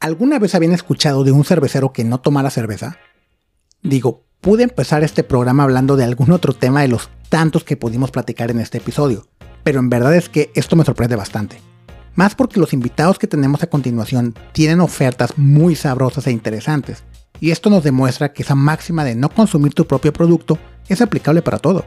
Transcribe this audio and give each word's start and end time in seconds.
¿Alguna 0.00 0.38
vez 0.38 0.54
habían 0.54 0.72
escuchado 0.72 1.24
de 1.24 1.32
un 1.32 1.44
cervecero 1.44 1.92
que 1.92 2.04
no 2.04 2.20
tomara 2.20 2.48
cerveza? 2.48 2.96
Digo, 3.82 4.24
pude 4.40 4.62
empezar 4.62 5.04
este 5.04 5.22
programa 5.22 5.64
hablando 5.64 5.94
de 5.94 6.04
algún 6.04 6.32
otro 6.32 6.54
tema 6.54 6.80
de 6.80 6.88
los 6.88 7.10
tantos 7.28 7.64
que 7.64 7.76
pudimos 7.76 8.10
platicar 8.10 8.50
en 8.50 8.60
este 8.60 8.78
episodio, 8.78 9.26
pero 9.62 9.78
en 9.78 9.90
verdad 9.90 10.16
es 10.16 10.30
que 10.30 10.50
esto 10.54 10.74
me 10.74 10.86
sorprende 10.86 11.16
bastante. 11.16 11.60
Más 12.14 12.34
porque 12.34 12.58
los 12.58 12.72
invitados 12.72 13.18
que 13.18 13.26
tenemos 13.26 13.62
a 13.62 13.66
continuación 13.66 14.34
tienen 14.52 14.80
ofertas 14.80 15.36
muy 15.36 15.76
sabrosas 15.76 16.26
e 16.26 16.32
interesantes, 16.32 17.04
y 17.38 17.50
esto 17.50 17.68
nos 17.68 17.84
demuestra 17.84 18.32
que 18.32 18.42
esa 18.42 18.54
máxima 18.54 19.04
de 19.04 19.14
no 19.14 19.28
consumir 19.28 19.74
tu 19.74 19.86
propio 19.86 20.14
producto 20.14 20.58
es 20.88 21.02
aplicable 21.02 21.42
para 21.42 21.58
todo. 21.58 21.84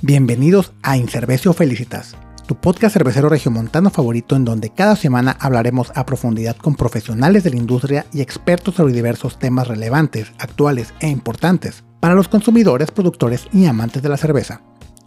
Bienvenidos 0.00 0.72
a 0.82 0.96
Incervecio 0.96 1.52
Felicitas, 1.52 2.16
tu 2.46 2.54
podcast 2.56 2.92
cervecero 2.92 3.28
regiomontano 3.28 3.90
favorito 3.90 4.36
en 4.36 4.44
donde 4.44 4.70
cada 4.70 4.96
semana 4.96 5.36
hablaremos 5.40 5.92
a 5.94 6.04
profundidad 6.04 6.56
con 6.56 6.74
profesionales 6.74 7.44
de 7.44 7.50
la 7.50 7.56
industria 7.56 8.06
y 8.12 8.20
expertos 8.20 8.74
sobre 8.74 8.92
diversos 8.92 9.38
temas 9.38 9.68
relevantes, 9.68 10.32
actuales 10.38 10.92
e 11.00 11.08
importantes 11.08 11.84
para 12.00 12.14
los 12.14 12.28
consumidores, 12.28 12.90
productores 12.90 13.46
y 13.52 13.66
amantes 13.66 14.02
de 14.02 14.08
la 14.10 14.18
cerveza. 14.18 14.60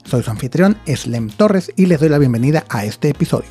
Soy 0.03 0.23
su 0.23 0.31
anfitrión, 0.31 0.77
Slem 0.88 1.30
Torres, 1.30 1.71
y 1.75 1.85
les 1.85 1.99
doy 1.99 2.09
la 2.09 2.17
bienvenida 2.17 2.63
a 2.70 2.85
este 2.85 3.09
episodio. 3.09 3.49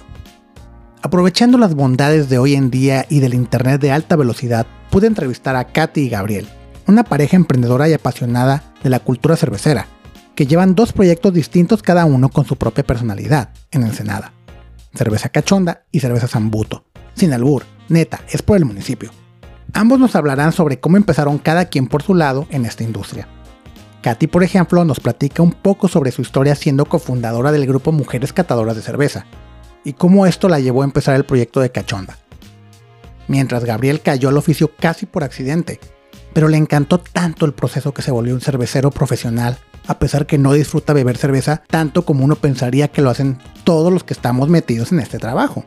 Aprovechando 1.02 1.58
las 1.58 1.74
bondades 1.74 2.28
de 2.28 2.38
hoy 2.38 2.54
en 2.54 2.70
día 2.70 3.06
y 3.08 3.20
del 3.20 3.34
Internet 3.34 3.80
de 3.80 3.92
alta 3.92 4.16
velocidad, 4.16 4.66
pude 4.90 5.06
entrevistar 5.06 5.54
a 5.54 5.64
Katy 5.64 6.00
y 6.00 6.08
Gabriel, 6.08 6.48
una 6.88 7.04
pareja 7.04 7.36
emprendedora 7.36 7.88
y 7.88 7.92
apasionada 7.92 8.64
de 8.82 8.90
la 8.90 9.00
cultura 9.00 9.36
cervecera, 9.36 9.86
que 10.36 10.46
llevan 10.46 10.74
dos 10.74 10.92
proyectos 10.92 11.32
distintos 11.32 11.82
cada 11.82 12.04
uno 12.04 12.28
con 12.28 12.44
su 12.44 12.56
propia 12.56 12.84
personalidad 12.84 13.48
en 13.72 13.82
Ensenada. 13.82 14.32
Cerveza 14.94 15.30
Cachonda 15.30 15.84
y 15.90 16.00
Cerveza 16.00 16.28
Zambuto. 16.28 16.84
Sin 17.14 17.32
albur, 17.32 17.64
neta, 17.88 18.20
es 18.30 18.42
por 18.42 18.58
el 18.58 18.66
municipio. 18.66 19.10
Ambos 19.72 19.98
nos 19.98 20.14
hablarán 20.14 20.52
sobre 20.52 20.78
cómo 20.78 20.98
empezaron 20.98 21.38
cada 21.38 21.64
quien 21.64 21.88
por 21.88 22.02
su 22.02 22.14
lado 22.14 22.46
en 22.50 22.66
esta 22.66 22.84
industria. 22.84 23.26
Katy, 24.02 24.26
por 24.26 24.44
ejemplo, 24.44 24.84
nos 24.84 25.00
platica 25.00 25.42
un 25.42 25.52
poco 25.52 25.88
sobre 25.88 26.12
su 26.12 26.22
historia 26.22 26.54
siendo 26.54 26.84
cofundadora 26.84 27.50
del 27.50 27.66
grupo 27.66 27.90
Mujeres 27.90 28.32
Catadoras 28.32 28.76
de 28.76 28.82
Cerveza 28.82 29.26
y 29.84 29.94
cómo 29.94 30.26
esto 30.26 30.48
la 30.48 30.60
llevó 30.60 30.82
a 30.82 30.84
empezar 30.84 31.16
el 31.16 31.24
proyecto 31.24 31.60
de 31.60 31.72
Cachonda. 31.72 32.18
Mientras 33.26 33.64
Gabriel 33.64 34.02
cayó 34.02 34.28
al 34.28 34.36
oficio 34.36 34.70
casi 34.78 35.06
por 35.06 35.24
accidente, 35.24 35.80
pero 36.32 36.48
le 36.48 36.58
encantó 36.58 36.98
tanto 36.98 37.46
el 37.46 37.54
proceso 37.54 37.94
que 37.94 38.02
se 38.02 38.10
volvió 38.10 38.34
un 38.34 38.40
cervecero 38.40 38.90
profesional 38.90 39.58
a 39.86 39.98
pesar 39.98 40.26
que 40.26 40.38
no 40.38 40.52
disfruta 40.52 40.92
beber 40.92 41.16
cerveza 41.16 41.62
tanto 41.68 42.04
como 42.04 42.24
uno 42.24 42.36
pensaría 42.36 42.88
que 42.88 43.02
lo 43.02 43.10
hacen 43.10 43.38
todos 43.64 43.92
los 43.92 44.04
que 44.04 44.14
estamos 44.14 44.48
metidos 44.48 44.92
en 44.92 45.00
este 45.00 45.18
trabajo. 45.18 45.64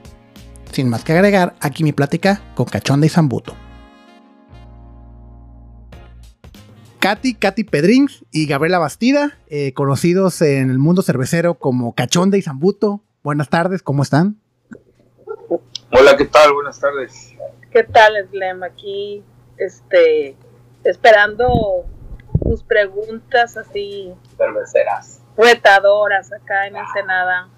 Sin 0.72 0.90
más 0.90 1.04
que 1.04 1.14
agregar, 1.14 1.56
aquí 1.62 1.84
mi 1.84 1.94
plática 1.94 2.42
con 2.56 2.66
Cachonda 2.66 3.06
y 3.06 3.10
Zambuto. 3.10 3.56
Katy, 7.00 7.36
Katy 7.36 7.64
Pedrins 7.64 8.26
y 8.30 8.46
Gabriela 8.46 8.78
Bastida, 8.78 9.38
eh, 9.48 9.74
conocidos 9.74 10.42
en 10.42 10.70
el 10.70 10.80
mundo 10.80 11.02
cervecero 11.02 11.56
como 11.56 11.96
Cachonda 11.96 12.38
y 12.38 12.42
Zambuto. 12.42 13.04
Buenas 13.24 13.50
tardes, 13.50 13.82
¿cómo 13.82 14.04
están? 14.04 14.38
Hola, 15.92 16.18
¿qué 16.18 16.26
tal? 16.26 16.54
Buenas 16.54 16.80
tardes. 16.80 17.34
¿Qué 17.72 17.84
tal, 17.84 18.14
Slem? 18.30 18.64
Aquí, 18.64 19.24
este, 19.58 20.36
esperando 20.84 21.86
tus 22.50 22.64
preguntas 22.64 23.58
así. 23.58 24.12
Cerveceras. 24.36 25.22
Retadoras 25.38 26.32
acá 26.34 26.66
en 26.68 26.76
Ensenada. 26.76 27.50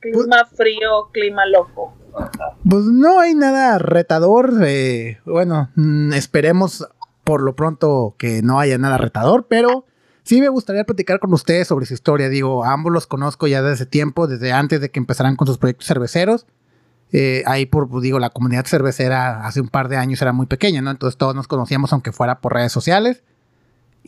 clima 0.00 0.44
frío, 0.46 1.08
clima 1.12 1.44
loco. 1.46 1.94
Pues 2.68 2.84
no 2.84 3.18
hay 3.18 3.34
nada 3.34 3.78
retador. 3.78 4.52
Eh, 4.62 5.18
bueno, 5.24 5.70
mm, 5.74 6.12
esperemos 6.12 6.88
por 7.24 7.42
lo 7.42 7.56
pronto 7.56 8.14
que 8.16 8.40
no 8.42 8.60
haya 8.60 8.78
nada 8.78 8.96
retador, 8.96 9.46
pero 9.48 9.84
sí 10.22 10.40
me 10.40 10.48
gustaría 10.48 10.84
platicar 10.84 11.18
con 11.18 11.32
ustedes 11.34 11.66
sobre 11.66 11.86
su 11.86 11.94
historia. 11.94 12.28
Digo, 12.28 12.64
ambos 12.64 12.92
los 12.92 13.08
conozco 13.08 13.48
ya 13.48 13.60
desde 13.60 13.86
tiempo, 13.86 14.28
desde 14.28 14.52
antes 14.52 14.80
de 14.80 14.90
que 14.90 15.00
empezaran 15.00 15.34
con 15.34 15.48
sus 15.48 15.58
proyectos 15.58 15.88
cerveceros. 15.88 16.46
Eh, 17.10 17.42
ahí 17.46 17.66
por, 17.66 17.88
pues, 17.88 18.02
digo, 18.02 18.20
la 18.20 18.30
comunidad 18.30 18.66
cervecera 18.66 19.46
hace 19.46 19.60
un 19.60 19.68
par 19.68 19.88
de 19.88 19.96
años 19.96 20.22
era 20.22 20.32
muy 20.32 20.46
pequeña, 20.46 20.80
¿no? 20.80 20.90
Entonces 20.92 21.18
todos 21.18 21.34
nos 21.34 21.48
conocíamos 21.48 21.92
aunque 21.92 22.12
fuera 22.12 22.40
por 22.40 22.54
redes 22.54 22.70
sociales. 22.70 23.24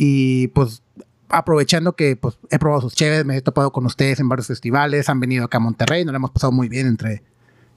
Y 0.02 0.48
pues 0.48 0.82
aprovechando 1.28 1.92
que 1.92 2.16
pues, 2.16 2.38
he 2.48 2.58
probado 2.58 2.80
sus 2.80 2.94
chéves, 2.94 3.26
me 3.26 3.36
he 3.36 3.42
topado 3.42 3.70
con 3.70 3.84
ustedes 3.84 4.18
en 4.18 4.30
varios 4.30 4.46
festivales, 4.46 5.10
han 5.10 5.20
venido 5.20 5.44
acá 5.44 5.58
a 5.58 5.60
Monterrey, 5.60 6.06
nos 6.06 6.12
lo 6.12 6.16
hemos 6.16 6.30
pasado 6.30 6.52
muy 6.52 6.70
bien 6.70 6.86
entre, 6.86 7.22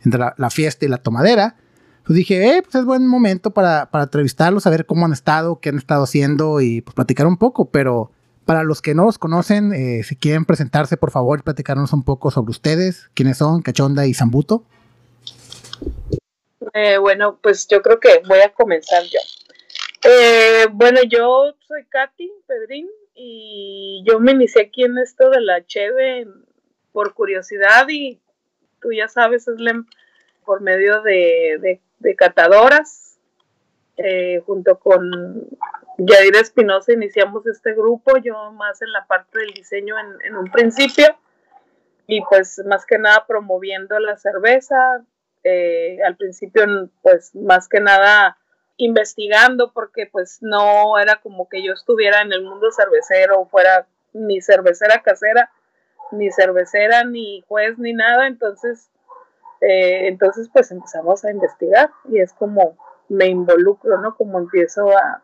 entre 0.06 0.22
la, 0.38 0.50
fiesta 0.50 0.86
y 0.86 0.88
la 0.88 1.00
tomadera. 1.00 1.58
Pues 2.06 2.16
dije, 2.16 2.56
eh, 2.56 2.62
pues 2.62 2.76
es 2.76 2.86
buen 2.86 3.06
momento 3.08 3.52
para, 3.52 3.92
para 3.92 4.06
entrevistarlos, 4.06 4.66
a 4.66 4.70
ver 4.70 4.86
cómo 4.86 5.06
han 5.06 5.12
estado, 5.12 5.60
qué 5.60 5.68
han 5.68 5.78
estado 5.78 6.04
haciendo 6.04 6.62
y 6.62 6.80
pues 6.80 6.96
platicar 6.96 7.28
un 7.28 7.36
poco. 7.36 7.66
Pero 7.72 8.10
para 8.46 8.64
los 8.64 8.82
que 8.82 8.96
no 8.96 9.04
los 9.04 9.18
conocen, 9.18 9.74
eh, 9.74 10.04
si 10.06 10.16
quieren 10.16 10.46
presentarse, 10.46 10.96
por 10.96 11.12
favor, 11.12 11.44
platicarnos 11.44 11.92
un 11.92 12.04
poco 12.04 12.32
sobre 12.32 12.52
ustedes, 12.52 13.10
quiénes 13.16 13.40
son, 13.40 13.62
Cachonda 13.62 14.08
y 14.08 14.14
Zambuto. 14.14 14.64
Eh, 16.74 16.98
bueno, 17.00 17.38
pues 17.44 17.68
yo 17.68 17.82
creo 17.82 18.00
que 18.00 18.22
voy 18.30 18.40
a 18.40 18.54
comenzar 18.54 19.04
yo. 19.04 19.20
Eh, 20.06 20.68
bueno, 20.72 21.00
yo 21.04 21.54
soy 21.68 21.86
Katy 21.86 22.32
Pedrín 22.46 22.90
y 23.14 24.04
yo 24.06 24.20
me 24.20 24.32
inicié 24.32 24.64
aquí 24.64 24.84
en 24.84 24.98
esto 24.98 25.30
de 25.30 25.42
la 25.42 25.66
Cheve 25.66 26.28
por 26.92 27.14
curiosidad 27.14 27.88
y 27.90 28.20
tú 28.82 28.92
ya 28.92 29.08
sabes, 29.08 29.48
es 29.48 29.58
por 30.46 30.62
medio 30.62 31.02
de, 31.02 31.80
catadoras. 32.18 33.18
Eh, 33.96 34.42
junto 34.46 34.80
con 34.80 35.48
Yadir 36.00 36.36
Espinosa 36.38 36.94
iniciamos 36.94 37.46
este 37.46 37.74
grupo, 37.74 38.18
yo 38.18 38.52
más 38.52 38.82
en 38.82 38.92
la 38.92 39.06
parte 39.06 39.38
del 39.38 39.54
diseño 39.54 39.96
en 40.00 40.36
un 40.36 40.52
principio 40.52 41.16
y 42.08 42.22
pues 42.22 42.62
más 42.66 42.86
que 42.86 42.98
nada 42.98 43.26
promoviendo 43.28 44.00
la 44.00 44.18
cerveza. 44.18 45.04
Eh, 45.44 45.98
al 46.06 46.16
principio 46.16 46.90
pues 47.02 47.36
más 47.36 47.68
que 47.68 47.82
nada 47.82 48.38
investigando 48.78 49.72
porque 49.72 50.08
pues 50.12 50.40
no 50.42 50.98
era 50.98 51.22
como 51.22 51.48
que 51.48 51.64
yo 51.64 51.74
estuviera 51.74 52.22
en 52.22 52.34
el 52.34 52.44
mundo 52.44 52.72
cervecero 52.72 53.46
fuera 53.46 53.88
ni 54.14 54.42
cervecera 54.42 55.02
casera, 55.02 55.52
ni 56.12 56.32
cervecera, 56.32 57.04
ni 57.04 57.44
juez, 57.48 57.78
ni 57.78 57.94
nada. 57.94 58.28
Entonces, 58.28 58.90
eh, 59.62 60.08
entonces 60.08 60.50
pues 60.52 60.72
empezamos 60.72 61.24
a 61.26 61.32
investigar 61.32 61.92
y 62.10 62.20
es 62.20 62.34
como 62.34 62.78
me 63.10 63.28
involucro, 63.28 64.00
¿no? 64.00 64.16
Como 64.16 64.40
empiezo 64.40 64.90
a, 64.98 65.24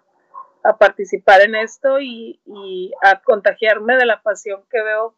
participar 0.78 1.42
en 1.42 1.56
esto 1.56 2.00
y, 2.00 2.40
y, 2.46 2.92
a 3.02 3.22
contagiarme 3.22 3.96
de 3.96 4.06
la 4.06 4.22
pasión 4.22 4.62
que 4.70 4.84
veo 4.84 5.16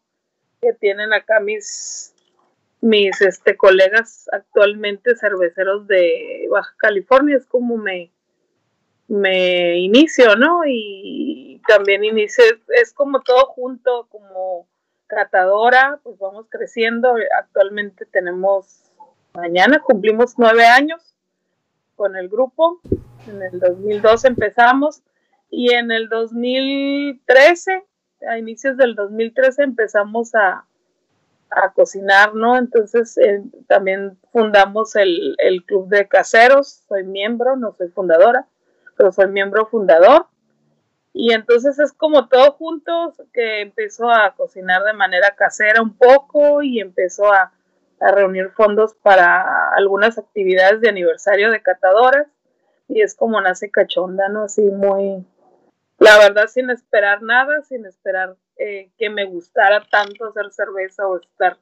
que 0.62 0.72
tienen 0.72 1.12
acá 1.12 1.40
mis, 1.40 2.14
mis 2.80 3.20
este, 3.20 3.56
colegas 3.56 4.30
actualmente 4.32 5.14
cerveceros 5.16 5.86
de 5.88 6.46
Baja 6.50 6.72
California. 6.78 7.36
Es 7.36 7.44
como 7.46 7.76
me, 7.76 8.12
me 9.12 9.78
inicio, 9.78 10.36
¿no? 10.36 10.62
Y 10.66 11.60
también 11.68 12.02
inicio, 12.02 12.44
es 12.80 12.94
como 12.94 13.20
todo 13.20 13.44
junto, 13.46 14.06
como 14.10 14.66
catadora, 15.06 16.00
pues 16.02 16.18
vamos 16.18 16.46
creciendo. 16.48 17.14
Actualmente 17.38 18.06
tenemos, 18.06 18.90
mañana 19.34 19.80
cumplimos 19.80 20.38
nueve 20.38 20.64
años 20.64 21.14
con 21.94 22.16
el 22.16 22.30
grupo. 22.30 22.80
En 23.28 23.42
el 23.42 23.60
2012 23.60 24.28
empezamos 24.28 25.02
y 25.50 25.74
en 25.74 25.90
el 25.90 26.08
2013, 26.08 27.84
a 28.30 28.38
inicios 28.38 28.78
del 28.78 28.94
2013 28.94 29.62
empezamos 29.62 30.34
a, 30.34 30.64
a 31.50 31.72
cocinar, 31.74 32.34
¿no? 32.34 32.56
Entonces 32.56 33.18
eh, 33.18 33.42
también 33.68 34.18
fundamos 34.32 34.96
el, 34.96 35.36
el 35.36 35.64
club 35.64 35.88
de 35.88 36.08
caseros, 36.08 36.82
soy 36.88 37.04
miembro, 37.04 37.56
no 37.56 37.74
soy 37.76 37.88
fundadora 37.88 38.48
pero 38.96 39.12
soy 39.12 39.28
miembro 39.28 39.66
fundador. 39.66 40.26
Y 41.12 41.32
entonces 41.32 41.78
es 41.78 41.92
como 41.92 42.28
todo 42.28 42.52
juntos 42.52 43.20
que 43.32 43.60
empezó 43.60 44.10
a 44.10 44.34
cocinar 44.34 44.82
de 44.84 44.94
manera 44.94 45.34
casera 45.36 45.82
un 45.82 45.96
poco 45.96 46.62
y 46.62 46.80
empezó 46.80 47.32
a, 47.32 47.52
reunir 48.04 48.50
fondos 48.50 48.96
para 49.00 49.72
algunas 49.76 50.18
actividades 50.18 50.80
de 50.80 50.88
aniversario 50.88 51.52
de 51.52 51.62
catadoras. 51.62 52.26
Y 52.88 53.00
es 53.00 53.14
como 53.14 53.40
nace 53.40 53.70
cachonda, 53.70 54.28
¿no? 54.28 54.42
Así 54.42 54.60
muy, 54.60 55.24
la 56.00 56.18
verdad, 56.18 56.48
sin 56.48 56.68
esperar 56.70 57.22
nada, 57.22 57.62
sin 57.62 57.86
esperar 57.86 58.34
eh, 58.58 58.90
que 58.98 59.08
me 59.08 59.24
gustara 59.24 59.84
tanto 59.88 60.26
hacer 60.26 60.50
cerveza 60.50 61.06
o 61.06 61.20
estar 61.20 61.58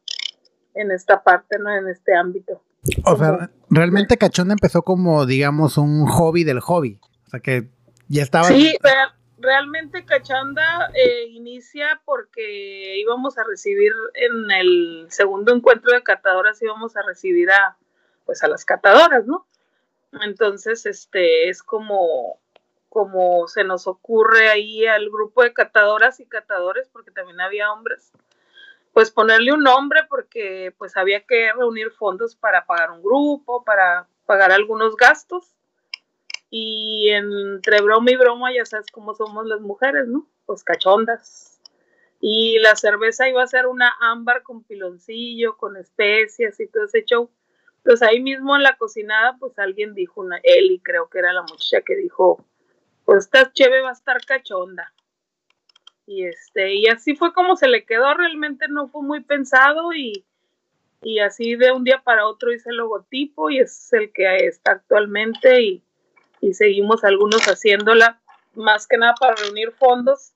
en 0.73 0.91
esta 0.93 1.23
parte, 1.23 1.59
¿no? 1.59 1.71
En 1.71 1.89
este 1.89 2.15
ámbito. 2.17 2.63
O 3.05 3.17
sea, 3.17 3.51
realmente 3.69 4.17
Cachonda 4.17 4.55
empezó 4.55 4.83
como, 4.83 5.27
digamos, 5.27 5.77
un 5.77 6.07
hobby 6.07 6.45
del 6.45 6.61
hobby. 6.61 6.99
O 7.31 7.35
sea 7.39 7.39
que 7.39 7.69
ya 8.09 8.25
estaba. 8.25 8.49
Sí, 8.49 8.77
realmente 9.39 10.05
Cachanda 10.05 10.91
eh, 10.95 11.27
inicia 11.29 12.03
porque 12.05 12.99
íbamos 12.99 13.39
a 13.39 13.45
recibir 13.45 13.93
en 14.15 14.51
el 14.51 15.07
segundo 15.11 15.55
encuentro 15.55 15.93
de 15.93 16.03
catadoras, 16.03 16.61
íbamos 16.61 16.97
a 16.97 17.03
recibir 17.03 17.53
a, 17.53 17.77
pues 18.27 18.43
a 18.43 18.49
las 18.49 18.65
catadoras, 18.65 19.27
¿no? 19.27 19.47
Entonces, 20.23 20.87
este 20.87 21.49
es 21.49 21.63
como, 21.63 22.41
como 22.89 23.47
se 23.47 23.63
nos 23.63 23.87
ocurre 23.87 24.51
ahí 24.51 24.85
al 24.89 25.09
grupo 25.09 25.45
de 25.45 25.53
catadoras 25.53 26.19
y 26.19 26.27
catadores, 26.27 26.89
porque 26.93 27.13
también 27.13 27.41
había 27.41 27.73
hombres, 27.73 28.11
pues 28.93 29.13
ponerle 29.13 29.53
un 29.53 29.63
nombre 29.63 30.01
porque 30.09 30.75
pues 30.79 30.97
había 30.97 31.25
que 31.25 31.53
reunir 31.53 31.93
fondos 31.93 32.35
para 32.35 32.67
pagar 32.67 32.91
un 32.91 33.05
grupo, 33.05 33.63
para 33.63 34.09
pagar 34.27 34.51
algunos 34.51 34.97
gastos. 34.97 35.55
Y 36.51 37.11
entre 37.11 37.81
broma 37.81 38.11
y 38.11 38.17
broma, 38.17 38.53
ya 38.53 38.65
sabes 38.65 38.91
cómo 38.91 39.15
somos 39.15 39.47
las 39.47 39.61
mujeres, 39.61 40.09
¿no? 40.09 40.27
Pues 40.47 40.65
cachondas. 40.65 41.61
Y 42.21 42.59
la 42.59 42.75
cerveza 42.77 43.29
iba 43.29 43.43
a 43.43 43.47
ser 43.47 43.67
una 43.67 43.95
ámbar 44.01 44.43
con 44.43 44.65
piloncillo, 44.65 45.57
con 45.57 45.77
especias 45.77 46.59
y 46.59 46.67
todo 46.67 46.85
ese 46.85 47.05
show. 47.05 47.31
Pues 47.85 48.03
ahí 48.03 48.21
mismo 48.21 48.57
en 48.57 48.65
la 48.65 48.77
cocinada, 48.77 49.37
pues 49.39 49.59
alguien 49.59 49.95
dijo, 49.95 50.21
una, 50.21 50.39
Eli 50.43 50.81
creo 50.81 51.09
que 51.09 51.21
era 51.21 51.33
la 51.33 51.43
muchacha 51.43 51.81
que 51.83 51.97
dijo, 51.97 52.45
pues 53.05 53.25
esta 53.25 53.53
cheve 53.53 53.81
va 53.81 53.91
a 53.91 53.93
estar 53.93 54.25
cachonda. 54.27 54.93
Y 56.07 56.25
este, 56.25 56.75
y 56.75 56.89
así 56.89 57.15
fue 57.15 57.33
como 57.33 57.57
se 57.57 57.69
le 57.69 57.85
quedó, 57.85 58.13
realmente 58.15 58.67
no 58.69 58.89
fue 58.89 59.03
muy 59.03 59.23
pensado 59.23 59.95
y, 59.95 60.25
y 61.03 61.21
así 61.21 61.55
de 61.55 61.71
un 61.71 61.85
día 61.85 62.03
para 62.03 62.27
otro 62.27 62.53
hice 62.53 62.71
el 62.71 62.77
logotipo 62.77 63.49
y 63.49 63.61
es 63.61 63.93
el 63.93 64.13
que 64.13 64.37
está 64.39 64.73
actualmente 64.73 65.63
y, 65.63 65.85
y 66.41 66.55
seguimos 66.55 67.05
algunos 67.05 67.43
haciéndola 67.43 68.21
más 68.55 68.87
que 68.87 68.97
nada 68.97 69.15
para 69.19 69.35
reunir 69.37 69.73
fondos 69.73 70.33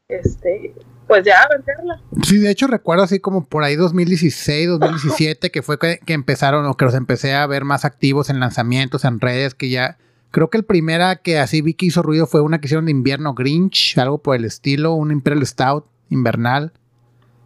este, 0.07 0.73
pues 1.07 1.23
ya 1.23 1.47
venderla. 1.49 2.01
Sí, 2.23 2.37
de 2.37 2.51
hecho 2.51 2.67
recuerdo 2.67 3.03
así 3.03 3.19
como 3.19 3.45
por 3.45 3.63
ahí 3.63 3.75
2016, 3.75 4.67
2017, 4.69 5.51
que 5.51 5.61
fue 5.61 5.77
que, 5.77 5.99
que 6.05 6.13
empezaron 6.13 6.65
o 6.65 6.75
que 6.75 6.85
los 6.85 6.95
empecé 6.95 7.33
a 7.33 7.45
ver 7.47 7.63
más 7.65 7.85
activos 7.85 8.29
en 8.29 8.39
lanzamientos, 8.39 9.05
en 9.05 9.19
redes, 9.19 9.53
que 9.53 9.69
ya 9.69 9.97
Creo 10.33 10.49
que 10.49 10.57
el 10.57 10.65
primera 10.65 11.17
que 11.17 11.37
así 11.37 11.61
vi 11.61 11.75
que 11.75 11.85
hizo 11.85 12.01
ruido 12.01 12.25
fue 12.25 12.41
una 12.41 12.59
que 12.59 12.65
hicieron 12.65 12.85
de 12.85 12.91
invierno 12.91 13.35
Grinch, 13.35 13.95
algo 13.99 14.17
por 14.17 14.35
el 14.35 14.45
estilo, 14.45 14.95
un 14.95 15.11
Imperial 15.11 15.45
Stout 15.45 15.85
invernal. 16.09 16.73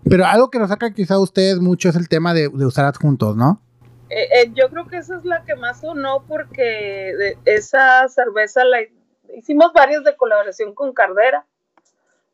Pero 0.09 0.25
algo 0.25 0.50
que 0.50 0.57
nos 0.57 0.71
ha 0.71 0.77
caracterizado 0.77 1.19
a 1.19 1.24
ustedes 1.24 1.59
mucho 1.59 1.89
es 1.89 1.98
el 1.98 2.07
tema 2.07 2.33
de, 2.33 2.48
usar 2.48 2.86
adjuntos, 2.86 3.36
¿no? 3.36 3.62
Eh, 4.09 4.30
eh, 4.39 4.51
yo 4.56 4.69
creo 4.69 4.88
que 4.88 5.00
esa 5.00 5.18
es 5.18 5.25
la 5.25 5.44
que 5.44 5.57
más 5.57 5.81
sonó 5.81 6.24
porque 6.30 7.36
esa 7.44 8.07
cerveza 8.07 8.63
la 8.63 8.77
hicimos 9.36 9.74
varias 9.74 10.06
de 10.06 10.15
colaboración 10.15 10.74
con 10.74 10.94
Cardera. 10.94 11.45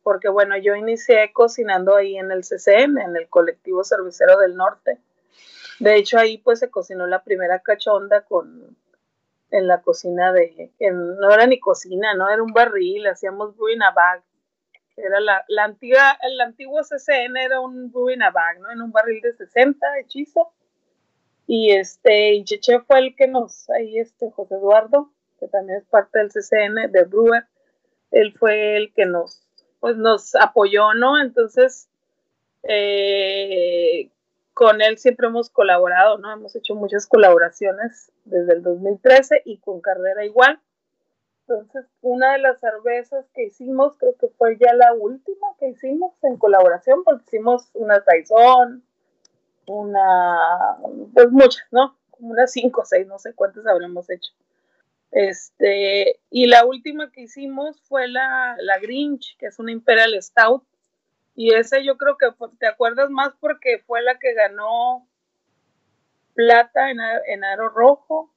Porque 0.04 0.28
bueno, 0.28 0.56
yo 0.56 0.76
inicié 0.76 1.32
cocinando 1.32 1.96
ahí 1.96 2.16
en 2.16 2.30
el 2.30 2.44
CCM, 2.44 2.98
en 2.98 3.16
el 3.16 3.28
colectivo 3.28 3.82
cervecero 3.82 4.38
del 4.38 4.54
norte. 4.54 5.00
De 5.80 5.96
hecho, 5.96 6.18
ahí 6.18 6.38
pues 6.38 6.60
se 6.60 6.70
cocinó 6.70 7.08
la 7.08 7.24
primera 7.24 7.58
cachonda 7.58 8.20
con, 8.20 8.76
en 9.50 9.66
la 9.66 9.82
cocina 9.82 10.32
de, 10.32 10.70
no 10.92 11.32
era 11.32 11.46
ni 11.46 11.58
cocina, 11.58 12.14
no 12.14 12.28
era 12.28 12.42
un 12.42 12.52
barril, 12.52 13.06
hacíamos 13.06 13.56
brewing 13.56 13.82
a 13.82 13.90
bag. 13.90 14.22
Era 14.96 15.18
la, 15.18 15.44
la 15.48 15.64
antigua, 15.64 16.16
el 16.22 16.40
antiguo 16.40 16.80
CCN 16.82 17.36
era 17.36 17.58
un 17.58 17.90
brewing 17.90 18.22
a 18.22 18.30
bag, 18.30 18.60
¿no? 18.60 18.70
En 18.70 18.80
un 18.80 18.92
barril 18.92 19.20
de 19.22 19.32
60 19.32 19.98
hechizo. 19.98 20.52
Y 21.46 21.72
este, 21.72 22.34
y 22.34 22.44
Cheche 22.44 22.80
fue 22.80 23.00
el 23.00 23.16
que 23.16 23.26
nos, 23.26 23.68
ahí 23.70 23.98
este, 23.98 24.30
José 24.30 24.54
Eduardo, 24.54 25.10
que 25.40 25.48
también 25.48 25.78
es 25.78 25.84
parte 25.86 26.18
del 26.18 26.30
CCN, 26.30 26.92
de 26.92 27.04
Brewer, 27.04 27.44
él 28.14 28.32
fue 28.38 28.76
el 28.76 28.92
que 28.94 29.06
nos, 29.06 29.43
pues 29.84 29.98
nos 29.98 30.34
apoyó, 30.34 30.94
¿no? 30.94 31.20
Entonces, 31.20 31.90
eh, 32.62 34.08
con 34.54 34.80
él 34.80 34.96
siempre 34.96 35.26
hemos 35.26 35.50
colaborado, 35.50 36.16
¿no? 36.16 36.32
Hemos 36.32 36.56
hecho 36.56 36.74
muchas 36.74 37.06
colaboraciones 37.06 38.10
desde 38.24 38.54
el 38.54 38.62
2013 38.62 39.42
y 39.44 39.58
con 39.58 39.82
Carrera 39.82 40.24
igual. 40.24 40.58
Entonces, 41.46 41.84
una 42.00 42.32
de 42.32 42.38
las 42.38 42.60
cervezas 42.60 43.26
que 43.34 43.44
hicimos, 43.44 43.94
creo 43.98 44.16
que 44.16 44.28
fue 44.38 44.56
ya 44.56 44.72
la 44.72 44.94
última 44.94 45.48
que 45.58 45.68
hicimos 45.68 46.14
en 46.22 46.38
colaboración, 46.38 47.04
porque 47.04 47.24
hicimos 47.26 47.68
una 47.74 48.02
Saison, 48.02 48.82
una, 49.66 50.78
pues 51.12 51.30
muchas, 51.30 51.66
¿no? 51.72 51.94
Unas 52.20 52.52
cinco 52.52 52.80
o 52.80 52.84
seis, 52.86 53.06
no 53.06 53.18
sé 53.18 53.34
cuántas 53.34 53.66
habremos 53.66 54.08
hecho. 54.08 54.32
Este, 55.14 56.18
y 56.28 56.46
la 56.46 56.64
última 56.64 57.12
que 57.12 57.20
hicimos 57.20 57.80
fue 57.82 58.08
la, 58.08 58.56
la 58.58 58.80
Grinch, 58.80 59.36
que 59.38 59.46
es 59.46 59.60
una 59.60 59.70
Imperial 59.70 60.20
Stout, 60.20 60.64
y 61.36 61.54
ese 61.54 61.84
yo 61.84 61.96
creo 61.96 62.18
que 62.18 62.26
te 62.58 62.66
acuerdas 62.66 63.10
más 63.10 63.32
porque 63.38 63.78
fue 63.86 64.02
la 64.02 64.18
que 64.18 64.34
ganó 64.34 65.06
plata 66.34 66.90
en, 66.90 66.98
en 67.28 67.44
aro 67.44 67.68
rojo, 67.68 68.28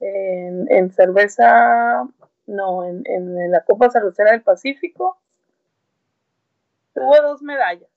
en, 0.00 0.90
cerveza, 0.92 2.08
no, 2.46 2.86
en, 2.86 3.02
en, 3.04 3.50
la 3.50 3.62
Copa 3.64 3.90
Cervecera 3.90 4.30
del 4.30 4.42
Pacífico. 4.42 5.18
Tuvo 6.94 7.20
dos 7.20 7.42
medallas. 7.42 7.90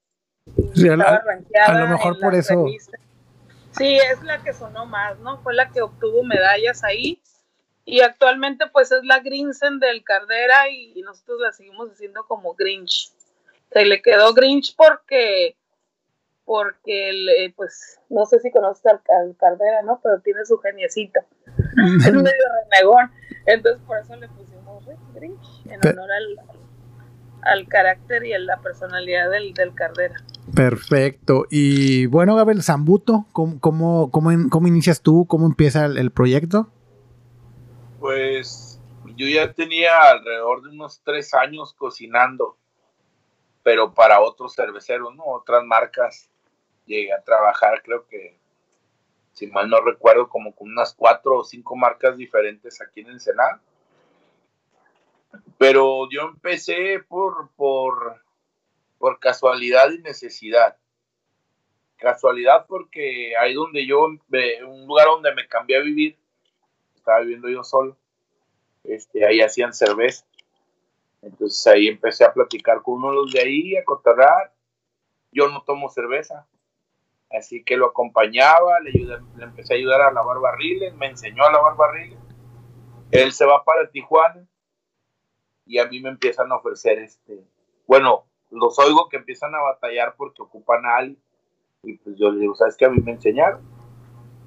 a, 1.66 1.74
lo 1.80 1.88
mejor 1.88 2.20
por 2.20 2.36
eso. 2.36 2.66
Sí, 3.72 3.96
es 3.96 4.22
la 4.24 4.44
que 4.44 4.52
sonó 4.52 4.86
más, 4.86 5.18
¿no? 5.20 5.38
Fue 5.40 5.54
la 5.54 5.70
que 5.70 5.82
obtuvo 5.82 6.24
medallas 6.24 6.84
ahí. 6.84 7.22
Y 7.88 8.02
actualmente 8.02 8.66
pues 8.72 8.92
es 8.92 9.04
la 9.04 9.22
Grinsen 9.22 9.80
del 9.80 10.04
Cardera 10.04 10.70
y 10.70 11.02
nosotros 11.02 11.40
la 11.40 11.52
seguimos 11.54 11.90
haciendo 11.90 12.26
como 12.28 12.54
Grinch 12.54 13.12
se 13.72 13.86
le 13.86 14.02
quedó 14.02 14.34
Grinch 14.34 14.76
porque 14.76 15.56
porque 16.46 17.10
eh, 17.10 17.54
pues 17.56 18.00
no 18.10 18.26
sé 18.26 18.40
si 18.40 18.52
conoces 18.52 18.86
al, 18.86 19.36
Cardera, 19.38 19.82
¿no? 19.84 20.00
Pero 20.02 20.22
tiene 20.22 20.46
su 20.46 20.58
geniecito. 20.60 21.20
es 21.46 22.14
medio 22.14 22.44
renegón. 22.72 23.12
Entonces 23.46 23.82
por 23.86 23.98
eso 23.98 24.16
le 24.16 24.30
pusimos 24.30 24.86
Grinch, 25.14 25.66
en 25.66 25.86
honor 25.86 26.10
al, 26.10 26.40
al, 27.42 27.68
carácter 27.68 28.26
y 28.26 28.34
a 28.34 28.40
la 28.40 28.62
personalidad 28.62 29.30
del, 29.30 29.54
del 29.54 29.74
Cardera. 29.74 30.16
Perfecto. 30.56 31.46
Y 31.50 32.06
bueno, 32.06 32.36
Gabriel, 32.38 32.64
Zambuto, 32.64 33.26
¿cómo, 33.34 33.60
cómo, 33.60 34.10
cómo, 34.10 34.68
inicias 34.68 35.02
tú? 35.02 35.26
¿Cómo 35.28 35.48
empieza 35.48 35.86
el, 35.86 36.12
proyecto? 36.12 36.72
Pues 38.08 38.80
yo 39.18 39.28
ya 39.28 39.52
tenía 39.52 40.00
alrededor 40.00 40.62
de 40.62 40.70
unos 40.70 41.02
tres 41.04 41.34
años 41.34 41.74
cocinando, 41.74 42.56
pero 43.64 43.94
para 43.94 44.22
otros 44.22 44.56
cerveceros, 44.56 45.14
¿no? 45.14 45.26
Otras 45.26 45.66
marcas. 45.66 46.30
Llegué 46.86 47.12
a 47.12 47.22
trabajar, 47.22 47.82
creo 47.84 48.08
que, 48.08 48.40
si 49.34 49.48
mal 49.48 49.70
no 49.70 49.82
recuerdo, 49.82 50.30
como 50.30 50.56
con 50.56 50.70
unas 50.70 50.94
cuatro 50.94 51.40
o 51.40 51.44
cinco 51.44 51.76
marcas 51.76 52.16
diferentes 52.16 52.80
aquí 52.80 53.02
en 53.02 53.10
Ensenada. 53.10 53.60
Pero 55.58 56.10
yo 56.10 56.22
empecé 56.22 57.00
por, 57.10 57.50
por 57.58 58.22
por 59.00 59.20
casualidad 59.20 59.92
y 59.92 59.98
necesidad. 59.98 60.78
Casualidad 61.98 62.68
porque 62.70 63.36
ahí 63.36 63.54
donde 63.54 63.86
yo, 63.86 64.06
un 64.06 64.88
lugar 64.88 65.08
donde 65.08 65.36
me 65.36 65.46
cambié 65.46 65.76
a 65.76 65.82
vivir, 65.82 66.18
estaba 67.08 67.22
viviendo 67.22 67.48
yo 67.48 67.64
solo, 67.64 67.96
este, 68.84 69.26
ahí 69.26 69.40
hacían 69.40 69.74
cerveza. 69.74 70.26
Entonces 71.22 71.66
ahí 71.68 71.88
empecé 71.88 72.26
a 72.26 72.34
platicar 72.34 72.82
con 72.82 72.96
uno 72.96 73.10
de 73.10 73.16
los 73.16 73.32
de 73.32 73.40
ahí, 73.40 73.78
a 73.78 73.86
cotorrar. 73.86 74.54
Yo 75.32 75.48
no 75.48 75.64
tomo 75.64 75.90
cerveza, 75.90 76.46
así 77.32 77.64
que 77.64 77.78
lo 77.78 77.88
acompañaba, 77.88 78.80
le, 78.82 78.92
le 78.92 79.44
empecé 79.44 79.74
a 79.74 79.78
ayudar 79.78 80.02
a 80.02 80.12
lavar 80.12 80.40
barriles, 80.40 80.94
me 80.96 81.08
enseñó 81.08 81.46
a 81.46 81.52
lavar 81.52 81.78
barriles. 81.78 82.20
Él 83.12 83.32
se 83.32 83.46
va 83.46 83.64
para 83.64 83.90
Tijuana 83.90 84.46
y 85.66 85.80
a 85.80 85.86
mí 85.88 86.02
me 86.02 86.10
empiezan 86.10 86.52
a 86.52 86.56
ofrecer 86.56 87.00
este, 87.00 87.42
bueno, 87.86 88.26
los 88.52 88.78
oigo 88.80 89.08
que 89.10 89.18
empiezan 89.18 89.56
a 89.56 89.62
batallar 89.62 90.16
porque 90.18 90.42
ocupan 90.42 90.86
a 90.86 90.98
alguien. 90.98 91.22
Y 91.84 91.98
pues 91.98 92.18
yo 92.18 92.32
les 92.32 92.42
digo, 92.42 92.56
¿sabes 92.56 92.76
qué? 92.76 92.86
A 92.86 92.90
mí 92.90 93.00
me 93.02 93.12
enseñaron. 93.12 93.62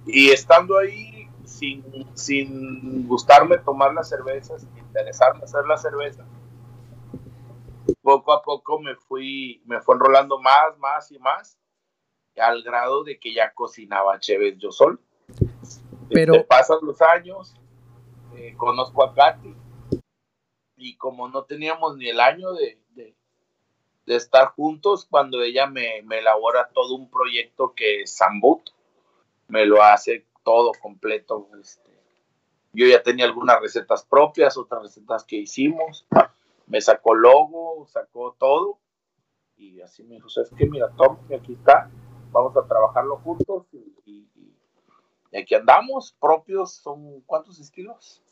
Y 0.07 0.31
estando 0.31 0.79
ahí, 0.79 1.20
sin, 1.51 1.85
sin 2.17 3.07
gustarme 3.07 3.59
tomar 3.59 3.93
la 3.93 4.05
cerveza, 4.05 4.59
sin 4.59 4.77
interesarme 4.79 5.45
hacer 5.45 5.65
la 5.67 5.77
cerveza, 5.77 6.25
poco 8.03 8.33
a 8.33 8.43
poco 8.43 8.81
me 8.81 8.95
fui, 8.95 9.63
me 9.65 9.81
fue 9.81 9.95
enrolando 9.95 10.41
más, 10.41 10.79
más 10.79 11.11
y 11.13 11.19
más, 11.19 11.59
al 12.37 12.63
grado 12.63 13.05
de 13.05 13.19
que 13.19 13.35
ya 13.35 13.53
cocinaba 13.53 14.19
chévere 14.19 14.57
yo 14.57 14.71
solo. 14.73 14.99
Pero 16.09 16.35
este, 16.35 16.47
pasan 16.47 16.79
los 16.83 17.01
años, 17.03 17.55
eh, 18.37 18.55
conozco 18.57 19.05
a 19.05 19.15
Katy, 19.15 19.55
y 20.77 20.97
como 20.97 21.29
no 21.29 21.45
teníamos 21.45 21.97
ni 21.97 22.09
el 22.09 22.21
año 22.21 22.53
de, 22.53 22.81
de 24.11 24.17
estar 24.17 24.49
juntos 24.49 25.07
cuando 25.09 25.41
ella 25.41 25.69
me, 25.69 25.99
elabora 25.99 26.69
todo 26.75 26.97
un 26.97 27.09
proyecto 27.09 27.75
que 27.77 28.03
es 28.03 28.17
Zambut, 28.17 28.71
me 29.47 29.65
lo 29.65 29.83
hace 29.85 30.27
todo 30.43 30.73
completo. 30.81 31.49
Este. 31.61 31.91
Yo 32.73 32.87
ya 32.87 33.03
tenía 33.03 33.25
algunas 33.25 33.61
recetas 33.61 34.05
propias, 34.05 34.57
otras 34.57 34.83
recetas 34.83 35.25
que 35.25 35.37
hicimos, 35.37 36.07
me 36.67 36.81
sacó 36.81 37.15
logo, 37.15 37.87
sacó 37.89 38.37
todo 38.39 38.79
y 39.57 39.81
así 39.81 40.03
me 40.05 40.15
dijo, 40.15 40.29
es 40.29 40.51
que 40.57 40.67
mira, 40.67 40.89
Tom, 40.97 41.19
aquí 41.37 41.55
está, 41.55 41.91
vamos 42.31 42.57
a 42.57 42.67
trabajarlo 42.67 43.19
juntos 43.19 43.67
y, 43.73 44.27
y 45.33 45.37
aquí 45.37 45.55
andamos, 45.55 46.17
propios, 46.21 46.75
son 46.75 47.21
¿cuántos 47.23 47.59
estilos? 47.59 48.23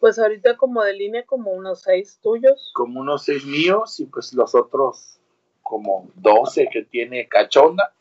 Pues 0.00 0.18
ahorita 0.18 0.56
como 0.56 0.82
de 0.82 0.92
línea 0.94 1.26
como 1.26 1.50
unos 1.50 1.82
seis 1.82 2.20
tuyos. 2.22 2.70
Como 2.74 3.00
unos 3.00 3.24
seis 3.24 3.44
míos 3.44 3.98
y 3.98 4.06
pues 4.06 4.32
los 4.32 4.54
otros 4.54 5.18
como 5.62 6.08
doce 6.14 6.68
que 6.72 6.84
tiene 6.84 7.28
Cachonda. 7.28 7.92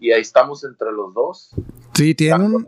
Y 0.00 0.12
ahí 0.12 0.20
estamos 0.20 0.64
entre 0.64 0.92
los 0.92 1.12
dos. 1.12 1.50
Sí, 1.94 2.14
tiene 2.14 2.44
un, 2.44 2.66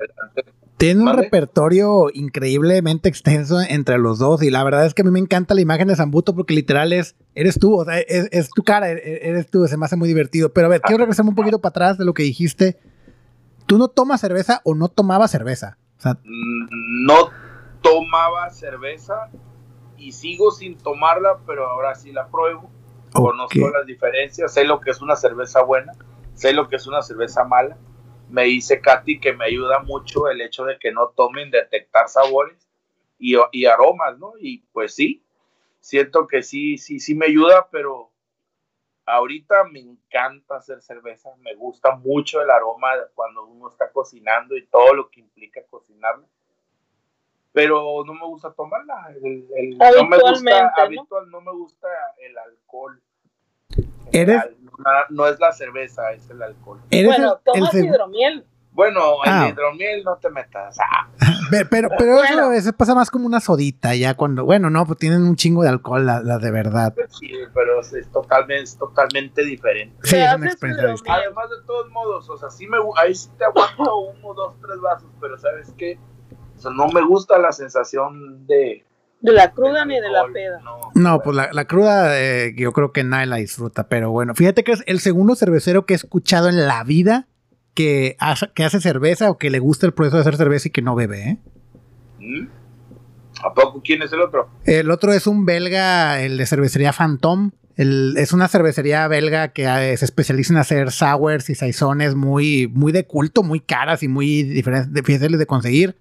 tiene 0.76 1.02
un 1.02 1.16
repertorio 1.16 2.08
increíblemente 2.12 3.08
extenso 3.08 3.60
entre 3.60 3.98
los 3.98 4.18
dos. 4.18 4.42
Y 4.42 4.50
la 4.50 4.64
verdad 4.64 4.86
es 4.86 4.94
que 4.94 5.02
a 5.02 5.04
mí 5.04 5.10
me 5.10 5.18
encanta 5.18 5.54
la 5.54 5.60
imagen 5.60 5.88
de 5.88 5.96
Zambuto 5.96 6.34
porque 6.34 6.54
literal 6.54 6.92
es, 6.92 7.16
eres 7.34 7.58
tú, 7.58 7.78
o 7.78 7.84
sea, 7.84 7.98
es, 7.98 8.50
tu 8.50 8.62
cara, 8.62 8.90
e, 8.90 8.94
e, 8.94 9.28
eres 9.28 9.50
tú, 9.50 9.66
se 9.66 9.76
me 9.76 9.84
hace 9.84 9.96
muy 9.96 10.08
divertido. 10.08 10.52
Pero 10.52 10.66
a 10.66 10.70
ver, 10.70 10.80
quiero 10.80 10.98
regresarme 10.98 11.30
un 11.30 11.36
poquito 11.36 11.60
para 11.60 11.70
atrás 11.70 11.98
de 11.98 12.04
lo 12.04 12.14
que 12.14 12.22
dijiste. 12.22 12.78
¿Tú 13.66 13.78
no 13.78 13.88
tomas 13.88 14.20
cerveza 14.20 14.60
o 14.64 14.74
no 14.74 14.88
tomabas 14.88 15.30
cerveza? 15.30 15.78
O 15.98 16.00
sea, 16.00 16.14
mm, 16.14 17.04
no 17.06 17.30
tomaba 17.82 18.50
cerveza 18.50 19.28
y 19.96 20.12
sigo 20.12 20.50
sin 20.50 20.76
tomarla, 20.76 21.38
pero 21.46 21.68
ahora 21.68 21.94
sí 21.94 22.10
la 22.10 22.26
pruebo. 22.28 22.70
Conozco 23.12 23.68
las 23.70 23.86
diferencias, 23.86 24.52
sé 24.54 24.64
lo 24.64 24.80
que 24.80 24.90
es 24.90 25.02
una 25.02 25.16
cerveza 25.16 25.62
buena, 25.62 25.92
sé 26.40 26.52
lo 26.52 26.68
que 26.68 26.76
es 26.76 26.86
una 26.86 27.02
cerveza 27.02 27.44
mala. 27.44 27.76
Me 28.28 28.44
dice 28.44 28.80
Katy 28.80 29.20
que 29.20 29.32
me 29.32 29.44
ayuda 29.44 29.80
mucho 29.80 30.28
el 30.28 30.40
hecho 30.40 30.64
de 30.64 30.78
que 30.78 30.92
no 30.92 31.08
tomen 31.08 31.50
detectar 31.50 32.08
sabores 32.08 32.66
y, 33.18 33.36
y 33.52 33.66
aromas, 33.66 34.18
¿no? 34.18 34.32
Y 34.38 34.58
pues 34.72 34.94
sí, 34.94 35.22
siento 35.80 36.26
que 36.26 36.42
sí, 36.42 36.78
sí, 36.78 37.00
sí 37.00 37.14
me 37.14 37.26
ayuda, 37.26 37.68
pero 37.70 38.10
ahorita 39.04 39.64
me 39.64 39.80
encanta 39.80 40.56
hacer 40.56 40.80
cerveza, 40.80 41.30
me 41.40 41.54
gusta 41.56 41.96
mucho 41.96 42.40
el 42.40 42.50
aroma 42.50 42.92
cuando 43.14 43.44
uno 43.44 43.68
está 43.68 43.90
cocinando 43.90 44.56
y 44.56 44.66
todo 44.66 44.94
lo 44.94 45.10
que 45.10 45.20
implica 45.20 45.60
cocinarla 45.68 46.26
pero 47.52 48.04
no 48.04 48.14
me 48.14 48.26
gusta 48.26 48.52
tomarla. 48.52 49.12
El, 49.22 49.76
no 49.76 50.06
me 50.06 50.18
gusta, 50.18 50.72
habitual, 50.76 51.30
no 51.30 51.40
me 51.40 51.52
gusta 51.52 51.88
el 52.18 52.38
alcohol. 52.38 53.02
¿Eres? 54.12 54.42
No, 55.10 55.26
es 55.26 55.38
la 55.38 55.52
cerveza, 55.52 56.12
es 56.12 56.28
el 56.30 56.42
alcohol. 56.42 56.80
bueno, 56.90 57.38
tomas 57.44 57.74
hidromiel. 57.74 58.44
Bueno, 58.72 59.22
el 59.24 59.32
ah. 59.32 59.48
hidromiel 59.48 60.04
no 60.04 60.16
te 60.16 60.30
metas. 60.30 60.78
Ah. 60.80 61.08
Pero, 61.68 61.88
pero 61.98 62.22
eso 62.22 62.40
a 62.40 62.48
veces 62.48 62.72
pasa 62.72 62.94
más 62.94 63.10
como 63.10 63.26
una 63.26 63.40
sodita, 63.40 63.94
ya 63.96 64.14
cuando, 64.14 64.44
bueno, 64.44 64.70
no, 64.70 64.86
pues 64.86 64.98
tienen 64.98 65.22
un 65.22 65.34
chingo 65.34 65.62
de 65.62 65.68
alcohol, 65.68 66.06
la, 66.06 66.20
de 66.20 66.50
verdad. 66.52 66.94
Sí, 67.08 67.32
pero 67.52 67.80
es, 67.80 68.08
totalmente, 68.12 68.62
es 68.62 68.78
totalmente 68.78 69.44
diferente. 69.44 69.96
Sí, 70.04 70.16
es 70.16 70.34
una 70.34 70.46
experiencia 70.46 70.88
distinta. 70.88 71.14
Además, 71.14 71.50
de 71.50 71.66
todos 71.66 71.90
modos, 71.90 72.30
o 72.30 72.36
sea, 72.36 72.50
sí 72.50 72.68
me, 72.68 72.78
ahí 73.02 73.14
sí 73.14 73.28
te 73.36 73.44
aguanto 73.44 73.96
uno, 73.96 74.32
dos, 74.34 74.54
tres 74.60 74.80
vasos, 74.80 75.10
pero 75.20 75.36
¿sabes 75.38 75.74
qué? 75.76 75.98
no 76.68 76.88
me 76.88 77.00
gusta 77.02 77.38
la 77.38 77.52
sensación 77.52 78.46
de... 78.46 78.84
De 79.20 79.32
la 79.32 79.52
cruda 79.52 79.84
ni 79.84 80.00
de 80.00 80.10
la 80.10 80.24
peda. 80.32 80.60
No, 80.94 81.20
pues 81.20 81.36
la, 81.36 81.64
cruda 81.66 82.18
eh, 82.18 82.54
yo 82.56 82.72
creo 82.72 82.92
que 82.92 83.04
nadie 83.04 83.26
la 83.26 83.36
disfruta, 83.36 83.86
pero 83.88 84.10
bueno, 84.10 84.34
fíjate 84.34 84.64
que 84.64 84.72
es 84.72 84.82
el 84.86 85.00
segundo 85.00 85.34
cervecero 85.34 85.84
que 85.84 85.94
he 85.94 85.96
escuchado 85.96 86.48
en 86.48 86.66
la 86.66 86.82
vida 86.84 87.28
que 87.74 88.16
hace, 88.18 88.50
que 88.54 88.64
hace 88.64 88.80
cerveza 88.80 89.30
o 89.30 89.36
que 89.36 89.50
le 89.50 89.58
gusta 89.58 89.86
el 89.86 89.92
proceso 89.92 90.16
de 90.16 90.22
hacer 90.22 90.36
cerveza 90.36 90.68
y 90.68 90.70
que 90.70 90.82
no 90.82 90.94
bebe, 90.94 91.22
¿eh? 91.22 91.38
¿Mm? 92.18 92.48
¿A 93.44 93.54
poco 93.54 93.80
quién 93.84 94.02
es 94.02 94.12
el 94.12 94.20
otro? 94.20 94.48
El 94.64 94.90
otro 94.90 95.12
es 95.12 95.26
un 95.26 95.44
belga, 95.46 96.20
el 96.22 96.36
de 96.36 96.46
cervecería 96.46 96.92
Phantom. 96.92 97.52
es 97.76 98.32
una 98.32 98.48
cervecería 98.48 99.06
belga 99.08 99.48
que 99.48 99.64
eh, 99.64 99.96
se 99.96 100.04
especializa 100.04 100.52
en 100.52 100.58
hacer 100.58 100.90
sours 100.90 101.48
y 101.48 101.54
saizones 101.54 102.14
muy, 102.14 102.68
muy 102.68 102.92
de 102.92 103.06
culto, 103.06 103.42
muy 103.42 103.60
caras 103.60 104.02
y 104.02 104.08
muy 104.08 104.42
diferentes, 104.42 104.92
difíciles 104.92 105.38
de 105.38 105.46
conseguir. 105.46 105.96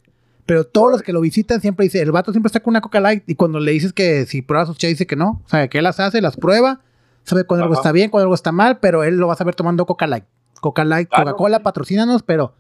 Pero 0.46 0.64
todos 0.64 0.92
los 0.92 1.02
que 1.04 1.14
lo 1.14 1.22
visitan 1.22 1.62
siempre 1.62 1.84
dice, 1.84 2.02
el 2.02 2.12
vato 2.12 2.32
siempre 2.32 2.48
está 2.48 2.60
con 2.60 2.72
una 2.72 2.82
Coca 2.82 3.00
Light 3.00 3.24
y 3.28 3.36
cuando 3.36 3.60
le 3.60 3.72
dices 3.72 3.94
que 3.94 4.26
si 4.26 4.42
pruebas 4.42 4.68
sus 4.68 4.78
dice 4.78 5.06
que 5.06 5.16
no, 5.16 5.42
o 5.46 5.50
sea, 5.50 5.68
que 5.68 5.78
él 5.78 5.84
las 5.84 6.00
hace, 6.00 6.22
las 6.22 6.38
prueba, 6.38 6.82
sabe 7.24 7.44
cuando 7.44 7.66
algo 7.66 7.76
está 7.76 7.92
bien, 7.92 8.10
cuando 8.10 8.24
algo 8.24 8.36
está 8.36 8.52
mal, 8.52 8.80
pero 8.80 9.04
él 9.04 9.18
lo 9.18 9.28
va 9.28 9.34
a 9.34 9.38
saber 9.38 9.56
tomando 9.56 9.86
Coca 9.86 10.08
Light. 10.08 10.26
Coca 10.60 10.84
Light, 10.84 11.10
Coca-Cola, 11.10 11.60
patrocínanos, 11.60 12.24
pero 12.24 12.54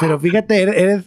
pero 0.00 0.18
fíjate, 0.18 0.62
eres, 0.62 1.04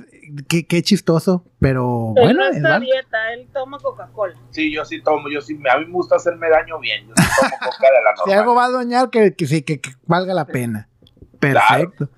qué, 0.47 0.81
chistoso, 0.81 1.45
pero 1.59 2.13
él 2.15 2.23
bueno. 2.23 2.49
No 2.49 2.55
está 2.55 2.79
dieta, 2.79 3.33
él 3.33 3.47
toma 3.53 3.77
Coca-Cola. 3.77 4.35
Sí, 4.49 4.71
yo 4.71 4.83
sí 4.85 5.01
tomo, 5.01 5.29
yo 5.29 5.41
sí, 5.41 5.59
a 5.69 5.77
mí 5.77 5.85
me 5.85 5.91
gusta 5.91 6.15
hacerme 6.15 6.49
daño 6.49 6.79
bien, 6.79 7.07
yo 7.07 7.13
sí 7.15 7.29
tomo 7.39 7.55
Coca 7.59 7.87
de 7.87 8.03
la 8.03 8.11
normal. 8.15 8.23
Si 8.25 8.31
algo 8.31 8.55
va 8.55 8.65
a 8.65 8.71
dañar, 8.71 9.09
que, 9.09 9.33
que, 9.33 9.63
que, 9.63 9.81
que 9.81 9.91
valga 10.05 10.33
la 10.33 10.45
pena. 10.45 10.89
Perfecto. 11.39 12.09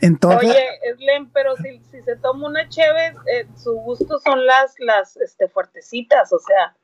Entonces, 0.00 0.50
Oye, 0.50 0.94
Slen, 0.96 1.30
pero 1.30 1.56
si, 1.56 1.80
si 1.90 2.02
se 2.02 2.16
toma 2.16 2.48
una 2.48 2.68
cheve, 2.68 3.14
eh, 3.32 3.46
su 3.56 3.72
gusto 3.72 4.18
son 4.18 4.44
las, 4.44 4.74
las 4.78 5.16
este, 5.16 5.48
fuertecitas, 5.48 6.32
o 6.32 6.38
sea, 6.38 6.76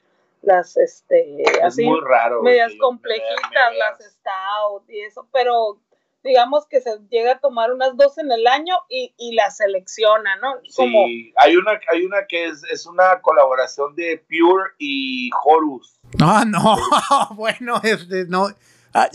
las, 0.43 0.77
este, 0.77 1.43
así, 1.63 1.85
muy 1.85 2.01
raro, 2.01 2.43
medias 2.43 2.73
complejitas, 2.81 3.77
las 3.79 4.13
stout 4.13 4.89
y 4.89 5.01
eso, 5.01 5.29
pero 5.33 5.79
digamos 6.23 6.67
que 6.67 6.81
se 6.81 6.99
llega 7.11 7.33
a 7.33 7.39
tomar 7.41 7.73
unas 7.73 7.97
dos 7.97 8.19
en 8.19 8.31
el 8.31 8.47
año 8.47 8.75
y, 8.89 9.15
y 9.19 9.35
la 9.35 9.51
selecciona, 9.51 10.37
¿no? 10.37 10.55
Sí, 10.69 11.33
hay 11.37 11.57
una, 11.57 11.73
hay 11.91 12.05
una 12.05 12.27
que 12.27 12.47
es, 12.47 12.63
es 12.71 12.87
una 12.87 13.21
colaboración 13.21 13.95
de 13.97 14.23
Pure 14.29 14.71
y 14.79 15.31
Horus. 15.45 15.99
No, 16.19 16.45
no, 16.45 16.77
bueno, 17.37 17.81
este, 17.83 18.27
no, 18.27 18.49
Ah, 18.49 18.55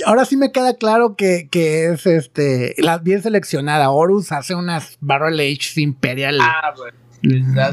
ahora 0.06 0.26
sí 0.26 0.38
me 0.38 0.52
queda 0.52 0.76
claro 0.76 1.16
que, 1.16 1.50
es 1.52 2.06
este 2.06 2.76
la 2.78 2.98
bien 2.98 3.22
seleccionada. 3.22 3.90
Horus 3.90 4.32
hace 4.32 4.56
unas 4.56 4.98
Barrel 5.00 5.40
Age 5.40 5.82
Imperial. 5.82 6.40
Ah, 6.42 6.74
bueno. 6.76 6.98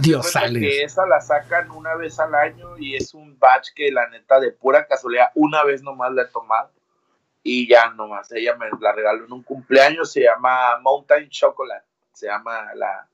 Dios 0.01 0.33
que 0.33 0.83
esa 0.83 1.05
la 1.07 1.21
sacan 1.21 1.71
una 1.71 1.95
vez 1.95 2.19
al 2.19 2.35
año 2.35 2.79
y 2.79 2.97
es 2.97 3.13
un 3.13 3.39
batch 3.39 3.69
que 3.75 3.91
la 3.91 4.09
neta 4.09 4.41
de 4.41 4.51
pura 4.51 4.87
casualidad 4.87 5.27
una 5.35 5.63
vez 5.65 5.83
nomás 5.83 6.13
la 6.13 6.23
he 6.23 6.27
tomado. 6.27 6.71
y 7.43 7.69
ya 7.69 7.91
nomás, 7.91 8.31
ella 8.33 8.57
me 8.57 8.67
la 8.81 8.93
regaló 8.93 9.27
en 9.27 9.33
un 9.33 9.43
cumpleaños, 9.43 10.13
se 10.13 10.23
llama 10.23 10.79
Mountain 10.81 11.29
Chocolate, 11.29 11.85
se 12.13 12.29
llama 12.29 12.73
la, 12.75 13.09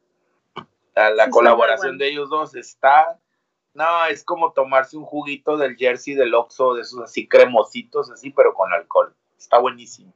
la, 0.95 1.31
colaboración 1.31 1.97
de 1.97 2.09
ellos 2.09 2.29
dos, 2.29 2.55
está, 2.55 3.19
no, 3.75 4.07
es 4.11 4.25
como 4.25 4.53
tomarse 4.53 4.97
un 4.97 5.05
juguito 5.05 5.57
del 5.57 5.77
Jersey 5.77 6.15
del 6.15 6.35
Oxxo, 6.35 6.75
de 6.75 6.83
esos 6.83 7.01
así 7.01 7.29
cremositos, 7.29 8.11
así, 8.11 8.31
pero 8.31 8.55
con 8.55 8.73
alcohol, 8.73 9.15
está 9.39 9.59
buenísimo. 9.59 10.13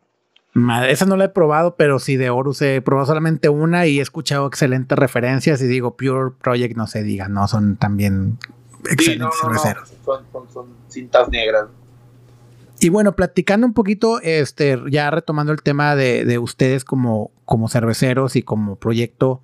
esa 0.88 1.06
no 1.06 1.16
la 1.16 1.26
he 1.26 1.28
probado, 1.28 1.76
pero 1.76 1.98
sí 1.98 2.16
de 2.16 2.30
Horus 2.30 2.62
he 2.62 2.80
probado 2.82 3.06
solamente 3.06 3.48
una 3.48 3.86
y 3.86 3.98
he 3.98 4.02
escuchado 4.02 4.46
excelentes 4.46 4.98
referencias 4.98 5.62
y 5.62 5.66
digo, 5.66 5.96
Pure 5.96 6.32
Project 6.40 6.76
no 6.76 6.86
se 6.86 7.02
diga, 7.02 7.28
no, 7.28 7.46
son 7.46 7.76
también 7.76 8.38
excelentes 8.90 9.38
cerveceros. 9.40 9.92
son, 10.04 10.24
son 10.52 10.66
cintas 10.88 11.28
negras. 11.28 11.68
Y 12.82 12.88
bueno, 12.88 13.14
platicando 13.14 13.64
un 13.64 13.74
poquito, 13.74 14.20
este, 14.22 14.76
ya 14.90 15.08
retomando 15.12 15.52
el 15.52 15.62
tema 15.62 15.94
de, 15.94 16.38
ustedes 16.38 16.84
como, 16.84 17.30
como 17.44 17.68
cerveceros 17.68 18.34
y 18.34 18.42
como 18.42 18.74
proyecto, 18.74 19.40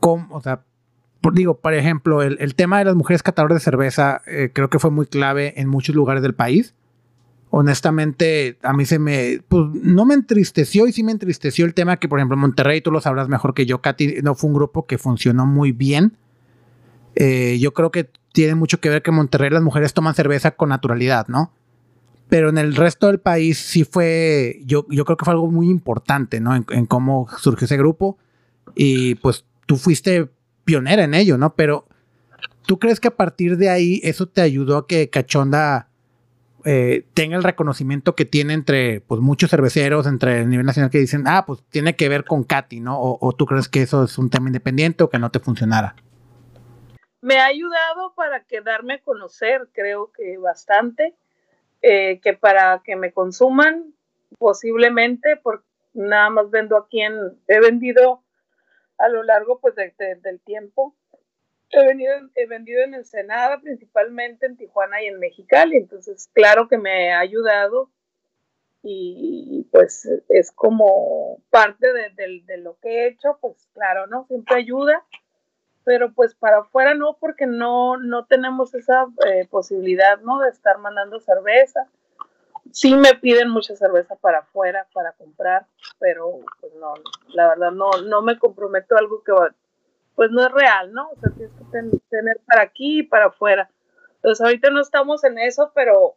o 0.00 0.40
sea, 0.42 0.64
digo, 1.32 1.58
por 1.58 1.74
ejemplo, 1.74 2.22
el, 2.22 2.54
tema 2.54 2.78
de 2.78 2.84
las 2.84 2.94
mujeres 2.94 3.22
catadoras 3.22 3.56
de 3.56 3.60
cerveza 3.64 4.22
eh, 4.26 4.50
creo 4.52 4.70
que 4.70 4.78
fue 4.78 4.90
muy 4.90 5.06
clave 5.06 5.54
en 5.60 5.68
muchos 5.68 5.94
lugares 5.94 6.22
del 6.22 6.34
país. 6.34 6.74
Honestamente, 7.50 8.58
a 8.62 8.72
mí 8.72 8.84
se 8.84 8.98
me, 8.98 9.42
pues 9.48 9.66
no 9.82 10.06
me 10.06 10.14
entristeció 10.14 10.86
y 10.86 10.92
sí 10.92 11.02
me 11.02 11.12
entristeció 11.12 11.66
el 11.66 11.74
tema 11.74 11.96
que, 11.98 12.08
por 12.08 12.18
ejemplo, 12.18 12.36
Monterrey, 12.36 12.80
tú 12.80 12.90
lo 12.90 13.00
sabrás 13.00 13.28
mejor 13.28 13.54
que 13.54 13.66
yo, 13.66 13.80
Katy, 13.80 14.22
no 14.22 14.34
fue 14.34 14.48
un 14.48 14.54
grupo 14.54 14.86
que 14.86 14.98
funcionó 14.98 15.46
muy 15.46 15.72
bien. 15.72 16.16
Eh, 17.16 17.58
yo 17.60 17.74
creo 17.74 17.90
que 17.90 18.08
tiene 18.32 18.54
mucho 18.54 18.80
que 18.80 18.88
ver 18.88 19.02
que 19.02 19.10
en 19.10 19.16
Monterrey 19.16 19.50
las 19.50 19.62
mujeres 19.62 19.92
toman 19.92 20.14
cerveza 20.14 20.52
con 20.52 20.68
naturalidad, 20.68 21.26
¿no? 21.26 21.52
pero 22.30 22.48
en 22.48 22.58
el 22.58 22.76
resto 22.76 23.08
del 23.08 23.18
país 23.18 23.58
sí 23.58 23.84
fue, 23.84 24.60
yo, 24.64 24.86
yo 24.88 25.04
creo 25.04 25.16
que 25.16 25.24
fue 25.24 25.34
algo 25.34 25.50
muy 25.50 25.68
importante, 25.68 26.40
¿no? 26.40 26.54
En, 26.54 26.86
cómo 26.86 27.26
surgió 27.38 27.64
ese 27.64 27.76
grupo. 27.76 28.18
Y 28.76 29.16
pues 29.16 29.44
tú 29.66 29.76
fuiste 29.76 30.30
pionera 30.64 31.04
en 31.04 31.14
ello, 31.14 31.38
¿no? 31.38 31.54
Pero 31.54 31.86
¿tú 32.66 32.78
crees 32.78 33.00
que 33.00 33.08
a 33.08 33.16
partir 33.16 33.56
de 33.56 33.68
ahí 33.68 34.00
eso 34.04 34.26
te 34.28 34.40
ayudó 34.40 34.78
a 34.78 34.86
que 34.86 35.10
Cachonda 35.10 35.90
eh, 36.64 37.06
tenga 37.14 37.36
el 37.36 37.42
reconocimiento 37.42 38.14
que 38.14 38.26
tiene 38.26 38.52
entre 38.52 39.00
pues 39.00 39.20
muchos 39.20 39.50
cerveceros, 39.50 40.06
entre 40.06 40.40
el 40.40 40.50
nivel 40.50 40.66
nacional 40.66 40.90
que 40.90 40.98
dicen, 40.98 41.24
ah, 41.26 41.44
pues 41.46 41.62
tiene 41.70 41.96
que 41.96 42.08
ver 42.08 42.24
con 42.24 42.44
Katy, 42.44 42.80
¿no? 42.80 42.98
O, 43.00 43.32
tú 43.32 43.46
crees 43.46 43.68
que 43.68 43.82
eso 43.82 44.04
es 44.04 44.18
un 44.18 44.28
tema 44.28 44.48
independiente 44.48 45.04
o 45.04 45.08
que 45.08 45.18
no 45.18 45.30
te 45.30 45.40
funcionara? 45.40 45.94
Me 47.22 47.38
ha 47.38 47.46
ayudado 47.46 48.14
para 48.14 48.44
quedarme 48.44 48.94
a 48.94 49.02
conocer, 49.02 49.68
creo 49.72 50.10
que 50.12 50.36
bastante 50.38 51.14
eh, 51.82 52.20
que 52.22 52.34
para 52.34 52.82
que 52.84 52.96
me 52.96 53.12
consuman, 53.12 53.94
posiblemente, 54.38 55.36
porque 55.42 55.64
nada 55.94 56.30
más 56.30 56.50
vendo 56.50 56.76
aquí 56.76 57.00
en, 57.00 57.14
he 57.48 57.60
vendido 57.60 58.22
a 59.00 59.08
lo 59.08 59.22
largo 59.22 59.58
pues 59.60 59.74
del 59.74 60.40
tiempo. 60.40 60.94
He, 61.70 61.86
venido, 61.86 62.14
he 62.34 62.46
vendido 62.46 62.82
en 62.82 62.94
Ensenada, 62.94 63.60
principalmente 63.60 64.46
en 64.46 64.56
Tijuana 64.56 65.02
y 65.02 65.06
en 65.06 65.20
Mexicali, 65.20 65.76
entonces 65.76 66.28
claro 66.32 66.68
que 66.68 66.78
me 66.78 67.12
ha 67.12 67.20
ayudado 67.20 67.90
y 68.82 69.68
pues 69.70 70.08
es 70.30 70.50
como 70.52 71.38
parte 71.50 71.92
de, 71.92 72.42
de, 72.44 72.56
lo 72.56 72.78
que 72.80 72.88
he 72.88 73.06
hecho, 73.08 73.38
pues 73.40 73.68
claro, 73.74 74.06
¿no? 74.06 74.24
Siempre 74.26 74.56
ayuda 74.56 75.04
pero 75.84 76.12
pues 76.12 76.34
para 76.34 76.58
afuera 76.58 76.94
no, 76.94 77.16
porque 77.18 77.46
no, 77.46 77.96
no 77.96 78.26
tenemos 78.26 78.74
esa 78.74 79.06
eh, 79.26 79.46
posibilidad, 79.50 80.20
¿no? 80.20 80.40
De 80.40 80.50
estar 80.50 80.78
mandando 80.78 81.20
cerveza. 81.20 81.88
Sí 82.72 82.94
me 82.94 83.14
piden 83.14 83.50
mucha 83.50 83.74
cerveza 83.76 84.16
para 84.16 84.38
afuera, 84.38 84.86
para 84.92 85.12
comprar, 85.12 85.66
pero 85.98 86.40
pues 86.60 86.72
no, 86.74 86.94
la 87.28 87.48
verdad 87.48 87.72
no, 87.72 87.90
no 88.06 88.22
me 88.22 88.38
comprometo 88.38 88.94
a 88.94 88.98
algo 88.98 89.22
que 89.22 89.32
pues 90.14 90.30
no 90.30 90.44
es 90.44 90.52
real, 90.52 90.92
¿no? 90.92 91.10
O 91.10 91.16
sea, 91.20 91.30
tienes 91.30 91.52
que 91.56 91.64
tener 92.10 92.40
para 92.46 92.62
aquí 92.62 93.00
y 93.00 93.02
para 93.02 93.26
afuera. 93.26 93.70
Entonces 94.16 94.44
ahorita 94.44 94.70
no 94.70 94.80
estamos 94.80 95.24
en 95.24 95.38
eso, 95.38 95.72
pero 95.74 96.16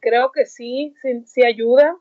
creo 0.00 0.30
que 0.32 0.46
sí, 0.46 0.94
sí, 1.26 1.44
ayuda 1.44 1.96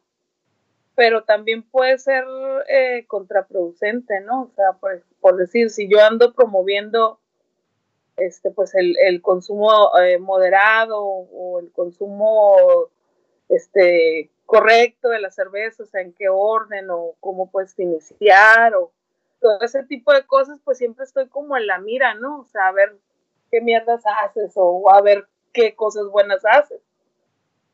pero 0.95 1.23
también 1.23 1.63
puede 1.63 1.97
ser 1.97 2.25
eh, 2.67 3.06
contraproducente, 3.08 4.19
¿no? 4.19 4.41
O 4.41 4.51
sea, 4.54 4.73
por, 4.82 5.01
por, 5.21 5.38
decir, 5.38 5.69
si 5.69 5.88
yo 5.88 6.04
ando 6.04 6.34
promoviendo 6.34 7.21
este, 8.19 8.51
pues 8.51 8.75
el, 8.75 8.95
el 8.99 9.21
consumo 9.21 9.97
eh, 9.99 10.17
moderado 10.17 10.99
o 11.01 11.60
el 11.60 11.71
consumo 11.71 12.55
este, 13.49 14.29
correcto 14.45 15.10
de 15.10 15.21
la 15.21 15.32
cerveza, 15.32 15.84
o 15.84 15.86
sea, 15.86 16.01
en 16.01 16.13
qué 16.13 16.29
orden 16.29 16.89
o 16.89 17.15
cómo 17.19 17.49
puedes 17.51 17.77
iniciar 17.79 18.75
o 18.75 18.91
todo 19.39 19.62
ese 19.62 19.84
tipo 19.84 20.13
de 20.13 20.25
cosas, 20.25 20.60
pues 20.63 20.77
siempre 20.77 21.05
estoy 21.05 21.27
como 21.27 21.55
en 21.58 21.67
la 21.67 21.79
mira, 21.79 22.13
¿no? 22.15 22.41
O 22.41 22.45
sea, 22.45 22.67
a 22.67 22.71
ver 22.71 22.95
qué 23.51 23.62
mierdas 23.62 24.03
haces 24.23 24.53
o 24.55 24.89
a 24.91 25.01
ver 25.01 25.27
qué 25.53 25.75
cosas 25.75 26.08
buenas 26.08 26.43
haces. 26.45 26.82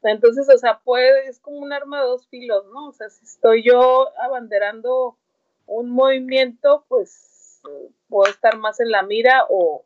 Entonces, 0.04 0.48
o 0.54 0.58
sea, 0.58 0.80
puede, 0.84 1.28
es 1.28 1.40
como 1.40 1.58
un 1.58 1.74
arma 1.74 2.02
de 2.02 2.08
dos 2.08 2.28
filos, 2.28 2.66
¿no? 2.72 2.90
O 2.90 2.92
sea, 2.92 3.10
si 3.10 3.26
estoy 3.26 3.64
yo 3.64 4.10
abanderando 4.20 5.18
un 5.66 5.90
movimiento, 5.90 6.86
pues 6.88 7.62
puedo 8.08 8.30
estar 8.30 8.58
más 8.58 8.80
en 8.80 8.92
la 8.92 9.02
mira 9.04 9.46
o, 9.50 9.84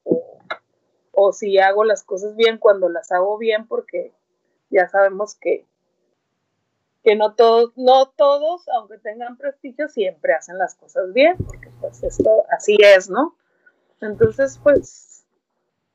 si 1.32 1.58
hago 1.60 1.84
las 1.84 2.04
cosas 2.04 2.36
bien 2.36 2.58
cuando 2.58 2.89
las 2.89 3.12
hago 3.12 3.38
bien, 3.38 3.67
porque 3.67 4.13
ya 4.69 4.88
sabemos 4.88 5.36
que, 5.36 5.65
que 7.04 7.15
no 7.15 7.34
todos, 7.36 7.72
no 7.78 8.10
todos, 8.10 8.67
aunque 8.69 8.98
tengan 8.98 9.38
prestigio, 9.38 9.88
siempre 9.88 10.34
hacen 10.34 10.58
las 10.58 10.76
cosas 10.76 11.13
bien, 11.13 11.38
porque 11.38 11.69
pues 11.80 12.04
esto 12.04 12.45
así 12.52 12.78
es, 12.80 13.10
¿no? 13.10 13.36
Entonces, 14.02 14.60
pues, 14.63 15.26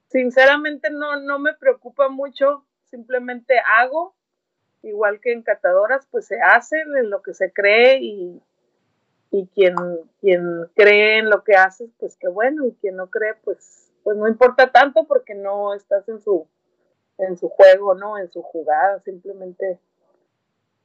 sinceramente 0.09 0.90
no, 0.90 1.20
no 1.20 1.38
me 1.38 1.55
preocupa 1.55 2.09
mucho 2.09 2.64
simplemente 2.94 3.55
hago, 3.59 4.14
igual 4.83 5.20
que 5.20 5.33
en 5.33 5.42
catadoras, 5.42 6.07
pues 6.11 6.27
se 6.27 6.40
hace 6.40 6.81
en 6.81 7.11
lo 7.11 7.22
que 7.22 7.35
se 7.35 7.53
cree 7.53 7.98
y, 8.00 8.40
y 9.33 9.46
quien, 9.48 9.74
quien 10.20 10.70
cree 10.77 11.18
en 11.18 11.29
lo 11.29 11.42
que 11.42 11.57
haces, 11.57 11.90
pues 11.98 12.16
qué 12.16 12.29
bueno, 12.29 12.64
y 12.66 12.72
quien 12.74 12.96
no 12.96 13.11
cree, 13.11 13.35
pues, 13.42 13.84
pues 14.05 14.17
no 14.17 14.29
importa 14.29 14.71
tanto 14.71 15.05
porque 15.05 15.35
no 15.35 15.75
estás 15.75 16.09
en 16.09 16.21
su, 16.21 16.47
en 17.19 17.37
su 17.37 17.49
juego, 17.49 17.95
¿no? 17.95 18.19
En 18.19 18.31
su 18.31 18.43
jugada, 18.43 19.01
simplemente 19.01 19.81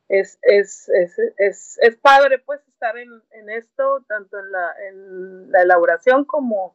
es, 0.08 0.40
es, 0.42 0.90
es, 0.90 1.20
es, 1.38 1.78
es 1.82 1.96
padre 1.98 2.40
pues 2.40 2.62
estar 2.68 2.98
en, 2.98 3.22
en 3.32 3.50
esto, 3.52 4.04
tanto 4.08 4.40
en 4.40 4.52
la, 4.52 4.72
en 4.90 5.52
la 5.52 5.62
elaboración 5.62 6.26
como 6.26 6.74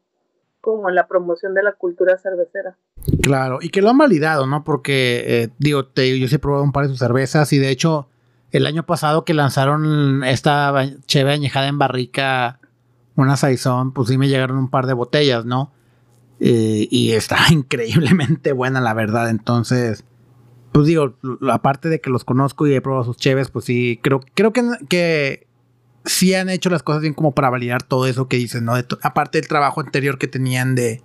como 0.65 0.89
en 0.89 0.95
la 0.95 1.07
promoción 1.07 1.53
de 1.53 1.63
la 1.63 1.73
cultura 1.73 2.17
cervecera. 2.17 2.75
Claro, 3.23 3.59
y 3.61 3.69
que 3.69 3.83
lo 3.83 3.91
han 3.91 3.99
validado, 3.99 4.47
¿no? 4.47 4.65
Porque, 4.65 5.23
eh, 5.27 5.51
digo, 5.59 5.85
te, 5.85 6.19
yo 6.19 6.27
sí 6.27 6.37
he 6.37 6.39
probado 6.39 6.65
un 6.65 6.73
par 6.73 6.85
de 6.85 6.89
sus 6.89 6.99
cervezas 6.99 7.53
y 7.53 7.59
de 7.59 7.69
hecho, 7.69 8.09
el 8.51 8.67
año 8.67 8.87
pasado 8.87 9.27
que 9.27 9.35
lanzaron 9.35 10.25
esta 10.25 10.73
cheve 11.05 11.33
añejada 11.33 11.69
en 11.69 11.79
barrica, 11.79 12.61
una 13.15 13.37
saison, 13.37 13.93
pues 13.93 14.09
sí 14.09 14.17
me 14.17 14.29
llegaron 14.29 14.57
un 14.57 14.71
par 14.71 14.87
de 14.87 14.95
botellas, 14.95 15.45
¿no? 15.45 15.74
Eh, 16.47 16.89
y 16.91 17.13
está 17.13 17.39
increíblemente 17.51 18.53
buena, 18.53 18.83
la 18.83 18.93
verdad. 18.93 19.31
Entonces, 19.31 20.05
pues 20.73 20.87
digo, 20.87 21.17
aparte 21.51 21.89
de 21.89 22.03
que 22.03 22.11
los 22.11 22.25
conozco 22.25 22.67
y 22.67 22.75
he 22.75 22.83
probado 22.83 23.05
sus 23.05 23.17
cheves, 23.17 23.51
pues 23.51 23.65
sí, 23.65 23.99
creo, 24.03 24.21
creo 24.35 24.53
que, 24.53 24.63
que 24.91 25.47
sí 26.05 26.35
han 26.35 26.51
hecho 26.51 26.69
las 26.69 26.83
cosas 26.83 27.01
bien 27.01 27.15
como 27.15 27.33
para 27.33 27.49
validar 27.49 27.83
todo 27.83 28.07
eso 28.07 28.29
que 28.29 28.37
dicen, 28.37 28.67
¿no? 28.67 28.75
aparte 29.03 29.41
del 29.41 29.49
trabajo 29.49 29.81
anterior 29.81 30.19
que 30.19 30.29
tenían 30.29 30.75
de, 30.75 31.01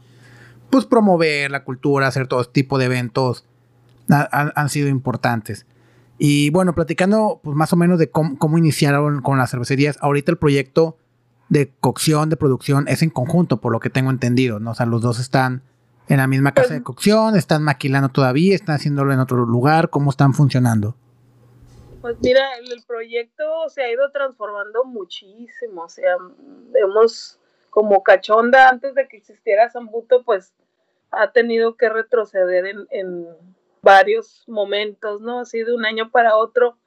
pues, 0.69 0.85
promover 0.85 1.51
la 1.51 1.63
cultura, 1.63 2.07
hacer 2.07 2.27
todo 2.27 2.43
tipo 2.43 2.77
de 2.77 2.85
eventos, 2.85 3.45
han 4.09 4.69
sido 4.69 4.89
importantes. 4.89 5.65
Y 6.21 6.49
bueno, 6.49 6.75
platicando 6.75 7.39
pues 7.41 7.55
más 7.55 7.71
o 7.71 7.77
menos 7.77 7.97
de 7.97 8.11
cómo, 8.11 8.57
iniciaron 8.57 9.21
con 9.21 9.37
las 9.37 9.51
cervecerías, 9.51 9.97
ahorita 10.01 10.31
el 10.31 10.37
proyecto 10.37 10.97
de 11.49 11.71
cocción, 11.79 12.29
de 12.29 12.37
producción, 12.37 12.87
es 12.87 13.01
en 13.01 13.09
conjunto, 13.09 13.57
por 13.57 13.71
lo 13.71 13.79
que 13.79 13.89
tengo 13.89 14.11
entendido, 14.11 14.59
¿no? 14.59 14.71
O 14.71 14.75
sea, 14.75 14.85
los 14.85 15.01
dos 15.01 15.19
están 15.19 15.63
en 16.07 16.17
la 16.17 16.27
misma 16.27 16.53
casa 16.53 16.73
de 16.73 16.83
cocción, 16.83 17.35
están 17.35 17.63
maquilando 17.63 18.09
todavía, 18.09 18.55
están 18.55 18.75
haciéndolo 18.75 19.13
en 19.13 19.19
otro 19.19 19.45
lugar, 19.45 19.89
¿cómo 19.89 20.09
están 20.09 20.33
funcionando? 20.33 20.95
Pues 22.01 22.15
mira, 22.21 22.41
el, 22.57 22.83
proyecto 22.87 23.43
se 23.69 23.83
ha 23.83 23.91
ido 23.91 24.09
transformando 24.11 24.85
muchísimo, 24.85 25.83
o 25.83 25.89
sea, 25.89 26.15
hemos 26.75 27.37
como 27.69 28.01
cachonda 28.03 28.69
antes 28.69 28.95
de 28.95 29.07
que 29.07 29.17
existiera 29.17 29.69
Zambuto, 29.69 30.23
pues 30.23 30.53
ha 31.11 31.31
tenido 31.31 31.75
que 31.75 31.89
retroceder 31.89 32.65
en, 32.89 33.27
varios 33.81 34.43
momentos, 34.47 35.21
¿no? 35.21 35.39
Así 35.39 35.63
de 35.63 35.73
un 35.73 35.85
año 35.85 36.11
para 36.11 36.35
otro. 36.35 36.77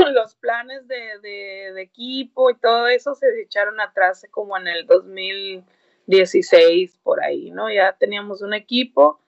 Los 0.12 0.34
planes 0.36 0.88
de, 0.88 1.18
de, 1.20 1.82
equipo 1.82 2.50
y 2.50 2.56
todo 2.56 2.88
eso 2.88 3.14
se 3.14 3.40
echaron 3.40 3.80
atrás 3.80 4.26
como 4.30 4.56
en 4.56 4.68
el 4.68 4.86
2016, 4.86 6.98
por 7.02 7.22
ahí, 7.22 7.50
¿no? 7.50 7.70
Ya 7.70 7.94
teníamos 7.98 8.40
un 8.42 8.54
equipo 8.54 9.20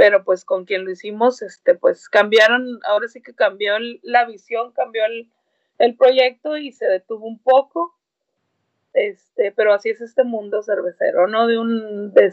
pero 0.00 0.24
pues 0.24 0.46
con 0.46 0.64
quien 0.64 0.86
lo 0.86 0.90
hicimos, 0.90 1.42
este, 1.42 1.74
pues 1.74 2.08
cambiaron, 2.08 2.80
ahora 2.84 3.06
sí 3.06 3.20
que 3.20 3.34
cambió 3.34 3.74
la 4.00 4.24
visión, 4.24 4.72
cambió 4.72 5.04
el, 5.04 5.30
el 5.76 5.94
proyecto 5.94 6.56
y 6.56 6.72
se 6.72 6.86
detuvo 6.86 7.26
un 7.26 7.38
poco, 7.38 7.94
este, 8.94 9.52
pero 9.52 9.74
así 9.74 9.90
es 9.90 10.00
este 10.00 10.24
mundo 10.24 10.62
cervecero, 10.62 11.26
¿no? 11.26 11.46
De 11.46 11.58
un, 11.58 12.14
de 12.14 12.32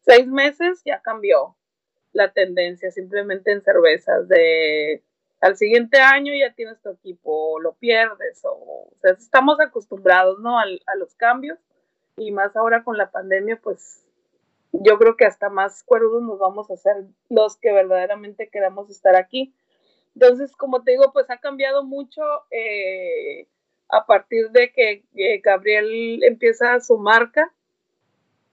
seis 0.00 0.26
meses 0.26 0.82
ya 0.84 1.02
cambió 1.02 1.54
la 2.12 2.32
tendencia 2.32 2.90
simplemente 2.90 3.52
en 3.52 3.62
cervezas, 3.62 4.26
de 4.26 5.04
al 5.40 5.56
siguiente 5.56 5.98
año 5.98 6.32
ya 6.34 6.54
tienes 6.54 6.80
tu 6.80 6.90
equipo, 6.90 7.60
lo 7.60 7.74
pierdes, 7.74 8.40
o, 8.44 8.88
sea, 9.02 9.12
estamos 9.12 9.60
acostumbrados, 9.60 10.40
¿no? 10.40 10.58
a 10.58 10.94
los 10.96 11.14
cambios, 11.14 11.58
y 12.16 12.30
más 12.32 12.56
ahora 12.56 12.84
con 12.84 12.96
la 12.96 13.10
pandemia, 13.10 13.60
pues 13.62 14.04
yo 14.72 14.98
creo 14.98 15.16
que 15.16 15.24
hasta 15.24 15.50
más 15.50 15.82
cuerdos 15.84 16.22
nos 16.22 16.38
vamos 16.38 16.70
a 16.70 16.74
hacer 16.74 17.04
los 17.28 17.56
que 17.56 17.72
verdaderamente 17.72 18.48
queramos 18.48 18.90
estar 18.90 19.16
aquí. 19.16 19.54
Entonces, 20.14 20.54
como 20.56 20.82
te 20.82 20.92
digo, 20.92 21.12
pues 21.12 21.30
ha 21.30 21.38
cambiado 21.38 21.84
mucho 21.84 22.22
eh, 22.50 23.46
a 23.88 24.06
partir 24.06 24.50
de 24.50 24.72
que 24.72 25.04
Gabriel 25.42 26.22
empieza 26.24 26.80
su 26.80 26.98
marca, 26.98 27.52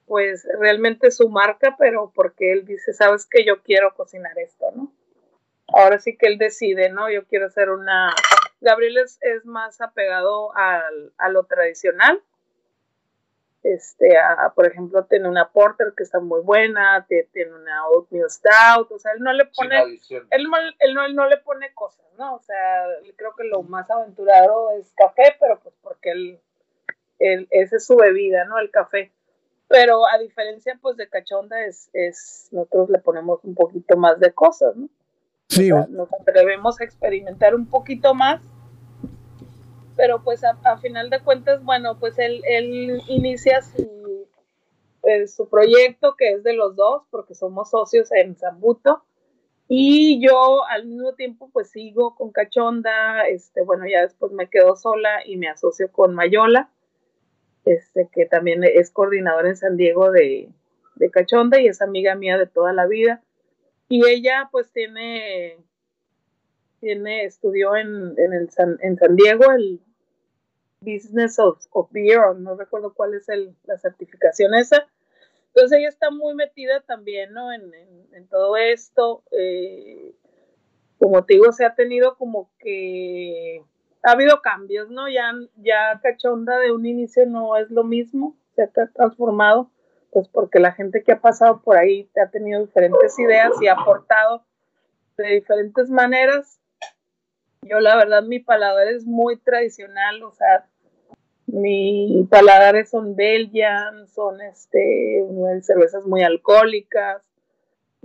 pues 0.06 0.46
realmente 0.60 1.10
su 1.10 1.28
marca, 1.28 1.76
pero 1.78 2.12
porque 2.14 2.52
él 2.52 2.64
dice, 2.64 2.92
sabes 2.92 3.26
que 3.26 3.44
yo 3.44 3.62
quiero 3.62 3.94
cocinar 3.94 4.38
esto, 4.38 4.66
¿no? 4.74 4.92
Ahora 5.68 5.98
sí 5.98 6.16
que 6.16 6.26
él 6.26 6.38
decide, 6.38 6.90
¿no? 6.90 7.10
Yo 7.10 7.24
quiero 7.26 7.46
hacer 7.46 7.70
una... 7.70 8.14
Gabriel 8.60 8.98
es, 8.98 9.18
es 9.22 9.44
más 9.44 9.80
apegado 9.80 10.54
al, 10.56 11.12
a 11.18 11.28
lo 11.30 11.44
tradicional, 11.44 12.22
este, 13.62 14.16
por 14.56 14.66
ejemplo, 14.66 15.04
tiene 15.04 15.28
una 15.28 15.48
porter 15.50 15.94
que 15.96 16.02
está 16.02 16.18
muy 16.18 16.40
buena, 16.40 17.06
tiene 17.08 17.54
una 17.54 17.86
oatmeal 17.88 18.28
stout, 18.28 18.90
o 18.90 18.98
sea, 18.98 19.12
él 19.12 19.22
no 19.22 19.32
le 19.32 19.44
pone, 19.46 20.00
él, 20.30 20.94
no, 20.94 21.08
no, 21.08 21.28
le 21.28 21.36
pone 21.36 21.72
cosas, 21.72 22.04
¿no? 22.18 22.34
O 22.34 22.40
sea, 22.40 22.86
creo 23.14 23.36
que 23.36 23.44
lo 23.44 23.62
más 23.62 23.88
aventurado 23.88 24.72
es 24.72 24.92
café, 24.96 25.36
pero 25.38 25.60
pues 25.60 25.76
porque 25.80 26.10
él, 26.10 26.40
él, 27.20 27.46
esa 27.50 27.76
es 27.76 27.86
su 27.86 27.94
bebida, 27.96 28.44
¿no? 28.46 28.58
El 28.58 28.70
café. 28.70 29.12
Pero 29.68 30.06
a 30.08 30.18
diferencia, 30.18 30.76
pues, 30.82 30.96
de 30.96 31.08
cachonda, 31.08 31.64
es, 31.64 31.88
es 31.92 32.48
nosotros 32.50 32.90
le 32.90 32.98
ponemos 32.98 33.42
un 33.44 33.54
poquito 33.54 33.96
más 33.96 34.18
de 34.18 34.32
cosas, 34.32 34.74
¿no? 34.74 34.88
Sí. 35.48 35.68
nos 35.68 36.08
atrevemos 36.14 36.80
a 36.80 36.84
experimentar 36.84 37.54
un 37.54 37.66
poquito 37.66 38.14
más 38.14 38.40
pero 39.96 40.22
pues 40.22 40.42
a, 40.44 40.76
final 40.78 41.10
de 41.10 41.20
cuentas, 41.20 41.62
bueno, 41.62 41.98
pues 41.98 42.18
él, 42.18 42.42
él 42.48 43.02
inicia 43.08 43.62
su, 43.62 44.26
eh, 45.02 45.26
su 45.28 45.48
proyecto 45.48 46.14
que 46.16 46.32
es 46.32 46.42
de 46.42 46.54
los 46.54 46.76
dos, 46.76 47.04
porque 47.10 47.34
somos 47.34 47.70
socios 47.70 48.10
en 48.12 48.36
Zambuto, 48.36 49.04
y 49.68 50.20
yo 50.20 50.64
al 50.68 50.86
mismo 50.86 51.14
tiempo 51.14 51.50
pues 51.52 51.70
sigo 51.70 52.14
con 52.14 52.30
Cachonda, 52.30 53.26
este, 53.28 53.62
bueno, 53.62 53.84
ya 53.88 54.02
después 54.02 54.32
me 54.32 54.48
quedo 54.48 54.76
sola 54.76 55.24
y 55.24 55.36
me 55.36 55.48
asocio 55.48 55.90
con 55.92 56.14
Mayola, 56.14 56.70
este, 57.64 58.08
que 58.12 58.26
también 58.26 58.64
es 58.64 58.90
coordinador 58.90 59.46
en 59.46 59.56
San 59.56 59.76
Diego 59.76 60.10
de, 60.10 60.48
de 60.96 61.10
Cachonda 61.10 61.60
y 61.60 61.68
es 61.68 61.80
amiga 61.80 62.16
mía 62.16 62.38
de 62.38 62.46
toda 62.46 62.72
la 62.72 62.86
vida. 62.86 63.22
Y 63.92 64.08
ella 64.08 64.48
pues 64.50 64.72
tiene 64.72 65.58
tiene, 66.80 67.24
estudió 67.24 67.76
en, 67.76 68.14
en, 68.16 68.50
San, 68.50 68.78
Diego 69.16 69.52
el 69.52 69.82
Business 70.80 71.38
of, 71.38 71.90
Beer, 71.90 72.34
no 72.38 72.56
recuerdo 72.56 72.94
cuál 72.94 73.12
es 73.12 73.28
el, 73.28 73.54
la 73.64 73.76
certificación 73.76 74.54
esa. 74.54 74.88
Entonces 75.48 75.78
ella 75.78 75.90
está 75.90 76.10
muy 76.10 76.34
metida 76.34 76.80
también, 76.80 77.34
¿no? 77.34 77.52
En, 77.52 77.70
en, 78.14 78.26
todo 78.28 78.56
esto. 78.56 79.24
Eh, 79.30 80.14
como 80.98 81.22
te 81.26 81.34
digo, 81.34 81.52
se 81.52 81.66
ha 81.66 81.74
tenido 81.74 82.16
como 82.16 82.50
que 82.60 83.62
ha 84.02 84.12
habido 84.12 84.40
cambios, 84.40 84.88
¿no? 84.88 85.06
Ya, 85.10 85.34
ya 85.56 86.00
Cachonda 86.02 86.58
de 86.60 86.72
un 86.72 86.86
inicio 86.86 87.26
no 87.26 87.58
es 87.58 87.70
lo 87.70 87.84
mismo, 87.84 88.38
se 88.56 88.62
ha 88.62 88.68
transformado, 88.68 89.70
pues 90.12 90.28
porque 90.28 90.60
la 90.60 90.72
gente 90.72 91.02
que 91.02 91.12
ha 91.12 91.20
pasado 91.20 91.62
por 91.62 91.76
ahí 91.76 92.08
ha 92.22 92.30
tenido 92.30 92.60
diferentes 92.60 93.18
ideas 93.18 93.50
y 93.60 93.66
ha 93.66 93.72
aportado 93.72 94.44
de 95.16 95.34
diferentes 95.34 95.90
maneras 95.90 96.60
yo 97.62 97.78
la 97.80 97.96
verdad 97.96 98.22
mi 98.24 98.40
paladar 98.40 98.88
es 98.88 99.06
muy 99.06 99.36
tradicional, 99.36 100.22
o 100.24 100.32
sea, 100.32 100.66
mi 101.46 102.26
paladares 102.28 102.90
son 102.90 103.14
Belgian, 103.14 104.08
son 104.08 104.40
este, 104.40 105.24
cervezas 105.62 106.04
muy 106.04 106.22
alcohólicas. 106.22 107.22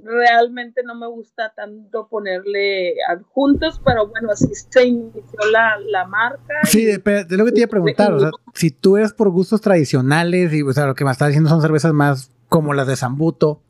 Realmente 0.08 0.84
no 0.84 0.96
me 0.96 1.08
gusta 1.08 1.52
tanto 1.54 2.08
ponerle 2.08 2.94
adjuntos, 3.10 3.82
pero 3.84 4.08
bueno, 4.08 4.32
así 4.32 4.48
se 4.54 4.86
inició 4.86 5.40
la, 5.52 5.78
la 5.80 6.08
marca. 6.08 6.54
Sí, 6.64 6.86
de, 6.86 7.26
lo 7.30 7.46
que 7.46 7.52
te 7.52 7.60
iba 7.60 7.66
a 7.66 7.70
preguntar, 7.70 8.14
o 8.14 8.20
sea, 8.20 8.32
si 8.54 8.72
tú 8.72 8.96
eres 8.96 9.12
por 9.12 9.30
gustos 9.30 9.60
tradicionales 9.60 10.54
y 10.54 10.62
o 10.62 10.72
sea, 10.72 10.86
lo 10.86 10.96
que 10.96 11.04
me 11.04 11.12
estás 11.12 11.28
diciendo 11.28 11.50
son 11.50 11.62
cervezas 11.62 11.94
más 11.94 12.32
como 12.48 12.74
las 12.74 12.88
de 12.88 12.96
Zambuto, 12.96 13.62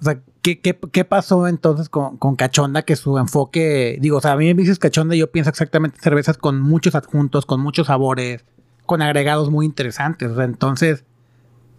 o 0.00 0.04
sea, 0.04 0.20
¿qué, 0.42 0.60
qué, 0.60 0.78
qué 0.92 1.04
pasó 1.04 1.46
entonces 1.46 1.88
con, 1.88 2.16
con, 2.16 2.34
Cachonda? 2.34 2.82
Que 2.82 2.96
su 2.96 3.18
enfoque, 3.18 3.98
digo, 4.00 4.16
o 4.16 4.20
sea, 4.20 4.32
a 4.32 4.36
mí 4.36 4.46
me 4.46 4.62
dices 4.62 4.78
Cachonda 4.78 5.14
y 5.14 5.18
yo 5.18 5.30
pienso 5.30 5.50
exactamente 5.50 6.00
cervezas 6.00 6.38
con 6.38 6.60
muchos 6.60 6.94
adjuntos, 6.94 7.44
con 7.44 7.60
muchos 7.60 7.88
sabores, 7.88 8.44
con 8.86 9.02
agregados 9.02 9.50
muy 9.50 9.66
interesantes. 9.66 10.30
O 10.30 10.36
sea, 10.36 10.44
entonces. 10.44 11.04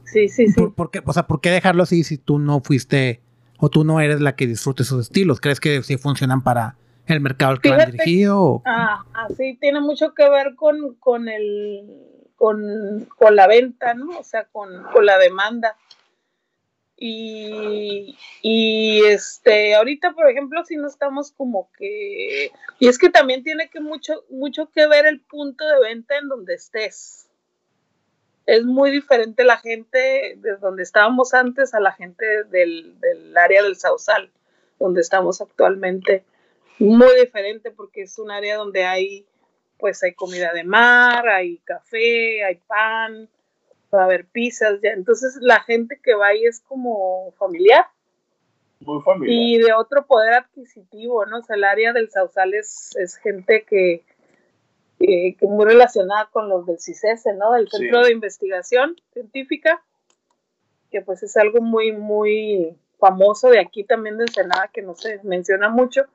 Sí, 0.05 0.29
sí, 0.29 0.47
sí. 0.47 0.61
¿por, 0.75 0.91
qué, 0.91 1.01
o 1.05 1.13
sea, 1.13 1.25
¿por 1.25 1.41
qué 1.41 1.49
dejarlo 1.49 1.83
así 1.83 2.03
si 2.03 2.17
tú 2.17 2.37
no 2.37 2.61
fuiste 2.61 3.21
o 3.61 3.69
tú 3.69 3.85
no 3.85 4.01
eres 4.01 4.19
la 4.19 4.35
que 4.35 4.47
disfrute 4.47 4.83
esos 4.83 5.01
estilos? 5.01 5.39
¿Crees 5.39 5.59
que 5.59 5.81
sí 5.83 5.97
funcionan 5.97 6.41
para 6.41 6.75
el 7.05 7.21
mercado 7.21 7.51
al 7.51 7.61
que 7.61 7.69
van 7.69 7.91
dirigido? 7.91 8.61
Ah, 8.65 9.03
sí, 9.37 9.57
tiene 9.61 9.79
mucho 9.79 10.13
que 10.13 10.29
ver 10.29 10.55
con, 10.55 10.95
con 10.95 11.29
el. 11.29 12.07
Con, 12.35 13.07
con 13.17 13.35
la 13.35 13.45
venta, 13.45 13.93
¿no? 13.93 14.17
O 14.17 14.23
sea, 14.23 14.45
con, 14.45 14.83
con 14.91 15.05
la 15.05 15.19
demanda. 15.19 15.77
Y, 16.97 18.17
y, 18.41 19.03
este, 19.05 19.75
ahorita, 19.75 20.13
por 20.13 20.27
ejemplo, 20.27 20.63
si 20.65 20.75
no 20.75 20.87
estamos 20.87 21.31
como 21.31 21.69
que, 21.77 22.51
y 22.79 22.87
es 22.87 22.97
que 22.97 23.09
también 23.09 23.43
tiene 23.43 23.69
que 23.69 23.79
mucho, 23.79 24.23
mucho 24.29 24.69
que 24.71 24.87
ver 24.87 25.05
el 25.05 25.19
punto 25.21 25.67
de 25.67 25.79
venta 25.79 26.17
en 26.17 26.27
donde 26.27 26.55
estés. 26.55 27.27
Es 28.45 28.63
muy 28.63 28.91
diferente 28.91 29.43
la 29.43 29.57
gente 29.57 30.35
de 30.37 30.57
donde 30.57 30.83
estábamos 30.83 31.33
antes 31.33 31.73
a 31.73 31.79
la 31.79 31.91
gente 31.91 32.43
del, 32.45 32.99
del 32.99 33.37
área 33.37 33.63
del 33.63 33.75
Sausal, 33.75 34.31
donde 34.79 35.01
estamos 35.01 35.41
actualmente. 35.41 36.23
Muy 36.79 37.19
diferente 37.19 37.71
porque 37.71 38.03
es 38.03 38.17
un 38.17 38.31
área 38.31 38.57
donde 38.57 38.83
hay, 38.83 39.25
pues 39.77 40.01
hay 40.03 40.13
comida 40.13 40.51
de 40.53 40.63
mar, 40.63 41.27
hay 41.29 41.57
café, 41.59 42.43
hay 42.43 42.55
pan, 42.67 43.29
va 43.93 44.01
a 44.01 44.05
haber 44.05 44.25
pizzas, 44.25 44.79
ya. 44.81 44.91
Entonces 44.91 45.37
la 45.41 45.61
gente 45.61 45.99
que 46.01 46.15
va 46.15 46.27
ahí 46.27 46.45
es 46.45 46.61
como 46.61 47.33
familiar. 47.37 47.85
Muy 48.79 49.01
familiar. 49.03 49.37
Y 49.37 49.57
de 49.59 49.73
otro 49.73 50.05
poder 50.05 50.33
adquisitivo, 50.33 51.25
¿no? 51.25 51.39
O 51.39 51.43
sea, 51.43 51.55
el 51.55 51.63
área 51.63 51.93
del 51.93 52.09
Sausal 52.09 52.53
es, 52.53 52.95
gente 53.21 53.63
que, 53.67 54.03
que, 55.01 55.47
muy 55.47 55.65
relacionada 55.65 56.29
con 56.31 56.49
los 56.49 56.65
del 56.65 56.79
CICESE, 56.79 57.33
¿no? 57.33 57.53
Del 57.53 57.69
Centro 57.69 58.03
de 58.03 58.11
Investigación 58.11 58.95
Científica, 59.13 59.83
que 60.91 61.01
pues 61.01 61.23
es 61.23 61.37
algo 61.37 61.61
muy, 61.61 61.91
muy 61.91 62.77
famoso 62.99 63.49
de 63.49 63.59
aquí 63.59 63.83
también 63.83 64.17
de 64.17 64.25
Ensenada, 64.25 64.69
que 64.71 64.81
no 64.81 64.95
se 64.95 65.19
menciona 65.23 65.69
mucho, 65.69 66.05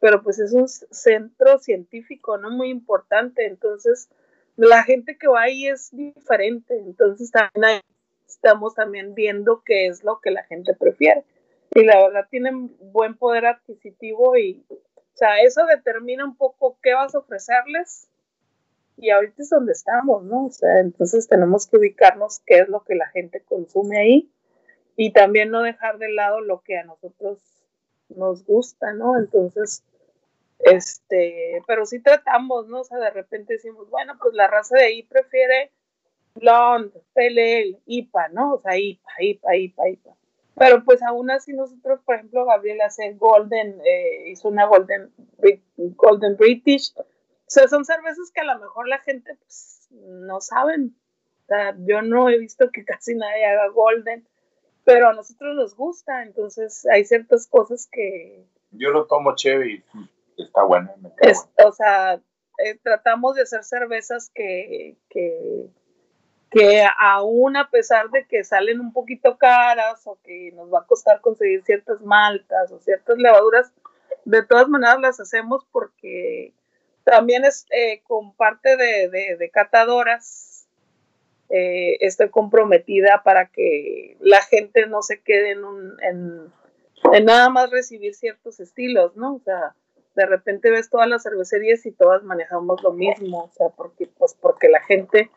pero 0.00 0.22
pues 0.22 0.38
es 0.38 0.52
un 0.52 0.68
centro 0.68 1.58
científico, 1.58 2.36
¿no? 2.38 2.50
Muy 2.50 2.68
importante. 2.68 3.46
Entonces, 3.46 4.08
la 4.56 4.82
gente 4.82 5.16
que 5.16 5.28
va 5.28 5.42
ahí 5.42 5.66
es 5.66 5.90
diferente, 5.92 6.76
entonces 6.78 7.30
también 7.30 7.80
estamos 8.26 8.74
también 8.74 9.14
viendo 9.14 9.62
qué 9.64 9.86
es 9.86 10.04
lo 10.04 10.20
que 10.20 10.30
la 10.30 10.44
gente 10.44 10.74
prefiere. 10.74 11.24
Y 11.74 11.84
la 11.84 12.00
verdad 12.00 12.26
tienen 12.30 12.76
buen 12.92 13.16
poder 13.16 13.46
adquisitivo 13.46 14.36
y, 14.36 14.64
o 14.70 15.16
sea, 15.16 15.40
eso 15.42 15.64
determina 15.66 16.24
un 16.24 16.36
poco 16.36 16.78
qué 16.82 16.94
vas 16.94 17.14
a 17.14 17.18
ofrecerles 17.18 18.08
y 19.00 19.10
ahorita 19.10 19.42
es 19.42 19.50
donde 19.50 19.72
estamos, 19.72 20.24
¿no? 20.24 20.46
O 20.46 20.50
sea, 20.50 20.80
entonces 20.80 21.28
tenemos 21.28 21.66
que 21.66 21.76
ubicarnos 21.76 22.40
qué 22.44 22.58
es 22.60 22.68
lo 22.68 22.82
que 22.82 22.96
la 22.96 23.08
gente 23.08 23.42
consume 23.42 23.98
ahí 23.98 24.30
y 24.96 25.12
también 25.12 25.50
no 25.50 25.62
dejar 25.62 25.98
de 25.98 26.12
lado 26.12 26.40
lo 26.40 26.62
que 26.62 26.76
a 26.76 26.84
nosotros 26.84 27.38
nos 28.08 28.44
gusta, 28.44 28.92
¿no? 28.94 29.16
Entonces, 29.16 29.84
este, 30.58 31.62
pero 31.66 31.86
sí 31.86 32.00
tratamos, 32.00 32.66
¿no? 32.66 32.80
O 32.80 32.84
sea, 32.84 32.98
de 32.98 33.10
repente 33.10 33.54
decimos, 33.54 33.88
bueno, 33.90 34.14
pues 34.20 34.34
la 34.34 34.48
raza 34.48 34.76
de 34.76 34.84
ahí 34.84 35.02
prefiere 35.04 35.70
blonde, 36.34 37.00
pele, 37.14 37.78
IPA, 37.86 38.28
¿no? 38.30 38.54
O 38.54 38.60
sea, 38.60 38.76
IPA, 38.76 39.10
IPA, 39.20 39.56
IPA, 39.56 39.88
IPA. 39.90 40.10
Pero 40.56 40.84
pues 40.84 41.00
aún 41.02 41.30
así 41.30 41.52
nosotros, 41.52 42.00
por 42.04 42.16
ejemplo, 42.16 42.44
Gabriel 42.44 42.80
hace 42.80 43.12
Golden, 43.12 43.80
eh, 43.84 44.30
hizo 44.30 44.48
una 44.48 44.66
Golden, 44.66 45.12
Golden 45.76 46.36
British. 46.36 46.92
O 47.48 47.50
sea, 47.50 47.66
son 47.66 47.86
cervezas 47.86 48.30
que 48.30 48.42
a 48.42 48.44
lo 48.44 48.58
mejor 48.58 48.86
la 48.88 48.98
gente 48.98 49.34
pues, 49.36 49.88
no 49.90 50.38
saben. 50.42 50.94
O 51.44 51.46
sea, 51.46 51.74
yo 51.78 52.02
no 52.02 52.28
he 52.28 52.36
visto 52.36 52.70
que 52.70 52.84
casi 52.84 53.14
nadie 53.14 53.46
haga 53.46 53.68
Golden. 53.68 54.28
pero 54.84 55.08
a 55.08 55.14
nosotros 55.14 55.56
nos 55.56 55.74
gusta, 55.74 56.22
entonces 56.24 56.86
hay 56.92 57.06
ciertas 57.06 57.46
cosas 57.46 57.88
que... 57.90 58.44
Yo 58.72 58.90
lo 58.90 59.06
tomo 59.06 59.34
chévere 59.34 59.82
y 60.36 60.42
está 60.42 60.62
bueno. 60.62 60.90
O 61.64 61.72
sea, 61.72 62.20
eh, 62.58 62.78
tratamos 62.82 63.36
de 63.36 63.42
hacer 63.42 63.64
cervezas 63.64 64.30
que, 64.34 64.98
que, 65.08 65.70
que 66.50 66.84
aún 66.98 67.56
a 67.56 67.70
pesar 67.70 68.10
de 68.10 68.26
que 68.26 68.44
salen 68.44 68.78
un 68.78 68.92
poquito 68.92 69.38
caras 69.38 70.06
o 70.06 70.18
que 70.22 70.52
nos 70.52 70.70
va 70.70 70.80
a 70.80 70.86
costar 70.86 71.22
conseguir 71.22 71.64
ciertas 71.64 72.02
maltas 72.02 72.70
o 72.72 72.78
ciertas 72.78 73.16
levaduras, 73.16 73.72
de 74.26 74.42
todas 74.42 74.68
maneras 74.68 75.00
las 75.00 75.18
hacemos 75.18 75.66
porque 75.72 76.52
también 77.10 77.44
es 77.46 77.66
eh, 77.70 78.02
con 78.06 78.34
parte 78.34 78.76
de, 78.76 79.08
de, 79.38 79.50
catadoras, 79.50 80.68
eh, 81.48 81.96
estoy 82.00 82.28
comprometida 82.28 83.22
para 83.24 83.46
que 83.46 84.18
la 84.20 84.42
gente 84.42 84.86
no 84.86 85.00
se 85.00 85.22
quede 85.22 85.52
en, 85.52 85.64
un, 85.64 85.96
en, 86.02 87.24
nada 87.24 87.48
más 87.48 87.70
recibir 87.70 88.14
ciertos 88.14 88.60
estilos, 88.60 89.16
¿no? 89.16 89.36
O 89.36 89.40
sea, 89.40 89.74
de 90.16 90.26
repente 90.26 90.70
ves 90.70 90.90
todas 90.90 91.08
las 91.08 91.22
cervecerías 91.22 91.86
y 91.86 91.92
todas 91.92 92.22
manejamos 92.24 92.82
lo 92.82 92.92
mismo, 92.92 93.44
o 93.44 93.50
sea, 93.56 93.68
porque, 93.70 94.06
pues 94.18 94.34
porque 94.34 94.68
la 94.68 94.82
gente 94.82 95.30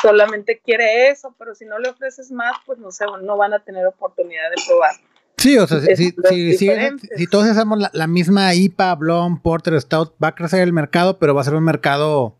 solamente 0.00 0.58
quiere 0.58 1.08
eso, 1.08 1.36
pero 1.38 1.54
si 1.54 1.66
no 1.66 1.78
le 1.78 1.90
ofreces 1.90 2.32
más, 2.32 2.56
pues 2.66 2.78
no, 2.78 2.90
se, 2.90 3.04
no 3.22 3.36
van 3.36 3.54
a 3.54 3.62
tener 3.62 3.86
oportunidad 3.86 4.50
de 4.50 4.56
probar. 4.66 4.94
Sí, 5.42 5.58
o 5.58 5.66
sea, 5.66 5.80
si, 5.96 6.14
si, 6.56 7.26
todos 7.28 7.48
hacemos 7.48 7.80
la, 7.92 8.06
misma 8.06 8.54
IPA, 8.54 8.94
Blonde, 8.94 9.40
Porter, 9.42 9.80
Stout, 9.80 10.14
va 10.22 10.28
a 10.28 10.34
crecer 10.36 10.60
el 10.60 10.72
mercado, 10.72 11.18
pero 11.18 11.34
va 11.34 11.40
a 11.40 11.44
ser 11.44 11.56
un 11.56 11.64
mercado. 11.64 12.36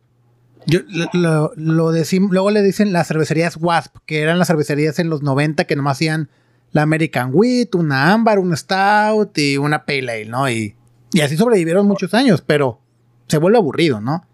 Yo, 0.67 0.79
lo, 1.13 1.53
lo, 1.57 1.93
luego 1.97 2.51
le 2.53 2.63
dicen 2.63 2.93
las 2.93 3.09
cervecerías 3.09 3.57
WASP, 3.57 3.97
que 4.07 4.21
eran 4.21 4.39
las 4.39 4.47
cervecerías 4.47 5.01
en 5.01 5.11
los 5.11 5.21
90 5.21 5.65
que 5.65 5.75
nomás 5.75 5.97
hacían 5.97 6.31
la 6.71 6.83
American 6.83 7.31
Wheat, 7.33 7.75
una 7.75 8.13
Amber, 8.13 8.39
un 8.39 8.57
Stout 8.57 9.37
y 9.37 9.57
una 9.59 9.85
Pale 9.85 10.13
Ale, 10.13 10.25
¿no? 10.27 10.49
Y, 10.49 10.77
y 11.13 11.23
así 11.23 11.37
sobrevivieron 11.37 11.89
muchos 11.89 12.15
años, 12.15 12.41
pero 12.41 12.79
se 13.27 13.39
vuelve 13.39 13.59
aburrido, 13.59 14.01
¿no? 14.01 14.25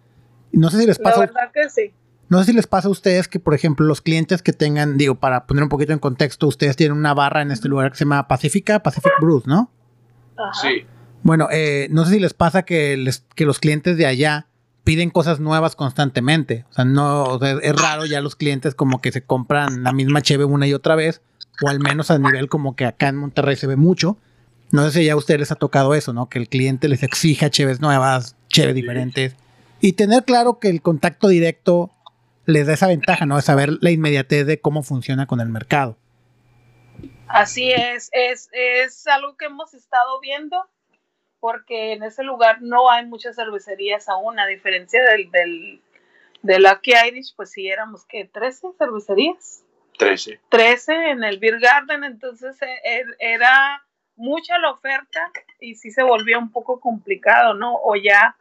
No 0.53 0.69
sé 0.69 0.79
si 0.81 0.87
les 0.87 0.99
pasa. 0.99 1.21
La 1.21 1.27
verdad 1.27 1.53
que 1.55 1.71
sí. 1.71 1.95
No 2.29 2.39
sé 2.39 2.47
si 2.47 2.53
les 2.53 2.67
pasa 2.67 2.89
a 2.89 2.91
ustedes 2.91 3.27
que, 3.27 3.41
por 3.41 3.55
ejemplo, 3.55 3.87
los 3.87 4.03
clientes 4.03 4.43
que 4.43 4.53
tengan, 4.53 4.99
digo, 4.99 5.15
para 5.15 5.47
poner 5.47 5.63
un 5.63 5.69
poquito 5.69 5.93
en 5.93 5.99
contexto, 5.99 6.47
ustedes 6.47 6.77
tienen 6.77 6.97
una 6.97 7.15
barra 7.15 7.43
en 7.43 7.51
este 7.51 7.69
lugar 7.69 7.91
que 7.91 7.99
se 7.99 8.05
llama 8.05 8.29
Pacifica, 8.29 8.83
Pacific 8.83 9.13
Brews, 9.21 9.47
¿no? 9.47 9.71
Sí. 10.61 10.85
Bueno, 11.23 11.49
eh, 11.51 11.89
no 11.91 12.05
sé 12.05 12.15
si 12.15 12.21
les 12.21 12.35
pasa 12.35 12.63
que, 12.63 12.97
les, 12.97 13.25
que 13.35 13.47
los 13.47 13.59
clientes 13.59 13.97
de 13.97 14.07
allá 14.07 14.47
piden 14.85 15.11
cosas 15.11 15.41
nuevas 15.41 15.75
constantemente. 15.75 16.65
O 16.71 16.73
sea, 16.73 16.85
no, 16.85 17.39
es 17.43 17.77
raro 17.77 18.07
ya 18.07 18.21
los 18.21 18.37
clientes 18.37 18.75
como 18.75 19.01
que 19.01 19.13
se 19.13 19.23
compran 19.23 19.83
la 19.83 19.93
misma 19.93 20.23
cheve 20.23 20.45
una 20.45 20.67
y 20.67 20.75
otra 20.75 20.95
vez, 20.95 21.23
o 21.63 21.69
al 21.69 21.81
menos 21.81 22.11
a 22.11 22.19
nivel 22.19 22.49
como 22.49 22.77
que 22.77 22.87
acá 22.87 23.09
en 23.09 23.17
Monterrey 23.17 23.57
se 23.57 23.67
ve 23.67 23.77
mucho. 23.77 24.17
No 24.71 24.85
sé 24.85 24.99
si 24.99 25.05
ya 25.07 25.15
a 25.15 25.17
ustedes 25.17 25.41
les 25.41 25.53
ha 25.53 25.57
tocado 25.57 25.95
eso, 25.95 26.13
¿no? 26.13 26.29
Que 26.29 26.39
el 26.39 26.49
cliente 26.49 26.89
les 26.89 27.03
exija 27.03 27.51
cheves 27.51 27.81
nuevas, 27.81 28.37
cheves 28.49 28.75
diferentes. 28.75 29.35
Y 29.81 29.93
tener 29.93 30.25
claro 30.25 30.59
que 30.59 30.69
el 30.69 30.83
contacto 30.83 31.29
directo 31.29 31.91
les 32.49 32.67
da 32.67 32.73
esa 32.73 32.89
ventaja, 32.89 33.27
¿no? 33.27 33.37
De 33.37 33.43
saber 33.43 33.69
la 33.83 33.91
inmediatez 33.91 34.47
de 34.47 34.59
cómo 34.59 34.83
funciona 34.83 35.27
con 35.27 35.41
el 35.41 35.51
mercado. 35.51 35.99
Así 37.27 37.71
es, 37.71 38.09
es, 38.13 38.49
es 38.53 39.07
algo 39.07 39.37
que 39.37 39.45
hemos 39.45 39.75
estado 39.75 40.19
viendo 40.21 40.65
porque 41.41 41.93
en 41.93 42.03
ese 42.03 42.23
lugar 42.23 42.63
no 42.63 42.91
hay 42.91 43.05
muchas 43.05 43.37
cervecerías 43.37 44.09
aún, 44.09 44.41
a 44.41 44.47
diferencia 44.47 45.05
del, 45.05 45.31
del, 45.31 45.83
de 46.41 46.59
Lucky 46.59 46.93
Irish, 47.09 47.37
pues 47.37 47.51
sí 47.51 47.69
éramos 47.69 48.07
que 48.07 48.25
13 48.25 48.69
cervecerías. 48.79 49.63
13. 49.99 50.41
13 50.49 51.11
en 51.11 51.25
el 51.25 51.39
Beer 51.39 51.61
Garden, 51.61 52.03
entonces 52.03 52.57
e, 52.63 52.67
e, 52.67 53.05
era 53.19 53.85
mucha 54.17 54.59
la 54.59 54.71
oferta 54.71 55.31
y 55.61 55.75
sí 55.75 55.91
se 55.91 56.03
volvía 56.03 56.39
un 56.39 56.51
poco 56.51 56.81
complicado, 56.81 57.53
¿no? 57.53 57.75
O 57.75 57.95
ya 57.95 58.37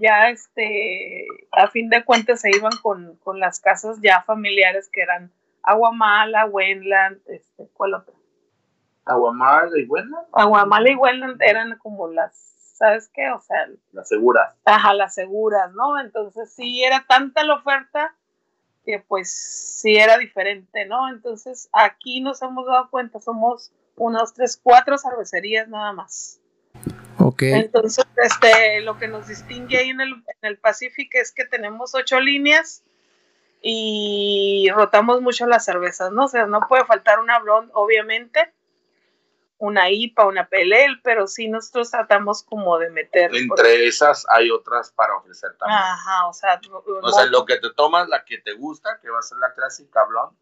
ya 0.00 0.28
este, 0.30 1.26
a 1.52 1.68
fin 1.68 1.88
de 1.88 2.04
cuentas 2.04 2.40
se 2.40 2.50
iban 2.54 2.72
con, 2.82 3.18
las 3.38 3.60
casas 3.60 3.98
ya 4.02 4.22
familiares 4.22 4.88
que 4.92 5.02
eran 5.02 5.32
Aguamala, 5.62 6.46
Wendland, 6.46 7.20
este, 7.26 7.68
¿cuál 7.74 7.94
otra? 7.94 8.14
Aguamala 9.04 9.70
y 9.78 9.84
Wendland. 9.84 10.26
Aguamala 10.32 10.90
y 10.90 10.94
Wendland 10.94 11.42
eran 11.42 11.76
como 11.78 12.08
las, 12.08 12.34
¿sabes 12.74 13.10
qué? 13.12 13.30
O 13.30 13.40
sea, 13.40 13.68
las 13.92 14.08
seguras. 14.08 14.54
Ajá, 14.64 14.94
las 14.94 15.14
seguras, 15.14 15.72
¿no? 15.72 15.98
Entonces 16.00 16.52
sí 16.52 16.84
era 16.84 17.04
tanta 17.08 17.44
la 17.44 17.54
oferta 17.54 18.14
que 18.84 19.00
pues 19.06 19.30
sí 19.30 19.96
era 19.96 20.16
diferente, 20.16 20.86
¿no? 20.86 21.08
Entonces 21.08 21.68
aquí 21.72 22.20
nos 22.20 22.40
hemos 22.42 22.66
dado 22.66 22.88
cuenta, 22.90 23.20
somos 23.20 23.72
unos 23.96 24.32
tres, 24.32 24.58
cuatro 24.62 24.96
cervecerías 24.96 25.68
nada 25.68 25.92
más. 25.92 26.40
Entonces, 27.40 28.06
este, 28.16 28.80
lo 28.80 28.98
que 28.98 29.08
nos 29.08 29.26
distingue 29.28 29.78
ahí 29.78 29.90
en 29.90 30.00
el, 30.00 30.12
en 30.12 30.42
el 30.42 30.58
Pacífico 30.58 31.18
es 31.18 31.32
que 31.32 31.44
tenemos 31.44 31.94
ocho 31.94 32.20
líneas 32.20 32.82
y 33.60 34.68
rotamos 34.72 35.20
mucho 35.20 35.46
las 35.46 35.64
cervezas, 35.64 36.12
¿no? 36.12 36.26
O 36.26 36.28
sea, 36.28 36.46
no 36.46 36.60
puede 36.68 36.84
faltar 36.84 37.18
una 37.18 37.38
blonde, 37.40 37.72
obviamente, 37.74 38.52
una 39.58 39.90
IPA, 39.90 40.26
una 40.26 40.48
PLL, 40.48 41.00
pero 41.02 41.26
sí 41.26 41.48
nosotros 41.48 41.90
tratamos 41.90 42.44
como 42.44 42.78
de 42.78 42.90
meter. 42.90 43.34
Entre 43.34 43.86
esas 43.86 44.24
hay 44.30 44.50
otras 44.50 44.92
para 44.92 45.16
ofrecer 45.16 45.56
también. 45.58 45.80
Ajá, 45.80 46.28
o 46.28 46.32
sea. 46.32 46.60
O 47.02 47.10
sea, 47.10 47.26
lo 47.26 47.44
que 47.44 47.56
te 47.58 47.70
tomas, 47.72 48.08
la 48.08 48.24
que 48.24 48.38
te 48.38 48.52
gusta, 48.52 49.00
que 49.02 49.10
va 49.10 49.18
a 49.18 49.22
ser 49.22 49.38
la 49.38 49.52
clásica 49.54 50.04
blonde. 50.04 50.36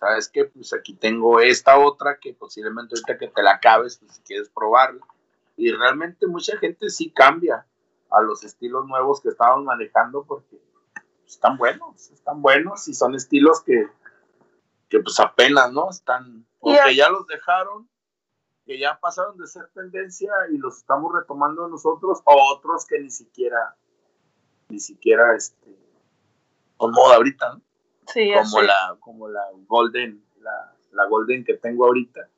¿Sabes 0.00 0.28
qué? 0.28 0.46
Pues 0.46 0.72
aquí 0.72 0.94
tengo 0.94 1.40
esta 1.40 1.78
otra 1.78 2.18
que 2.18 2.32
posiblemente 2.32 2.96
ahorita 2.96 3.18
que 3.18 3.28
te 3.28 3.42
la 3.42 3.52
acabes, 3.52 3.98
pues 3.98 4.16
si 4.16 4.22
quieres 4.22 4.48
probarla 4.48 5.06
y 5.62 5.70
realmente 5.70 6.26
mucha 6.26 6.58
gente 6.58 6.90
sí 6.90 7.12
cambia 7.12 7.64
a 8.10 8.20
los 8.20 8.42
estilos 8.42 8.84
nuevos 8.88 9.20
que 9.20 9.28
estamos 9.28 9.64
manejando 9.64 10.24
porque 10.24 10.60
están 11.24 11.56
buenos, 11.56 12.10
están 12.10 12.42
buenos 12.42 12.88
y 12.88 12.94
son 12.94 13.14
estilos 13.14 13.62
que, 13.62 13.86
que 14.88 14.98
pues 14.98 15.20
apenas, 15.20 15.72
¿no? 15.72 15.88
Están, 15.88 16.44
o 16.58 16.74
que 16.84 16.96
ya 16.96 17.10
los 17.10 17.28
dejaron, 17.28 17.88
que 18.66 18.76
ya 18.76 18.98
pasaron 18.98 19.38
de 19.38 19.46
ser 19.46 19.68
tendencia 19.68 20.32
y 20.50 20.58
los 20.58 20.78
estamos 20.78 21.12
retomando 21.14 21.68
nosotros, 21.68 22.22
o 22.24 22.54
otros 22.56 22.84
que 22.84 22.98
ni 22.98 23.12
siquiera, 23.12 23.76
ni 24.68 24.80
siquiera, 24.80 25.36
este, 25.36 25.78
son 26.76 26.90
moda 26.90 27.14
ahorita, 27.14 27.54
¿no? 27.54 27.62
Sí, 28.08 28.32
como 28.34 28.62
la, 28.62 28.96
como 28.98 29.28
la 29.28 29.44
Golden, 29.68 30.26
la, 30.40 30.74
la 30.90 31.06
Golden 31.06 31.44
que 31.44 31.54
tengo 31.54 31.86
ahorita 31.86 32.28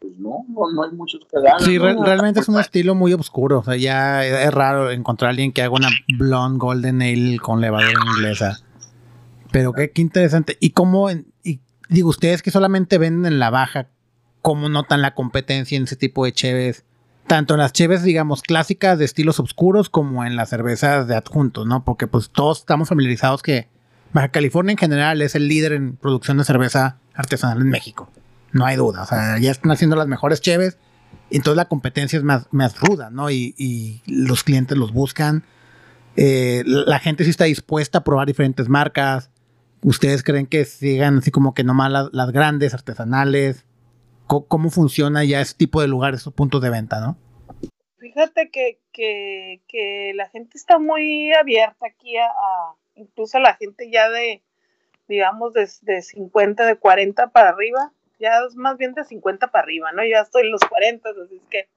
pues 0.00 0.16
no, 0.18 0.44
no, 0.48 0.82
hay 0.84 0.92
muchos 0.92 1.20
que 1.30 1.36
hagan. 1.38 1.60
Sí, 1.60 1.78
realmente 1.78 2.40
es 2.40 2.48
un 2.48 2.58
estilo 2.60 2.94
muy 2.94 3.12
oscuro. 3.12 3.58
O 3.58 3.64
sea, 3.64 3.76
ya 3.76 4.24
es 4.24 4.52
raro 4.52 4.90
encontrar 4.90 5.28
a 5.28 5.30
alguien 5.30 5.52
que 5.52 5.62
haga 5.62 5.74
una 5.74 5.88
blonde 6.16 6.58
golden 6.58 7.02
ale 7.02 7.38
con 7.38 7.60
levadura 7.60 8.00
inglesa. 8.16 8.58
Pero 9.50 9.72
qué, 9.72 9.90
qué 9.90 10.02
interesante. 10.02 10.56
Y 10.60 10.70
cómo, 10.70 11.10
y 11.10 11.60
digo, 11.88 12.10
ustedes 12.10 12.42
que 12.42 12.50
solamente 12.50 12.98
venden 12.98 13.32
en 13.32 13.38
la 13.38 13.50
baja, 13.50 13.88
¿cómo 14.42 14.68
notan 14.68 15.02
la 15.02 15.14
competencia 15.14 15.76
en 15.76 15.84
ese 15.84 15.96
tipo 15.96 16.24
de 16.24 16.32
cheves? 16.32 16.84
Tanto 17.26 17.54
en 17.54 17.60
las 17.60 17.72
cheves, 17.72 18.02
digamos, 18.02 18.42
clásicas 18.42 18.98
de 18.98 19.04
estilos 19.04 19.40
oscuros 19.40 19.90
como 19.90 20.24
en 20.24 20.36
las 20.36 20.48
cervezas 20.48 21.08
de 21.08 21.16
adjuntos, 21.16 21.66
¿no? 21.66 21.84
Porque 21.84 22.06
pues 22.06 22.30
todos 22.30 22.60
estamos 22.60 22.88
familiarizados 22.88 23.42
que 23.42 23.68
Baja 24.12 24.28
California 24.28 24.72
en 24.72 24.78
general 24.78 25.20
es 25.20 25.34
el 25.34 25.48
líder 25.48 25.72
en 25.72 25.96
producción 25.96 26.38
de 26.38 26.44
cerveza 26.44 26.98
artesanal 27.14 27.60
en 27.60 27.68
México. 27.68 28.10
No 28.52 28.64
hay 28.64 28.76
duda. 28.76 29.02
O 29.02 29.06
sea, 29.06 29.38
ya 29.38 29.50
están 29.50 29.70
haciendo 29.70 29.96
las 29.96 30.06
mejores 30.06 30.40
cheves. 30.40 30.78
Entonces 31.30 31.56
la 31.56 31.68
competencia 31.68 32.16
es 32.16 32.24
más, 32.24 32.48
más 32.50 32.78
ruda, 32.80 33.10
¿no? 33.10 33.30
Y, 33.30 34.02
los 34.06 34.44
clientes 34.44 34.76
los 34.76 34.92
buscan. 34.92 35.44
Eh, 36.16 36.62
la 36.64 36.98
gente 36.98 37.24
sí 37.24 37.30
está 37.30 37.44
dispuesta 37.44 37.98
a 37.98 38.04
probar 38.04 38.26
diferentes 38.26 38.68
marcas. 38.68 39.30
¿Ustedes 39.82 40.22
creen 40.22 40.46
que 40.46 40.64
sigan 40.64 41.18
así 41.18 41.30
como 41.30 41.54
que 41.54 41.64
nomás 41.64 41.92
las, 41.92 42.08
las 42.12 42.32
grandes, 42.32 42.74
artesanales? 42.74 43.64
¿Cómo, 44.26 44.68
funciona 44.70 45.24
ya 45.24 45.40
ese 45.40 45.54
tipo 45.54 45.80
de 45.80 45.88
lugares, 45.88 46.20
esos 46.20 46.34
puntos 46.34 46.60
de 46.60 46.68
venta, 46.68 47.00
no? 47.00 47.16
Fíjate 47.98 48.50
que, 48.50 48.80
que, 48.92 50.12
la 50.14 50.28
gente 50.28 50.58
está 50.58 50.78
muy 50.78 51.32
abierta 51.32 51.86
aquí 51.86 52.14
incluso 52.94 53.38
la 53.38 53.54
gente 53.54 53.90
ya 53.90 54.10
de, 54.10 54.42
digamos, 55.08 55.54
de, 55.54 55.68
de 55.82 56.02
50, 56.02 56.66
de 56.66 56.76
40 56.76 57.28
para 57.28 57.50
arriba, 57.50 57.92
ya 58.18 58.40
es 58.46 58.56
más 58.56 58.76
bien 58.76 58.94
de 58.94 59.04
50 59.04 59.48
para 59.48 59.62
arriba, 59.62 59.92
¿no? 59.92 60.04
Ya 60.04 60.20
estoy 60.20 60.42
en 60.42 60.52
los 60.52 60.60
40, 60.62 61.08
así 61.10 61.36
es 61.36 61.48
que 61.50 61.68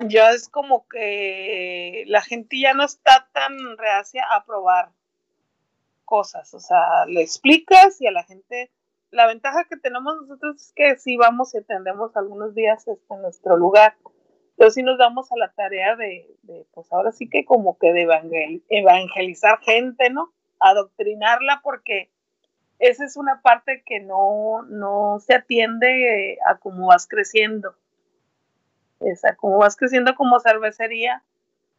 ya 0.00 0.30
es 0.30 0.48
como 0.48 0.86
que 0.88 2.04
la 2.06 2.22
gente 2.22 2.58
ya 2.60 2.74
no 2.74 2.84
está 2.84 3.28
tan 3.32 3.78
reacia 3.78 4.24
a 4.30 4.44
probar 4.44 4.90
cosas, 6.04 6.52
o 6.54 6.60
sea, 6.60 7.06
le 7.06 7.22
explicas 7.22 8.00
y 8.00 8.06
a 8.06 8.12
la 8.12 8.22
gente, 8.22 8.70
la 9.10 9.26
ventaja 9.26 9.64
que 9.64 9.76
tenemos 9.76 10.16
nosotros 10.20 10.62
es 10.62 10.72
que 10.74 10.96
sí 10.96 11.16
vamos 11.16 11.54
y 11.54 11.58
atendemos 11.58 12.16
algunos 12.16 12.54
días 12.54 12.86
este, 12.86 13.14
en 13.14 13.22
nuestro 13.22 13.56
lugar, 13.56 13.96
pero 14.56 14.70
sí 14.70 14.82
nos 14.82 14.98
damos 14.98 15.32
a 15.32 15.36
la 15.36 15.52
tarea 15.52 15.96
de, 15.96 16.30
de 16.42 16.66
pues 16.72 16.92
ahora 16.92 17.12
sí 17.12 17.28
que 17.28 17.44
como 17.44 17.78
que 17.78 17.92
de 17.92 18.62
evangelizar 18.68 19.58
gente, 19.60 20.10
¿no? 20.10 20.32
Adoctrinarla 20.60 21.60
porque 21.62 22.10
esa 22.78 23.04
es 23.04 23.16
una 23.16 23.40
parte 23.40 23.82
que 23.84 24.00
no, 24.00 24.62
no 24.68 25.18
se 25.20 25.34
atiende 25.34 26.38
a 26.48 26.56
cómo 26.58 26.88
vas 26.88 27.06
creciendo. 27.06 27.74
O 28.98 29.16
sea, 29.16 29.36
como 29.36 29.58
vas 29.58 29.76
creciendo 29.76 30.14
como 30.14 30.40
cervecería, 30.40 31.22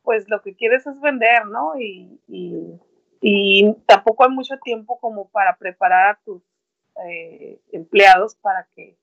pues 0.03 0.29
lo 0.29 0.41
que 0.41 0.55
quieres 0.55 0.87
es 0.87 0.99
vender, 1.01 1.45
¿no? 1.47 1.79
Y, 1.79 2.19
y, 2.27 3.75
tampoco 3.85 4.23
hay 4.23 4.29
mucho 4.29 4.57
tiempo 4.63 4.99
como 4.99 5.27
para 5.29 5.57
preparar 5.57 6.11
a 6.11 6.19
tus 6.23 6.41
eh, 7.05 7.59
empleados 7.71 8.35
para 8.35 8.67
que 8.75 8.95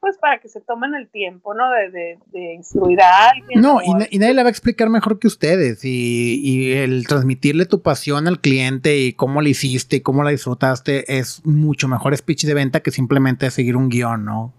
pues 0.00 0.16
para 0.18 0.38
que 0.38 0.48
se 0.48 0.60
tomen 0.60 0.94
el 0.94 1.08
tiempo, 1.08 1.54
¿no? 1.54 1.68
De, 1.70 2.18
de, 2.32 2.54
instruir 2.54 3.00
a 3.00 3.30
alguien. 3.30 3.60
No, 3.60 3.80
y, 3.82 4.18
nadie 4.18 4.34
le 4.34 4.42
va 4.42 4.48
a 4.48 4.50
explicar 4.50 4.88
mejor 4.90 5.18
que 5.18 5.26
ustedes. 5.26 5.84
Y, 5.84 6.40
y, 6.42 6.72
el 6.72 7.06
transmitirle 7.06 7.66
tu 7.66 7.82
pasión 7.82 8.28
al 8.28 8.40
cliente 8.40 8.98
y 8.98 9.12
cómo 9.12 9.42
la 9.42 9.48
hiciste 9.48 9.96
y 9.96 10.00
cómo 10.00 10.22
la 10.22 10.30
disfrutaste 10.30 11.18
es 11.18 11.44
mucho 11.44 11.88
mejor 11.88 12.16
speech 12.16 12.44
de 12.44 12.54
venta 12.54 12.80
que 12.80 12.90
simplemente 12.90 13.50
seguir 13.50 13.76
un 13.76 13.88
guion, 13.88 14.24
¿no? 14.24 14.52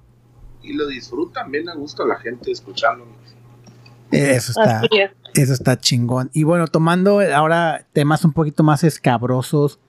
Y 0.62 0.74
lo 0.74 0.88
disfrutan 0.88 1.50
bien 1.52 1.70
a 1.70 1.76
gusto 1.76 2.06
la 2.06 2.18
gente 2.18 2.52
escuchándonos. 2.52 3.16
Eso 4.12 4.52
está, 4.52 4.82
eso 5.36 5.54
está 5.54 5.80
chingón. 5.80 6.32
Y 6.34 6.44
bueno, 6.44 6.68
tomando 6.68 7.22
ahora 7.22 7.86
temas 7.94 8.26
un 8.26 8.34
poquito 8.34 8.64
más 8.64 8.84
escabrosos 8.84 9.80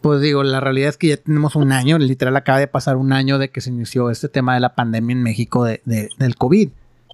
pues 0.00 0.20
digo, 0.20 0.42
la 0.42 0.60
realidad 0.60 0.88
es 0.88 0.96
que 0.96 1.08
ya 1.08 1.16
tenemos 1.18 1.56
un 1.56 1.72
año, 1.72 1.98
literal 1.98 2.36
acaba 2.36 2.58
de 2.58 2.66
pasar 2.66 2.96
un 2.96 3.12
año 3.12 3.38
de 3.38 3.50
que 3.50 3.60
se 3.60 3.70
inició 3.70 4.10
este 4.10 4.28
tema 4.28 4.54
de 4.54 4.60
la 4.60 4.74
pandemia 4.74 5.14
en 5.14 5.22
México 5.22 5.64
de, 5.64 5.80
del 5.84 6.36
COVID. 6.36 6.70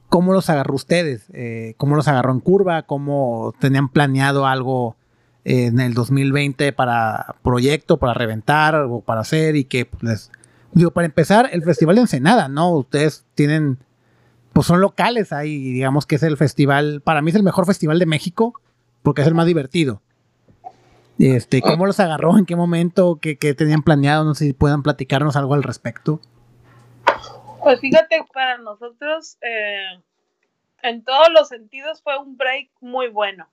¿Cómo 0.08 0.32
los 0.32 0.48
agarró 0.50 0.74
ustedes? 0.74 1.24
Eh, 1.32 1.74
¿Cómo 1.78 1.96
los 1.96 2.06
agarró 2.06 2.32
en 2.32 2.40
curva? 2.40 2.82
¿Cómo 2.82 3.54
tenían 3.58 3.88
planeado 3.88 4.46
algo 4.46 4.96
en 5.44 5.80
el 5.80 5.94
2020 5.94 6.72
para 6.72 7.34
proyecto, 7.42 7.96
para 7.96 8.14
reventar 8.14 8.76
o 8.76 9.00
para 9.00 9.22
hacer? 9.22 9.56
Y 9.56 9.64
que 9.64 9.86
pues, 9.86 10.02
les... 10.02 10.30
Digo, 10.72 10.92
para 10.92 11.06
empezar, 11.06 11.48
el 11.52 11.64
Festival 11.64 11.96
de 11.96 12.02
Ensenada, 12.02 12.48
¿no? 12.48 12.70
Ustedes 12.70 13.24
tienen, 13.34 13.78
pues 14.52 14.66
son 14.68 14.80
locales 14.80 15.32
ahí, 15.32 15.72
digamos 15.72 16.06
que 16.06 16.16
es 16.16 16.22
el 16.22 16.36
festival, 16.36 17.00
para 17.02 17.20
mí 17.22 17.30
es 17.30 17.36
el 17.36 17.42
mejor 17.42 17.66
festival 17.66 17.98
de 17.98 18.06
México 18.06 18.54
porque 19.02 19.22
es 19.22 19.28
el 19.28 19.34
más 19.34 19.46
divertido. 19.46 20.02
Este, 21.18 21.62
¿Cómo 21.62 21.86
los 21.86 21.98
agarró? 21.98 22.36
¿En 22.36 22.44
qué 22.44 22.56
momento? 22.56 23.18
¿Qué, 23.20 23.36
tenían 23.36 23.82
planeado? 23.82 24.24
No 24.24 24.34
sé 24.34 24.46
si 24.46 24.52
puedan 24.52 24.82
platicarnos 24.82 25.36
algo 25.36 25.54
al 25.54 25.62
respecto. 25.62 26.20
Pues 27.62 27.80
fíjate, 27.80 28.22
para 28.32 28.58
nosotros, 28.58 29.38
eh, 29.40 30.00
en 30.82 31.04
todos 31.04 31.28
los 31.32 31.48
sentidos 31.48 32.02
fue 32.02 32.18
un 32.18 32.36
break 32.36 32.70
muy 32.80 33.08
bueno. 33.08 33.48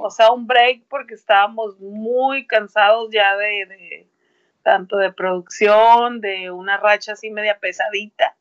O 0.00 0.10
sea, 0.10 0.32
un 0.32 0.46
break 0.46 0.84
porque 0.88 1.14
estábamos 1.14 1.78
muy 1.80 2.46
cansados 2.46 3.08
ya 3.10 3.36
de, 3.36 4.06
tanto 4.62 4.98
de 4.98 5.12
producción, 5.12 6.20
de 6.20 6.50
una 6.50 6.76
racha 6.76 7.12
así 7.12 7.30
media 7.30 7.58
pesadita. 7.58 8.36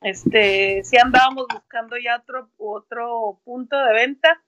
Este, 0.00 0.82
sí 0.84 0.96
andábamos 0.96 1.46
buscando 1.52 1.96
ya 1.98 2.16
otro, 2.16 2.48
otro 2.58 3.40
punto 3.44 3.76
de 3.76 3.92
venta 3.92 4.40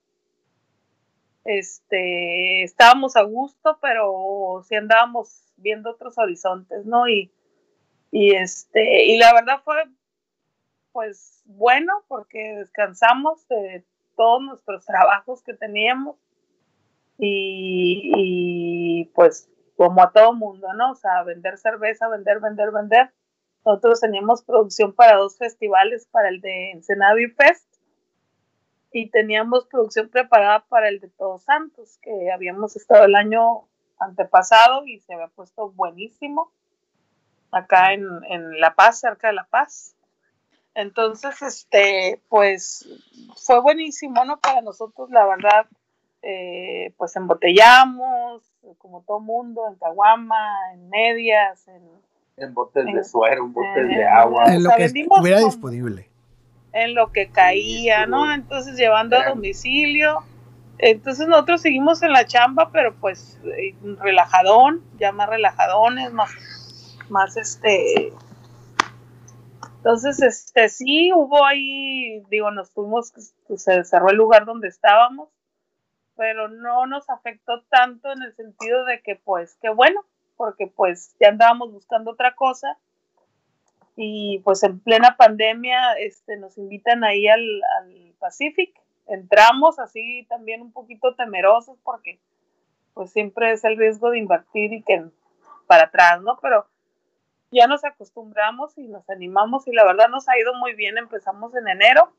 este, 1.49 2.63
estábamos 2.63 3.15
a 3.15 3.23
gusto, 3.23 3.79
pero 3.81 4.61
sí 4.67 4.75
andábamos 4.75 5.43
viendo 5.57 5.89
otros 5.91 6.17
horizontes, 6.17 6.85
¿no? 6.85 7.07
Y, 7.07 7.31
y 8.11 8.35
este, 8.35 9.05
y 9.05 9.17
la 9.17 9.33
verdad 9.33 9.61
fue, 9.63 9.83
pues, 10.91 11.41
bueno, 11.45 12.03
porque 12.07 12.55
descansamos 12.57 13.47
de 13.47 13.83
todos 14.15 14.43
nuestros 14.43 14.85
trabajos 14.85 15.41
que 15.41 15.55
teníamos 15.55 16.17
y, 17.17 18.11
y 18.15 19.05
pues, 19.15 19.49
como 19.75 20.03
a 20.03 20.11
todo 20.11 20.33
mundo, 20.33 20.71
¿no? 20.73 20.91
O 20.91 20.95
sea, 20.95 21.23
vender 21.23 21.57
cerveza, 21.57 22.07
vender, 22.09 22.39
vender, 22.39 22.71
vender. 22.71 23.11
Nosotros 23.65 24.01
teníamos 24.01 24.43
producción 24.43 24.93
para 24.93 25.17
dos 25.17 25.37
festivales, 25.37 26.07
para 26.11 26.29
el 26.29 26.41
de 26.41 26.71
Ensenada 26.71 27.15
Fest 27.35 27.68
y 28.91 29.09
teníamos 29.09 29.65
producción 29.65 30.09
preparada 30.09 30.65
para 30.67 30.89
el 30.89 30.99
de 30.99 31.09
Todos 31.09 31.43
Santos, 31.43 31.99
que 32.01 32.31
habíamos 32.31 32.75
estado 32.75 33.05
el 33.05 33.15
año 33.15 33.67
antepasado 33.99 34.85
y 34.85 34.99
se 34.99 35.13
había 35.13 35.27
puesto 35.27 35.71
buenísimo 35.71 36.51
acá 37.51 37.93
en, 37.93 38.59
La 38.59 38.73
Paz, 38.73 38.99
cerca 38.99 39.27
de 39.27 39.33
La 39.33 39.45
Paz. 39.45 39.95
Entonces, 40.73 41.41
este, 41.41 42.21
pues 42.29 42.87
fue 43.35 43.59
buenísimo, 43.61 44.23
¿no? 44.25 44.39
Para 44.39 44.61
nosotros, 44.61 45.09
la 45.09 45.25
verdad, 45.25 45.65
eh, 46.21 46.93
pues 46.97 47.15
embotellamos, 47.15 48.43
como 48.77 49.01
todo 49.01 49.19
mundo, 49.19 49.67
en 49.67 49.75
caguama, 49.75 50.73
en 50.73 50.89
medias, 50.89 51.67
en, 52.37 52.53
botes 52.53 52.85
de 52.85 53.03
suero, 53.03 53.45
en 53.45 53.53
botes 53.53 53.87
de 53.87 54.07
agua. 54.07 54.45
En 54.53 54.63
lo 54.63 54.69
que 54.71 54.85
estuviera 54.85 55.39
disponible 55.39 56.08
en 56.73 56.95
lo 56.95 57.11
que 57.11 57.29
caía, 57.29 58.05
¿no? 58.05 58.31
Entonces 58.33 58.77
llevando 58.77 59.17
a 59.17 59.29
domicilio. 59.29 60.23
Entonces 60.77 61.27
nosotros 61.27 61.61
seguimos 61.61 62.01
en 62.03 62.13
la 62.13 62.25
chamba, 62.25 62.71
pero 62.71 62.95
pues 62.95 63.39
eh, 63.43 63.75
relajadón, 63.99 64.83
ya 64.97 65.11
más 65.11 65.29
relajadones, 65.29 66.13
más, 66.13 66.31
más 67.09 67.35
este. 67.37 68.13
Entonces, 69.77 70.21
este, 70.21 70.67
sí, 70.67 71.11
hubo 71.13 71.45
ahí, 71.45 72.21
digo, 72.29 72.51
nos 72.51 72.69
fuimos, 72.71 73.13
pues, 73.47 73.63
se 73.63 73.83
cerró 73.85 74.09
el 74.09 74.17
lugar 74.17 74.45
donde 74.45 74.67
estábamos, 74.67 75.29
pero 76.17 76.49
no 76.49 76.85
nos 76.85 77.09
afectó 77.09 77.63
tanto 77.69 78.11
en 78.11 78.21
el 78.23 78.35
sentido 78.35 78.83
de 78.83 79.01
que, 79.01 79.15
pues, 79.15 79.57
qué 79.61 79.69
bueno, 79.69 80.03
porque 80.39 80.67
pues 80.67 81.17
ya 81.19 81.27
andábamos 81.27 81.73
buscando 81.73 82.11
otra 82.11 82.33
cosa 82.33 82.77
y 84.01 84.39
pues 84.45 84.63
en 84.63 84.79
plena 84.79 85.17
pandemia 85.17 85.91
este, 85.99 86.37
nos 86.37 86.57
invitan 86.57 87.03
ahí 87.03 87.27
al, 87.27 87.41
al 87.79 88.13
Pacific. 88.17 88.73
Entramos 89.07 89.77
así 89.77 90.25
también 90.29 90.61
un 90.61 90.71
poquito 90.71 91.15
temerosos 91.15 91.77
porque 91.83 92.17
pues 92.93 93.11
siempre 93.11 93.51
es 93.51 93.65
el 93.65 93.75
riesgo 93.75 94.09
de 94.09 94.19
invertir 94.19 94.71
y 94.71 94.83
que 94.83 95.03
para 95.67 95.83
atrás, 95.83 96.21
¿no? 96.21 96.39
Pero 96.41 96.65
ya 97.51 97.67
nos 97.67 97.83
acostumbramos 97.83 98.77
y 98.77 98.87
nos 98.87 99.09
animamos 99.09 99.67
y 99.67 99.73
la 99.73 99.83
verdad 99.83 100.07
nos 100.07 100.29
ha 100.29 100.39
ido 100.39 100.53
muy 100.53 100.75
bien. 100.75 100.97
Empezamos 100.97 101.53
en 101.55 101.67
enero 101.67 102.13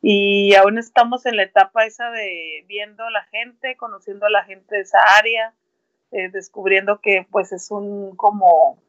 y 0.00 0.54
aún 0.54 0.78
estamos 0.78 1.26
en 1.26 1.38
la 1.38 1.42
etapa 1.42 1.86
esa 1.86 2.12
de 2.12 2.64
viendo 2.68 3.02
a 3.02 3.10
la 3.10 3.24
gente, 3.24 3.76
conociendo 3.76 4.26
a 4.26 4.30
la 4.30 4.44
gente 4.44 4.76
de 4.76 4.82
esa 4.82 5.00
área, 5.18 5.54
eh, 6.12 6.28
descubriendo 6.30 7.00
que 7.00 7.26
pues 7.32 7.50
es 7.50 7.72
un 7.72 8.14
como 8.14 8.85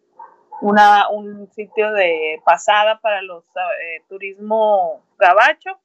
una, 0.61 1.09
un 1.09 1.47
sitio 1.51 1.91
de 1.93 2.41
pasada 2.45 2.99
para 2.99 3.21
los 3.21 3.43
eh, 3.45 4.01
turismo 4.07 5.03
gabacho. 5.17 5.79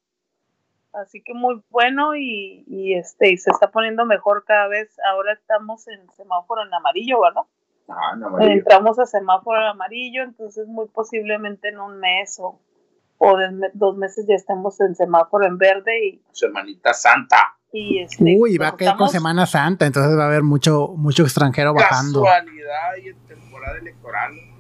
Así 0.92 1.22
que 1.22 1.32
muy 1.32 1.62
bueno 1.70 2.14
y, 2.16 2.64
y, 2.66 2.94
este 2.94 3.30
y 3.30 3.38
se 3.38 3.50
está 3.50 3.70
poniendo 3.70 4.04
mejor 4.04 4.44
cada 4.44 4.68
vez. 4.68 4.94
Ahora 5.10 5.32
estamos 5.32 5.88
en 5.88 6.10
semáforo 6.10 6.62
en 6.66 6.74
amarillo, 6.74 7.22
¿verdad? 7.22 7.42
Ah, 7.88 8.12
Entramos 8.40 8.98
a 8.98 9.06
semáforo 9.06 9.60
en 9.60 9.68
amarillo, 9.68 10.22
entonces 10.22 10.66
muy 10.68 10.86
posiblemente 10.88 11.68
en 11.68 11.80
un 11.80 11.98
mes 11.98 12.38
o, 12.40 12.60
o 13.18 13.36
dos 13.72 13.96
meses 13.96 14.26
ya 14.28 14.34
estemos 14.34 14.80
en 14.80 14.94
semáforo 14.94 15.46
en 15.46 15.56
verde 15.56 16.06
y 16.06 16.22
Semanita 16.32 16.92
Santa. 16.92 17.56
Y 17.72 18.00
este, 18.00 18.36
Uy, 18.38 18.58
va 18.58 18.68
a 18.68 18.76
caer 18.76 18.96
con 18.96 19.08
Semana 19.08 19.46
Santa, 19.46 19.86
entonces 19.86 20.16
va 20.16 20.24
a 20.24 20.26
haber 20.26 20.42
mucho 20.42 20.88
mucho 20.94 21.22
extranjero 21.22 21.72
bajando. 21.72 22.22
Casualidad 22.22 22.96
y 23.02 23.08
en 23.08 23.26
temporada 23.26 23.78
electoral. 23.78 24.51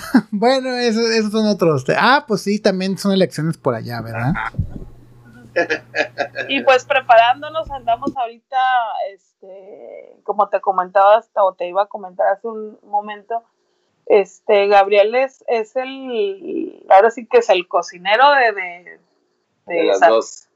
bueno, 0.30 0.70
esos, 0.76 1.30
son 1.30 1.46
otros. 1.46 1.84
Ah, 1.96 2.24
pues 2.26 2.42
sí, 2.42 2.60
también 2.60 2.98
son 2.98 3.12
elecciones 3.12 3.56
por 3.56 3.74
allá, 3.74 4.00
¿verdad? 4.00 4.32
y 6.48 6.62
pues 6.62 6.84
preparándonos, 6.84 7.70
andamos 7.70 8.16
ahorita, 8.16 8.58
este, 9.12 10.16
como 10.24 10.48
te 10.48 10.60
comentaba 10.60 11.22
o 11.36 11.54
te 11.54 11.68
iba 11.68 11.82
a 11.82 11.86
comentar 11.86 12.26
hace 12.28 12.48
un 12.48 12.78
momento, 12.84 13.42
este, 14.06 14.66
Gabriel 14.66 15.14
es, 15.14 15.44
es 15.46 15.76
el, 15.76 16.84
ahora 16.88 17.10
sí 17.10 17.26
que 17.26 17.38
es 17.38 17.50
el 17.50 17.68
cocinero 17.68 18.24
de, 18.30 18.52
de, 18.52 18.98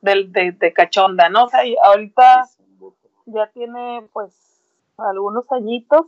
de, 0.03 0.53
de, 0.53 0.73
cachonda, 0.73 1.29
¿no? 1.29 1.45
O 1.45 1.49
sea, 1.49 1.61
ahorita 1.85 2.49
ya 3.27 3.47
tiene 3.49 4.09
pues 4.13 4.33
algunos 4.97 5.51
añitos 5.53 6.07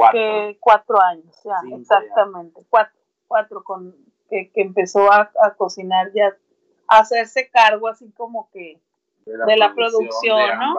Cuatro. 0.00 0.56
cuatro 0.60 1.02
años, 1.02 1.42
ya, 1.44 1.76
exactamente. 1.76 2.62
Cuatro, 2.70 2.98
cuatro 3.26 3.62
con 3.62 3.94
que, 4.30 4.50
empezó 4.54 5.12
a, 5.12 5.30
cocinar 5.56 6.12
ya, 6.14 6.36
a 6.86 7.00
hacerse 7.00 7.50
cargo 7.50 7.88
así 7.88 8.10
como 8.12 8.48
que 8.50 8.80
de 9.26 9.56
la, 9.56 9.74
producción, 9.74 10.58
¿no? 10.58 10.74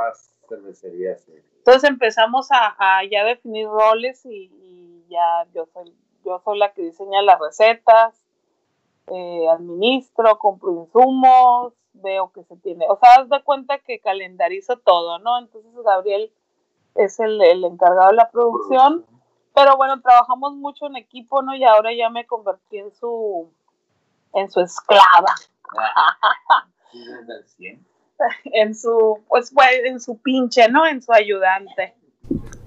Entonces 1.57 1.89
empezamos 1.89 2.47
a, 2.51 3.01
ya 3.09 3.23
definir 3.23 3.67
roles 3.67 4.25
y, 4.25 5.05
ya 5.09 5.45
yo 5.53 5.67
soy, 5.73 5.93
yo 6.23 6.41
soy 6.43 6.57
la 6.57 6.73
que 6.73 6.81
diseña 6.81 7.21
las 7.21 7.39
recetas, 7.39 8.25
eh, 9.07 9.47
administro, 9.49 10.39
compro 10.39 10.71
insumos, 10.71 11.73
veo 11.93 12.31
que 12.31 12.43
se 12.45 12.55
tiene, 12.57 12.85
o 12.89 12.97
sea, 12.97 13.09
haz 13.17 13.29
de 13.29 13.43
cuenta 13.43 13.79
que 13.79 13.99
calendarizo 13.99 14.77
todo, 14.77 15.19
¿no? 15.19 15.37
Entonces 15.39 15.73
Gabriel 15.83 16.31
es 16.95 17.19
el, 17.19 17.41
el 17.41 17.63
encargado 17.63 18.09
de 18.09 18.15
la 18.15 18.29
producción. 18.29 19.05
Pero 19.53 19.75
bueno, 19.75 19.99
trabajamos 20.01 20.55
mucho 20.55 20.87
en 20.87 20.95
equipo, 20.95 21.41
¿no? 21.41 21.55
Y 21.55 21.63
ahora 21.63 21.91
ya 21.93 22.09
me 22.09 22.25
convertí 22.25 22.77
en 22.77 22.93
su, 22.93 23.51
en 24.33 24.49
su 24.49 24.61
esclava. 24.61 25.35
en 28.45 28.75
su, 28.75 29.19
pues, 29.27 29.51
en 29.83 29.99
su 29.99 30.17
pinche, 30.21 30.69
¿no? 30.69 30.87
En 30.87 31.01
su 31.01 31.11
ayudante. 31.11 31.95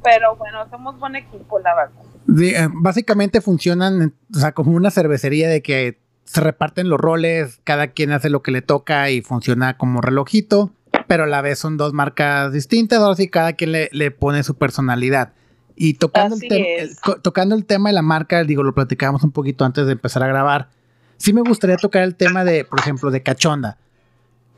Pero 0.03 0.37
bueno, 0.37 0.69
somos 0.69 0.99
buen 0.99 1.17
equipo, 1.17 1.59
la 1.59 1.75
verdad. 1.75 2.03
Eh, 2.39 2.69
básicamente 2.73 3.41
funcionan, 3.41 4.15
o 4.35 4.39
sea, 4.39 4.53
como 4.53 4.73
una 4.73 4.91
cervecería 4.91 5.49
de 5.49 5.63
que 5.63 6.01
se 6.25 6.41
reparten 6.41 6.89
los 6.89 6.99
roles, 6.99 7.61
cada 7.65 7.89
quien 7.89 8.13
hace 8.13 8.31
lo 8.31 8.43
que 8.43 8.51
le 8.51 8.63
toca 8.63 9.11
y 9.11 9.23
funciona 9.23 9.77
como 9.77 10.01
relojito, 10.01 10.73
pero 11.07 11.25
a 11.25 11.27
la 11.27 11.43
vez 11.43 11.59
son 11.59 11.77
dos 11.77 11.93
marcas 11.93 12.53
distintas, 12.53 13.01
ahora 13.01 13.17
sí 13.17 13.29
cada 13.29 13.55
quien 13.55 13.73
le, 13.73 13.89
le 13.93 14.11
pone 14.11 14.43
su 14.43 14.55
personalidad. 14.57 15.33
Y 15.77 15.95
tocando 15.95 16.37
el, 16.41 16.97
tocando 17.23 17.55
el 17.55 17.65
tema 17.65 17.89
de 17.89 17.95
la 17.95 18.03
marca, 18.03 18.45
digo, 18.45 18.63
lo 18.63 18.75
platicábamos 18.75 19.25
un 19.25 19.33
poquito 19.33 19.65
antes 19.65 19.87
de 19.87 19.93
empezar 19.93 20.23
a 20.23 20.29
grabar. 20.29 20.71
Sí 21.17 21.33
me 21.33 21.41
gustaría 21.41 21.77
tocar 21.77 22.03
el 22.03 22.15
tema 22.15 22.45
de, 22.45 22.65
por 22.65 22.79
ejemplo, 22.79 23.11
de 23.11 23.23
Cachonda, 23.23 23.79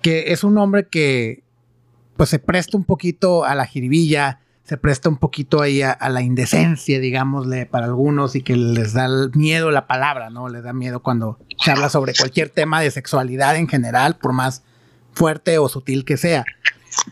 que 0.03 0.33
es 0.33 0.45
un 0.45 0.55
nombre 0.55 0.89
que 0.89 1.43
pues 2.17 2.31
se 2.31 2.39
presta 2.39 2.77
un 2.77 2.85
poquito 2.85 3.45
a 3.45 3.55
la 3.55 3.67
jiribilla, 3.67 4.41
se 4.65 4.77
presta 4.77 5.09
un 5.09 5.17
poquito 5.17 5.63
ahí 5.63 5.83
a, 5.83 5.97
la 6.09 6.23
indecencia, 6.23 6.99
digámosle, 6.99 7.67
para 7.67 7.87
algunos 7.87 8.35
y 8.35 8.43
que 8.43 8.57
les 8.57 8.95
da 8.95 9.09
miedo 9.35 9.71
la 9.71 9.87
palabra, 9.87 10.29
¿no? 10.31 10.49
Les 10.49 10.65
da 10.65 10.73
miedo 10.73 11.01
cuando 11.01 11.39
se 11.63 11.71
habla 11.71 11.89
sobre 11.89 12.15
cualquier 12.15 12.49
tema 12.49 12.81
de 12.81 12.91
sexualidad 12.91 13.57
en 13.57 13.69
general, 13.69 14.17
por 14.17 14.33
más 14.33 14.65
fuerte 15.17 15.59
o 15.59 15.69
sutil 15.69 16.05
que 16.05 16.17
sea. 16.17 16.45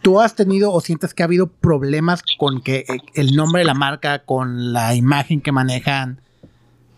¿Tú 0.03 0.21
has 0.21 0.37
tenido 0.37 0.73
o 0.73 0.81
sientes 0.81 1.15
que 1.15 1.23
ha 1.23 1.27
habido 1.27 1.49
problemas 1.49 2.23
con 2.39 2.63
que 2.63 2.79
eh, 2.81 2.87
el 3.15 3.35
nombre 3.35 3.61
de 3.61 3.67
la 3.67 3.75
marca, 3.75 4.21
con 4.21 4.73
la 4.73 4.95
imagen 4.95 5.41
que 5.41 5.53
manejan? 5.53 6.21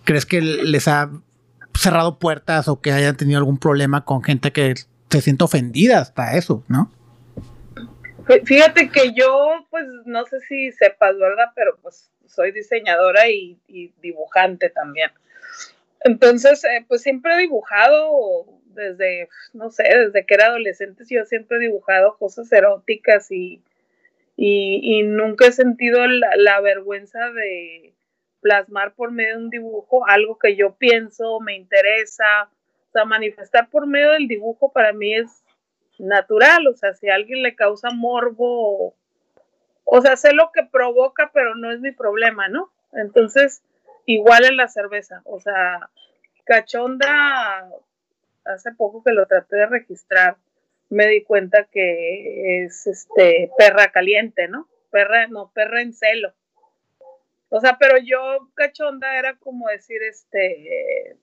¿Crees 0.04 0.26
que 0.26 0.40
les 0.40 0.86
ha 0.88 1.10
cerrado 1.74 2.18
puertas 2.18 2.68
o 2.68 2.80
que 2.80 2.92
hayan 2.92 3.16
tenido 3.16 3.38
algún 3.38 3.58
problema 3.58 4.04
con 4.04 4.22
gente 4.22 4.52
que 4.52 4.74
se 5.10 5.20
siente 5.20 5.44
ofendida 5.44 6.00
hasta 6.00 6.36
eso, 6.36 6.64
no? 6.68 6.90
Fíjate 8.44 8.90
que 8.90 9.12
yo, 9.14 9.66
pues 9.70 9.84
no 10.04 10.24
sé 10.24 10.40
si 10.40 10.72
sepas, 10.72 11.16
¿verdad? 11.16 11.52
Pero 11.54 11.76
pues 11.80 12.10
soy 12.26 12.50
diseñadora 12.50 13.28
y, 13.28 13.58
dibujante 14.02 14.68
también. 14.70 15.10
Entonces, 16.00 16.64
eh, 16.64 16.84
pues 16.88 17.02
siempre 17.02 17.34
he 17.34 17.38
dibujado 17.38 18.46
desde, 18.76 19.28
no 19.52 19.70
sé, 19.70 19.82
desde 19.82 20.24
que 20.24 20.34
era 20.34 20.46
adolescente, 20.46 21.04
yo 21.08 21.24
siempre 21.24 21.56
he 21.56 21.60
dibujado 21.60 22.16
cosas 22.18 22.52
eróticas 22.52 23.30
y, 23.32 23.62
y, 24.36 25.02
nunca 25.02 25.46
he 25.46 25.52
sentido 25.52 26.06
la, 26.06 26.60
vergüenza 26.60 27.30
de 27.30 27.94
plasmar 28.40 28.94
por 28.94 29.10
medio 29.10 29.38
de 29.38 29.44
un 29.44 29.50
dibujo 29.50 30.06
algo 30.06 30.38
que 30.38 30.56
yo 30.56 30.74
pienso, 30.76 31.40
me 31.40 31.56
interesa. 31.56 32.50
O 32.88 32.92
sea, 32.92 33.04
manifestar 33.04 33.70
por 33.70 33.86
medio 33.86 34.12
del 34.12 34.28
dibujo 34.28 34.72
para 34.72 34.92
mí 34.92 35.14
es 35.14 35.42
natural. 35.98 36.66
O 36.68 36.74
sea, 36.74 36.94
si 36.94 37.08
a 37.08 37.14
alguien 37.14 37.42
le 37.42 37.56
causa 37.56 37.90
morbo, 37.90 38.94
o 39.84 40.00
sea, 40.02 40.16
sé 40.16 40.34
lo 40.34 40.52
que 40.52 40.64
provoca, 40.64 41.30
pero 41.32 41.54
no 41.54 41.72
es 41.72 41.80
mi 41.80 41.92
problema, 41.92 42.48
¿no? 42.48 42.70
Entonces, 42.92 43.62
igual 44.04 44.44
en 44.44 44.56
la 44.56 44.68
cerveza. 44.68 45.22
O 45.24 45.40
sea, 45.40 45.88
cachonda 46.44 47.68
hace 48.54 48.72
poco 48.72 49.02
que 49.02 49.12
lo 49.12 49.26
traté 49.26 49.56
de 49.56 49.66
registrar, 49.66 50.36
me 50.88 51.06
di 51.08 51.22
cuenta 51.24 51.64
que 51.70 52.64
es 52.64 52.86
este 52.86 53.50
perra 53.58 53.90
caliente, 53.92 54.48
¿no? 54.48 54.68
Perra, 54.90 55.26
no, 55.26 55.50
perra 55.52 55.82
en 55.82 55.92
celo. 55.92 56.32
O 57.48 57.60
sea, 57.60 57.76
pero 57.78 57.98
yo 57.98 58.50
cachonda 58.54 59.18
era 59.18 59.36
como 59.38 59.68
decir 59.68 60.02
este 60.02 61.16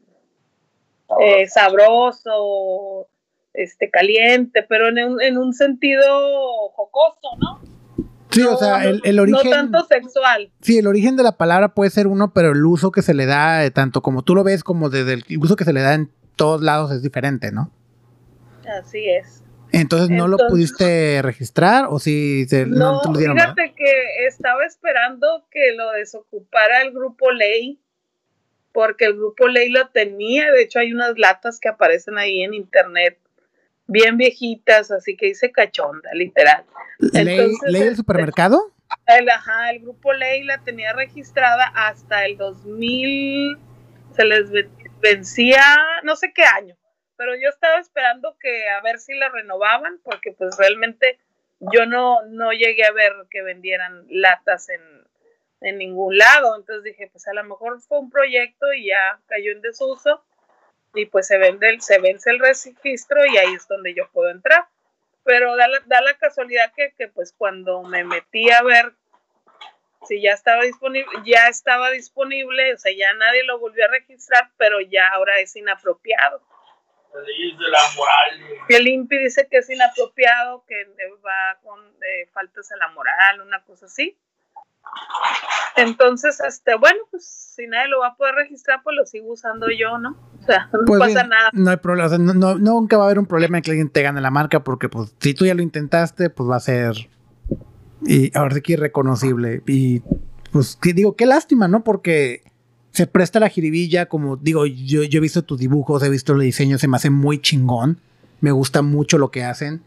eh, 1.20 1.48
sabroso, 1.48 3.08
este 3.54 3.90
caliente, 3.90 4.64
pero 4.64 4.88
en 4.90 5.00
un, 5.00 5.22
en 5.22 5.38
un 5.38 5.54
sentido 5.54 6.70
jocoso, 6.70 7.38
¿no? 7.40 7.62
Sí, 8.32 8.42
o 8.42 8.58
sea, 8.58 8.84
el, 8.84 9.20
origen. 9.20 9.44
No 9.44 9.50
tanto 9.50 9.86
sexual. 9.86 10.52
Sí, 10.60 10.80
el 10.80 10.88
origen 10.88 11.16
de 11.16 11.22
la 11.22 11.38
palabra 11.38 11.76
puede 11.76 11.92
ser 11.92 12.08
uno, 12.08 12.34
pero 12.34 12.52
el 12.52 12.66
uso 12.66 12.92
que 12.92 13.04
se 13.04 13.14
le 13.14 13.28
da, 13.28 13.64
eh, 13.64 13.70
tanto 13.70 14.02
como 14.02 14.24
tú 14.24 14.34
lo 14.34 14.44
ves, 14.44 14.64
como 14.64 14.90
desde 14.90 15.14
el 15.14 15.24
uso 15.40 15.56
que 15.56 15.66
se 15.66 15.74
le 15.74 15.82
da 15.82 15.94
en 15.94 16.10
todos 16.36 16.62
lados 16.62 16.92
es 16.92 17.02
diferente, 17.02 17.52
¿no? 17.52 17.72
Así 18.68 19.10
es. 19.10 19.44
Entonces, 19.74 20.12
¿no 20.12 20.28
lo 20.28 20.38
pudiste 20.50 21.22
registrar 21.24 21.88
o 21.90 21.98
si 21.98 22.46
se, 22.46 22.68
no, 22.68 23.02
no 23.02 23.16
Fíjate 23.16 23.74
que 23.76 24.28
estaba 24.28 24.66
esperando 24.66 25.48
que 25.50 25.74
lo 25.76 25.92
desocupara 25.94 26.84
el 26.84 26.92
grupo 26.92 27.32
Ley, 27.32 27.80
porque 28.72 29.06
el 29.06 29.16
grupo 29.16 29.48
Ley 29.48 29.70
lo 29.70 29.88
tenía. 29.88 30.52
De 30.52 30.62
hecho, 30.62 30.78
hay 30.78 30.94
unas 30.94 31.18
latas 31.18 31.60
que 31.60 31.70
aparecen 31.70 32.20
ahí 32.20 32.44
en 32.44 32.54
internet, 32.54 33.18
bien 33.88 34.16
viejitas, 34.18 34.92
así 34.92 35.18
que 35.18 35.26
dice 35.26 35.52
cachonda, 35.52 36.12
literal. 36.14 36.64
¿Ley, 37.00 37.52
¿ley 37.66 37.82
del 37.82 37.96
supermercado? 37.96 38.72
El, 39.08 39.28
ajá, 39.28 39.72
el 39.72 39.80
grupo 39.80 40.14
Ley 40.14 40.44
la 40.44 40.60
tenía 40.60 40.94
registrada 40.94 41.72
hasta 41.74 42.26
el 42.26 42.38
2000, 42.38 43.58
se 44.16 44.24
les 44.24 44.52
vencía 45.04 45.62
no 46.04 46.16
sé 46.16 46.34
qué 46.34 46.44
año, 46.44 46.76
pero 47.18 47.36
yo 47.36 47.50
estaba 47.50 47.78
esperando 47.80 48.38
que 48.40 48.70
a 48.70 48.82
ver 48.82 49.00
si 49.00 49.14
la 49.14 49.30
renovaban, 49.30 50.00
porque 50.04 50.32
pues 50.32 50.58
realmente 50.58 51.20
yo 51.60 51.86
no, 51.86 52.24
no 52.24 52.52
llegué 52.54 52.86
a 52.86 52.92
ver 52.92 53.14
que 53.30 53.42
vendieran 53.42 54.06
latas 54.10 54.70
en, 54.70 54.82
en 55.62 55.78
ningún 55.78 56.18
lado, 56.18 56.56
entonces 56.56 56.84
dije, 56.84 57.10
pues 57.12 57.28
a 57.28 57.34
lo 57.34 57.44
mejor 57.44 57.82
fue 57.82 58.00
un 58.00 58.10
proyecto 58.10 58.74
y 58.74 58.88
ya 58.88 59.20
cayó 59.28 59.52
en 59.52 59.62
desuso 59.62 60.24
y 60.96 61.06
pues 61.08 61.28
se 61.28 61.38
vende 61.38 61.80
se 61.82 62.00
vence 62.00 62.30
el 62.30 62.40
registro 62.40 63.26
y 63.26 63.38
ahí 63.38 63.54
es 63.56 63.68
donde 63.68 63.94
yo 63.94 64.10
puedo 64.12 64.30
entrar. 64.30 64.66
Pero 65.26 65.56
da 65.56 65.68
la, 65.68 65.80
da 65.86 66.02
la 66.02 66.18
casualidad 66.18 66.74
que, 66.76 66.94
que 66.98 67.08
pues 67.08 67.34
cuando 67.38 67.84
me 67.84 68.04
metí 68.04 68.50
a 68.52 68.62
ver 68.62 68.94
si 70.08 70.22
ya 70.22 70.32
estaba 70.32 70.64
disponible, 70.64 71.12
ya 71.26 71.48
estaba 71.48 71.90
disponible, 71.92 72.74
o 72.74 72.78
sea, 72.78 72.92
ya 72.96 73.14
nadie 73.14 73.44
lo 73.44 73.60
volvió 73.60 73.86
a 73.86 73.92
registrar, 73.92 74.52
pero 74.58 74.82
ya 74.82 75.10
ahora 75.10 75.40
es 75.40 75.56
inapropiado. 75.56 76.42
de 77.14 77.70
la 77.70 77.80
moral. 77.96 78.60
el 78.70 78.88
INPI 78.88 79.18
dice 79.20 79.48
que 79.50 79.58
es 79.58 79.70
inapropiado, 79.70 80.66
que 80.68 80.86
va 81.26 81.60
con 81.62 81.80
faltas 82.34 82.72
a 82.72 82.78
la 82.78 82.88
moral, 82.90 83.42
una 83.42 83.64
cosa 83.64 83.86
así. 83.86 84.18
Entonces, 85.76 86.40
este, 86.42 86.76
bueno, 86.76 87.00
pues 87.10 87.26
si 87.26 87.66
nadie 87.68 87.88
lo 87.88 88.00
va 88.00 88.10
a 88.10 88.16
poder 88.16 88.36
registrar, 88.36 88.82
pues 88.84 88.96
lo 88.96 89.06
sigo 89.06 89.32
usando 89.32 89.68
yo, 89.70 89.98
¿no? 89.98 90.18
O 90.40 90.46
sea, 90.46 90.70
no 90.74 90.80
pues 90.86 91.00
pasa 91.00 91.26
nada. 91.26 91.50
No 91.54 91.72
hay 91.72 91.78
problema, 91.78 92.08
o 92.08 92.10
sea, 92.10 92.18
no, 92.20 92.56
nunca 92.56 92.98
va 92.98 93.04
a 93.04 93.06
haber 93.08 93.20
un 93.20 93.26
problema 93.26 93.58
en 93.58 93.64
que 93.64 93.72
alguien 93.72 93.90
te 93.90 94.04
gane 94.04 94.22
la 94.22 94.30
marca, 94.30 94.64
porque 94.64 94.90
pues 94.90 95.16
si 95.20 95.34
tú 95.34 95.46
ya 95.46 95.56
lo 95.56 95.62
intentaste, 95.62 96.30
pues 96.30 96.50
va 96.50 96.58
a 96.58 96.60
ser 96.60 97.10
y 98.06 98.36
ahora 98.38 98.56
sí 98.56 98.62
que 98.62 98.74
irreconocible. 98.74 99.62
Y 99.68 100.02
pues 100.52 100.78
digo, 100.82 101.16
qué 101.16 101.26
lástima, 101.26 101.68
¿no? 101.68 101.84
Porque 101.84 102.44
se 102.92 103.08
presta 103.08 103.40
la 103.40 103.50
jiribilla, 103.50 104.08
como 104.08 104.38
digo, 104.38 104.66
yo, 104.66 105.04
yo 105.04 105.18
he 105.18 105.22
visto 105.22 105.44
tus 105.44 105.60
dibujos, 105.60 106.04
he 106.04 106.10
visto 106.10 106.34
el 106.34 106.42
diseño, 106.42 106.78
se 106.78 106.88
me 106.88 106.98
hace 106.98 107.10
muy 107.10 107.42
chingón. 107.42 108.00
Me 108.40 108.52
gusta 108.52 108.82
mucho 108.82 109.18
lo 109.18 109.32
que 109.32 109.44
hacen. 109.44 109.82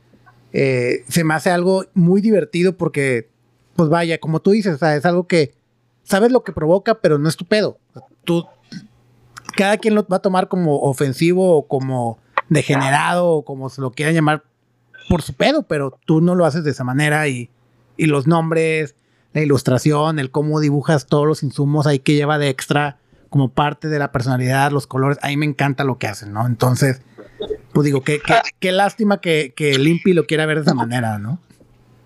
Eh, 0.52 1.04
se 1.08 1.22
me 1.22 1.34
hace 1.34 1.50
algo 1.50 1.84
muy 1.94 2.20
divertido 2.20 2.76
porque, 2.76 3.28
pues 3.76 3.88
vaya, 3.88 4.18
como 4.18 4.40
tú 4.40 4.52
dices, 4.52 4.80
es 4.82 5.04
algo 5.04 5.26
que 5.26 5.54
sabes 6.02 6.32
lo 6.32 6.42
que 6.42 6.52
provoca, 6.52 7.00
pero 7.00 7.18
no 7.18 7.28
es 7.28 7.36
tu 7.36 7.44
pedo. 7.44 7.78
Tú, 8.24 8.46
cada 9.56 9.76
quien 9.76 9.94
lo 9.94 10.06
va 10.06 10.16
a 10.16 10.22
tomar 10.22 10.48
como 10.48 10.80
ofensivo 10.80 11.56
o 11.56 11.68
como 11.68 12.18
degenerado 12.48 13.28
o 13.28 13.44
como 13.44 13.68
se 13.68 13.80
lo 13.80 13.90
quieran 13.90 14.14
llamar 14.14 14.44
por 15.08 15.22
su 15.22 15.34
pedo, 15.34 15.62
pero 15.64 15.98
tú 16.06 16.20
no 16.20 16.34
lo 16.34 16.44
haces 16.44 16.64
de 16.64 16.70
esa 16.70 16.84
manera 16.84 17.28
y 17.28 17.50
y 17.96 18.06
los 18.06 18.26
nombres, 18.26 18.94
la 19.32 19.42
ilustración, 19.42 20.18
el 20.18 20.30
cómo 20.30 20.60
dibujas 20.60 21.06
todos 21.06 21.26
los 21.26 21.42
insumos 21.42 21.86
ahí 21.86 21.98
que 21.98 22.14
lleva 22.14 22.38
de 22.38 22.48
extra 22.48 22.98
como 23.28 23.50
parte 23.50 23.88
de 23.88 23.98
la 23.98 24.12
personalidad, 24.12 24.70
los 24.70 24.86
colores, 24.86 25.18
ahí 25.22 25.36
me 25.36 25.46
encanta 25.46 25.84
lo 25.84 25.98
que 25.98 26.06
hacen, 26.06 26.32
¿no? 26.32 26.46
Entonces, 26.46 27.02
pues 27.72 27.84
digo, 27.84 28.02
qué, 28.02 28.20
qué, 28.60 28.72
lástima 28.72 29.20
que, 29.20 29.52
que 29.54 29.78
Limpi 29.78 30.12
lo 30.12 30.26
quiera 30.26 30.46
ver 30.46 30.58
de 30.58 30.62
esa 30.62 30.74
manera, 30.74 31.18
¿no? 31.18 31.38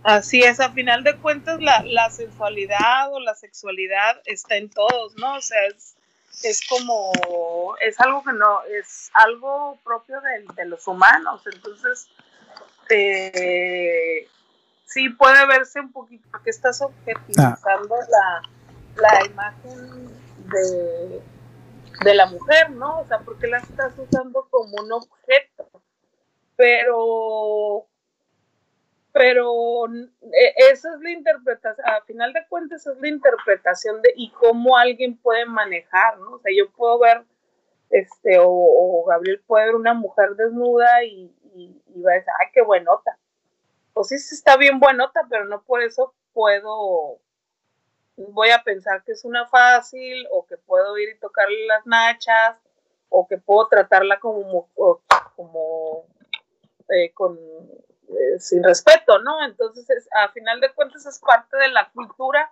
Así 0.03 0.41
es, 0.41 0.61
a 0.61 0.72
final 0.72 1.05
de 1.05 1.16
cuentas 1.18 1.61
la, 1.61 1.84
la 1.84 2.11
sensualidad 2.11 3.12
o 3.12 3.20
la 3.20 3.34
sexualidad 3.34 4.20
está 4.24 4.57
en 4.57 4.70
todos, 4.70 5.14
¿no? 5.18 5.36
O 5.36 5.41
sea, 5.43 5.59
es, 5.66 5.95
es 6.43 6.66
como, 6.66 7.12
es 7.86 8.01
algo 8.01 8.24
que 8.24 8.32
no, 8.32 8.61
es 8.80 9.11
algo 9.12 9.78
propio 9.84 10.20
de, 10.22 10.55
de 10.55 10.68
los 10.68 10.88
humanos, 10.88 11.43
entonces, 11.53 12.09
eh, 12.88 14.26
sí 14.91 15.09
puede 15.09 15.47
verse 15.47 15.80
un 15.80 15.93
poquito, 15.93 16.28
porque 16.30 16.51
estás 16.51 16.82
objetivizando 16.82 17.97
la, 18.11 18.43
la, 18.97 19.26
imagen 19.26 20.07
de, 20.51 21.22
de 22.05 22.14
la 22.14 22.26
mujer, 22.26 22.70
¿no? 22.70 23.01
O 23.01 23.07
sea, 23.07 23.20
porque 23.20 23.47
la 23.47 23.59
estás 23.59 23.97
usando 23.99 24.47
como 24.51 24.82
un 24.82 24.93
objeto. 24.93 25.68
Pero 26.57 27.86
pero 29.12 29.86
e, 29.86 30.55
esa 30.72 30.95
es 30.95 31.01
la 31.01 31.11
interpretación, 31.11 31.86
a 31.86 32.01
final 32.03 32.32
de 32.32 32.47
cuentas 32.49 32.86
es 32.86 32.99
la 33.01 33.09
interpretación 33.09 34.03
de 34.03 34.12
y 34.16 34.30
cómo 34.30 34.76
alguien 34.76 35.16
puede 35.16 35.47
manejar, 35.47 36.18
¿no? 36.18 36.34
O 36.34 36.38
sea, 36.41 36.53
yo 36.57 36.70
puedo 36.70 36.99
ver, 36.99 37.24
este, 37.91 38.38
o, 38.41 39.05
Gabriel 39.09 39.43
puede 39.47 39.66
ver 39.66 39.74
una 39.74 39.95
mujer 39.95 40.36
desnuda 40.36 41.03
y, 41.05 41.32
y, 41.55 42.03
va 42.03 42.12
a 42.12 42.14
decir, 42.14 42.32
ay, 42.38 42.47
qué 42.53 42.62
buenota. 42.62 43.18
Pues 44.01 44.26
sí, 44.26 44.34
está 44.34 44.57
bien 44.57 44.80
buenota, 44.80 45.26
pero 45.28 45.44
no 45.44 45.62
por 45.62 45.82
eso 45.82 46.14
puedo, 46.32 47.18
voy 48.16 48.48
a 48.48 48.62
pensar 48.62 49.05
que 49.05 49.12
es 49.12 49.26
una 49.26 49.46
fácil, 49.46 50.26
o 50.30 50.46
que 50.46 50.57
puedo 50.57 50.96
ir 50.96 51.11
y 51.11 51.18
tocarle 51.18 51.66
las 51.66 51.84
nachas, 51.84 52.57
o 53.11 53.28
que 53.28 53.36
puedo 53.36 53.68
tratarla 53.68 54.18
como, 54.18 54.70
como 55.36 56.07
eh, 56.88 57.12
con 57.12 57.36
eh, 57.36 58.38
sin 58.38 58.64
respeto, 58.64 59.18
¿no? 59.18 59.44
Entonces, 59.44 60.09
a 60.12 60.28
final 60.30 60.62
de 60.62 60.72
cuentas 60.72 61.05
es 61.05 61.18
parte 61.18 61.59
de 61.59 61.68
la 61.68 61.90
cultura 61.90 62.51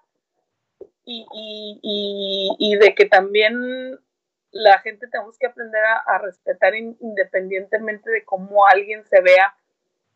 y, 1.07 2.77
de 2.79 2.95
que 2.95 3.07
también 3.07 3.99
la 4.51 4.81
gente 4.81 5.09
tenemos 5.09 5.39
que 5.39 5.47
aprender 5.47 5.83
a, 5.83 6.19
respetar 6.19 6.75
independientemente 6.75 8.11
de 8.11 8.23
cómo 8.27 8.67
alguien 8.67 9.03
se 9.07 9.23
vea 9.23 9.57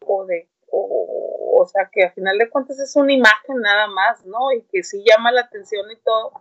o 0.04 0.26
de, 0.26 0.51
o, 0.72 1.62
o 1.62 1.66
sea, 1.66 1.88
que 1.92 2.04
a 2.04 2.12
final 2.12 2.38
de 2.38 2.50
cuentas 2.50 2.78
es 2.78 2.96
una 2.96 3.12
imagen 3.12 3.60
nada 3.60 3.86
más, 3.86 4.24
¿no? 4.24 4.52
Y 4.52 4.62
que 4.62 4.82
sí 4.82 5.04
llama 5.08 5.32
la 5.32 5.42
atención 5.42 5.90
y 5.90 5.96
todo, 5.96 6.32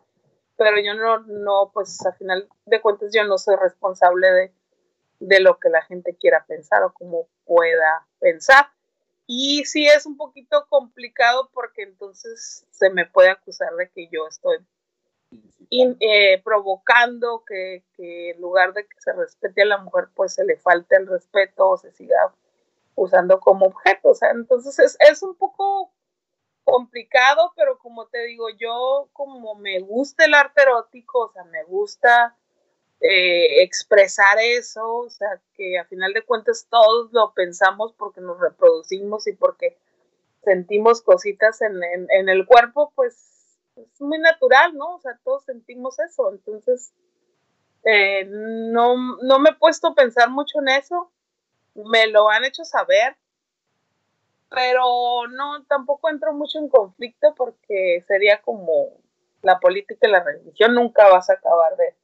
pero 0.57 0.79
yo 0.79 0.93
no, 0.93 1.19
no, 1.19 1.71
pues 1.73 2.05
a 2.05 2.13
final 2.13 2.47
de 2.65 2.81
cuentas 2.81 3.11
yo 3.13 3.23
no 3.25 3.37
soy 3.37 3.55
responsable 3.57 4.31
de, 4.31 4.53
de 5.19 5.39
lo 5.39 5.59
que 5.59 5.69
la 5.69 5.81
gente 5.83 6.15
quiera 6.15 6.45
pensar 6.45 6.83
o 6.83 6.93
cómo 6.93 7.27
pueda 7.45 8.07
pensar. 8.19 8.67
Y 9.27 9.63
sí 9.65 9.87
es 9.87 10.05
un 10.05 10.17
poquito 10.17 10.65
complicado 10.67 11.49
porque 11.53 11.83
entonces 11.83 12.65
se 12.71 12.89
me 12.89 13.05
puede 13.05 13.29
acusar 13.29 13.73
de 13.75 13.89
que 13.89 14.07
yo 14.11 14.27
estoy 14.27 14.57
eh, 15.69 16.41
provocando 16.43 17.43
que, 17.47 17.83
en 17.97 18.41
lugar 18.41 18.73
de 18.73 18.83
que 18.83 18.99
se 18.99 19.13
respete 19.13 19.61
a 19.61 19.65
la 19.65 19.77
mujer, 19.77 20.09
pues 20.15 20.33
se 20.33 20.43
le 20.43 20.57
falte 20.57 20.97
el 20.97 21.07
respeto 21.07 21.69
o 21.69 21.77
se 21.77 21.91
siga 21.91 22.33
usando 22.95 23.39
como 23.39 23.67
objeto. 23.67 24.09
O 24.09 24.15
sea, 24.15 24.31
entonces 24.31 24.79
es, 24.79 24.97
es 24.99 25.23
un 25.23 25.35
poco 25.35 25.91
complicado, 26.63 27.53
pero 27.55 27.77
como 27.79 28.07
te 28.07 28.23
digo, 28.25 28.47
yo 28.57 29.09
como 29.13 29.55
me 29.55 29.79
gusta 29.79 30.25
el 30.25 30.33
arte 30.33 30.61
erótico, 30.61 31.25
o 31.25 31.31
sea, 31.31 31.43
me 31.45 31.63
gusta 31.63 32.35
eh, 33.01 33.63
expresar 33.63 34.37
eso, 34.39 34.97
o 34.97 35.09
sea, 35.09 35.41
que 35.55 35.79
a 35.79 35.85
final 35.85 36.13
de 36.13 36.23
cuentas 36.23 36.67
todos 36.69 37.11
lo 37.11 37.33
pensamos 37.33 37.93
porque 37.97 38.21
nos 38.21 38.39
reproducimos 38.39 39.27
y 39.27 39.33
porque 39.33 39.77
sentimos 40.43 41.01
cositas 41.01 41.61
en, 41.61 42.29
el 42.29 42.45
cuerpo, 42.45 42.93
pues 42.95 43.59
es 43.75 44.01
muy 44.01 44.19
natural, 44.19 44.75
¿no? 44.75 44.95
O 44.95 44.99
sea, 44.99 45.19
todos 45.23 45.43
sentimos 45.45 45.99
eso, 45.99 46.31
entonces 46.31 46.93
eh, 47.85 48.25
no, 48.25 49.17
no 49.23 49.39
me 49.39 49.49
he 49.49 49.55
puesto 49.55 49.87
a 49.87 49.95
pensar 49.95 50.29
mucho 50.29 50.59
en 50.59 50.69
eso, 50.69 51.11
me 51.75 52.07
lo 52.07 52.29
han 52.29 52.45
hecho 52.45 52.63
saber, 52.63 53.15
pero 54.49 55.27
no, 55.27 55.63
tampoco 55.65 56.09
entro 56.09 56.33
mucho 56.33 56.59
en 56.59 56.69
conflicto 56.69 57.33
porque 57.35 58.03
sería 58.07 58.41
como 58.41 58.89
la 59.41 59.59
política 59.59 60.07
y 60.07 60.11
la 60.11 60.23
religión, 60.23 60.75
nunca 60.75 61.07
vas 61.09 61.29
a 61.29 61.33
acabar 61.33 61.75
de 61.77 61.95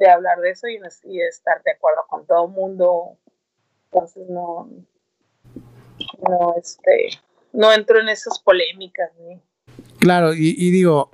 de 0.00 0.10
hablar 0.10 0.40
de 0.40 0.50
eso 0.50 0.66
y, 0.66 0.80
y 1.04 1.20
estar 1.20 1.62
de 1.62 1.72
acuerdo 1.72 2.00
con 2.08 2.26
todo 2.26 2.46
el 2.46 2.52
mundo. 2.52 3.18
Entonces 3.84 4.28
no, 4.28 4.68
no, 6.28 6.54
este, 6.56 7.10
no 7.52 7.72
entro 7.72 8.00
en 8.00 8.08
esas 8.08 8.40
polémicas. 8.40 9.10
Claro, 9.98 10.32
y, 10.34 10.70
digo, 10.70 11.10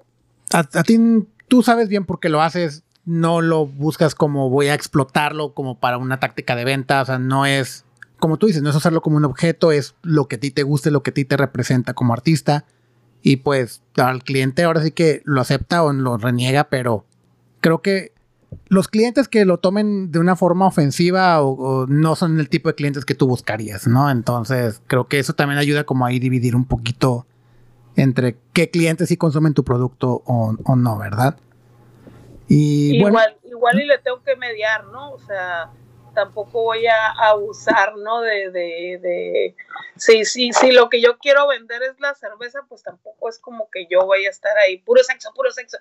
a, 0.53 0.62
ti 0.84 0.99
tú 1.49 1.62
sabes 1.62 1.89
bien 1.89 2.07
por 2.07 2.20
qué 2.20 2.28
lo 2.28 2.41
haces, 2.41 2.84
no 3.07 3.40
lo 3.40 3.66
buscas 3.66 4.14
como 4.14 4.50
voy 4.50 4.66
a 4.66 4.74
explotarlo 4.74 5.54
como 5.54 5.78
para 5.78 5.96
una 5.96 6.20
táctica 6.20 6.54
de 6.57 6.64
venta, 6.64 7.00
o 7.02 7.04
sea, 7.04 7.18
no 7.18 7.46
es, 7.46 7.84
como 8.18 8.36
tú 8.36 8.46
dices, 8.46 8.62
no 8.62 8.70
es 8.70 8.76
usarlo 8.76 9.00
como 9.00 9.16
un 9.16 9.24
objeto, 9.24 9.72
es 9.72 9.94
lo 10.02 10.28
que 10.28 10.36
a 10.36 10.40
ti 10.40 10.50
te 10.50 10.64
guste, 10.64 10.90
lo 10.90 11.02
que 11.02 11.11
a 11.11 11.14
ti 11.14 11.24
te 11.24 11.36
representa 11.36 11.94
como 11.94 12.12
artista. 12.12 12.64
Y 13.22 13.38
pues 13.38 13.82
al 13.96 14.22
cliente 14.22 14.64
ahora 14.64 14.82
sí 14.82 14.90
que 14.90 15.22
lo 15.24 15.40
acepta 15.40 15.82
o 15.82 15.92
lo 15.92 16.16
reniega, 16.16 16.64
pero 16.64 17.07
creo 17.61 17.82
que 17.82 18.12
los 18.68 18.88
clientes 18.88 19.28
que 19.28 19.44
lo 19.44 19.59
tomen 19.59 20.11
de 20.11 20.18
una 20.18 20.36
forma 20.36 20.66
ofensiva 20.66 21.40
o, 21.42 21.86
no 21.86 22.16
son 22.16 22.38
el 22.40 22.48
tipo 22.48 22.68
de 22.68 22.74
clientes 22.74 23.04
que 23.04 23.14
tú 23.14 23.26
buscarías, 23.26 23.86
¿no? 23.86 24.11
Entonces, 24.11 24.80
creo 24.86 25.07
que 25.07 25.18
eso 25.18 25.34
también 25.34 25.59
ayuda 25.59 25.84
como 25.84 26.07
a 26.07 26.11
dividir 26.11 26.57
un 26.57 26.64
poquito 26.64 27.26
entre 27.96 28.36
qué 28.52 28.70
clientes 28.70 29.09
sí 29.09 29.16
consumen 29.16 29.54
tu 29.54 29.64
producto 29.64 30.22
o, 30.26 30.76
no, 30.76 30.98
¿verdad? 30.98 31.36
Y 32.49 32.97
igual, 32.99 33.38
igual 33.44 33.80
y 33.80 33.86
le 33.86 33.99
tengo 33.99 34.22
que 34.22 34.36
mediar, 34.36 34.84
¿no? 34.84 35.12
O 35.12 35.18
sea, 35.18 35.70
tampoco 36.14 36.62
voy 36.62 36.86
a 36.86 37.12
abusar, 37.12 37.97
¿no? 37.97 38.20
De, 38.20 38.51
de, 38.51 38.99
de, 39.03 39.57
sí, 39.97 40.24
sí, 40.24 40.53
sí, 40.53 40.72
lo 40.72 40.88
que 40.88 41.01
yo 41.01 41.18
quiero 41.18 41.49
vender 41.49 41.82
es 41.82 41.99
la 42.01 42.14
cerveza, 42.14 42.61
pues 42.68 42.82
tampoco 42.82 43.28
es 43.28 43.38
como 43.38 43.68
que 43.70 43.86
yo 43.90 44.07
vaya 44.07 44.28
a 44.28 44.30
estar 44.30 44.57
ahí, 44.59 44.78
puro 44.78 45.03
sexo, 45.03 45.32
puro 45.34 45.51
sexo 45.51 45.78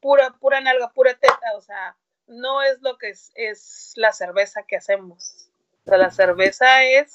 pura, 0.00 0.30
pura 0.38 0.60
nalga, 0.60 0.92
pura 0.92 1.14
teta, 1.14 1.56
o 1.56 1.60
sea, 1.60 1.96
no 2.26 2.62
es 2.62 2.80
lo 2.80 2.98
que 2.98 3.08
es, 3.08 3.32
es 3.34 3.92
la 3.96 4.12
cerveza 4.12 4.64
que 4.66 4.76
hacemos. 4.76 5.48
O 5.84 5.88
sea, 5.88 5.98
la 5.98 6.10
cerveza 6.10 6.84
es, 6.84 7.10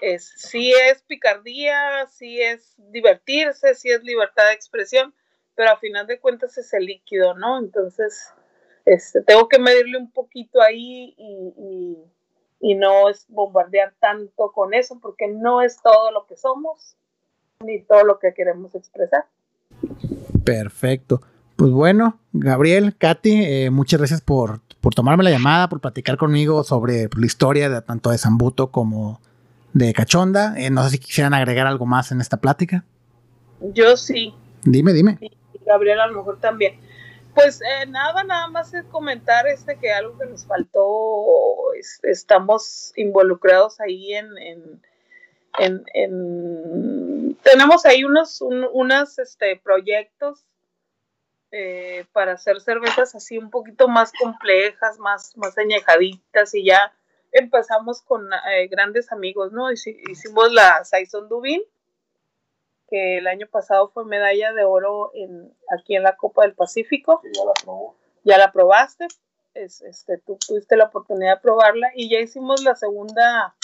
es, 0.00 0.32
sí 0.36 0.72
es 0.72 1.02
picardía, 1.02 2.06
sí 2.06 2.40
es 2.40 2.74
divertirse, 2.76 3.74
sí 3.74 3.90
es 3.90 4.02
libertad 4.02 4.48
de 4.48 4.52
expresión, 4.52 5.14
pero 5.54 5.70
a 5.70 5.78
final 5.78 6.06
de 6.06 6.20
cuentas 6.20 6.56
es 6.58 6.72
el 6.74 6.86
líquido, 6.86 7.34
¿no? 7.34 7.58
Entonces, 7.58 8.32
este, 8.84 9.22
tengo 9.22 9.48
que 9.48 9.58
medirle 9.58 9.98
un 9.98 10.10
poquito 10.10 10.60
ahí 10.60 11.14
y, 11.16 11.96
y 12.60 12.74
no 12.74 13.10
es 13.10 13.26
bombardear 13.28 13.94
tanto 14.00 14.50
con 14.52 14.72
eso, 14.72 14.98
porque 15.00 15.28
no 15.28 15.60
es 15.60 15.80
todo 15.82 16.10
lo 16.12 16.26
que 16.26 16.36
somos, 16.36 16.96
ni 17.60 17.82
todo 17.82 18.04
lo 18.04 18.18
que 18.18 18.32
queremos 18.32 18.74
expresar. 18.74 19.26
Perfecto. 20.44 21.20
Pues 21.56 21.70
bueno, 21.70 22.18
Gabriel, 22.32 22.96
Katy, 22.96 23.44
eh, 23.44 23.70
muchas 23.70 24.00
gracias 24.00 24.20
por, 24.20 24.60
tomarme 24.94 25.24
la 25.24 25.30
llamada, 25.30 25.68
por 25.68 25.80
platicar 25.80 26.16
conmigo 26.16 26.64
sobre 26.64 27.08
la 27.16 27.26
historia 27.26 27.68
de 27.68 27.80
tanto 27.82 28.10
de 28.10 28.18
Zambuto 28.18 28.70
como 28.70 29.20
de 29.72 29.92
Cachonda. 29.92 30.54
Eh, 30.56 30.70
no 30.70 30.82
sé 30.84 30.90
si 30.90 30.98
quisieran 30.98 31.34
agregar 31.34 31.66
algo 31.66 31.86
más 31.86 32.12
en 32.12 32.20
esta 32.20 32.38
plática. 32.38 32.84
Yo 33.60 33.96
sí. 33.96 34.34
Dime, 34.64 34.92
dime. 34.92 35.18
Y 35.20 35.30
Gabriel 35.64 36.00
a 36.00 36.06
lo 36.06 36.18
mejor 36.18 36.40
también. 36.40 36.78
Pues 37.34 37.60
eh, 37.62 37.86
nada, 37.88 38.22
nada 38.22 38.46
más 38.48 38.72
es 38.74 38.84
comentar 38.86 39.48
este 39.48 39.76
que 39.76 39.90
algo 39.92 40.16
que 40.18 40.26
nos 40.26 40.46
faltó, 40.46 41.72
estamos 42.04 42.92
involucrados 42.96 43.80
ahí 43.80 44.14
en, 44.14 44.38
en, 45.58 45.84
en, 45.94 47.36
tenemos 47.42 47.84
ahí 47.86 48.04
unos, 48.04 48.40
unos 48.40 49.18
este, 49.18 49.56
proyectos 49.56 50.44
eh, 51.50 52.04
para 52.12 52.32
hacer 52.32 52.60
cervezas 52.60 53.14
así 53.14 53.38
un 53.38 53.50
poquito 53.50 53.88
más 53.88 54.12
complejas, 54.12 54.98
más, 54.98 55.36
más 55.36 55.56
añejaditas 55.58 56.54
y 56.54 56.64
ya 56.64 56.92
empezamos 57.32 58.02
con 58.02 58.28
eh, 58.32 58.68
grandes 58.68 59.12
amigos, 59.12 59.52
¿no? 59.52 59.70
Hicimos 59.70 60.52
la 60.52 60.84
Saison 60.84 61.28
Dubin, 61.28 61.62
que 62.94 63.18
el 63.18 63.26
año 63.26 63.48
pasado 63.48 63.88
fue 63.88 64.04
medalla 64.04 64.52
de 64.52 64.62
oro 64.62 65.10
en, 65.14 65.52
aquí 65.76 65.96
en 65.96 66.04
la 66.04 66.14
Copa 66.14 66.42
del 66.42 66.54
Pacífico. 66.54 67.20
ya 67.24 67.44
la 67.44 67.52
probó. 67.64 67.96
Ya 68.22 68.38
la 68.38 68.52
probaste, 68.52 69.08
es, 69.52 69.82
este, 69.82 70.18
tú 70.18 70.38
tuviste 70.46 70.76
la 70.76 70.84
oportunidad 70.84 71.34
de 71.34 71.42
probarla 71.42 71.90
y 71.96 72.08
ya 72.08 72.20
hicimos 72.20 72.62
la 72.62 72.76
segunda, 72.76 73.56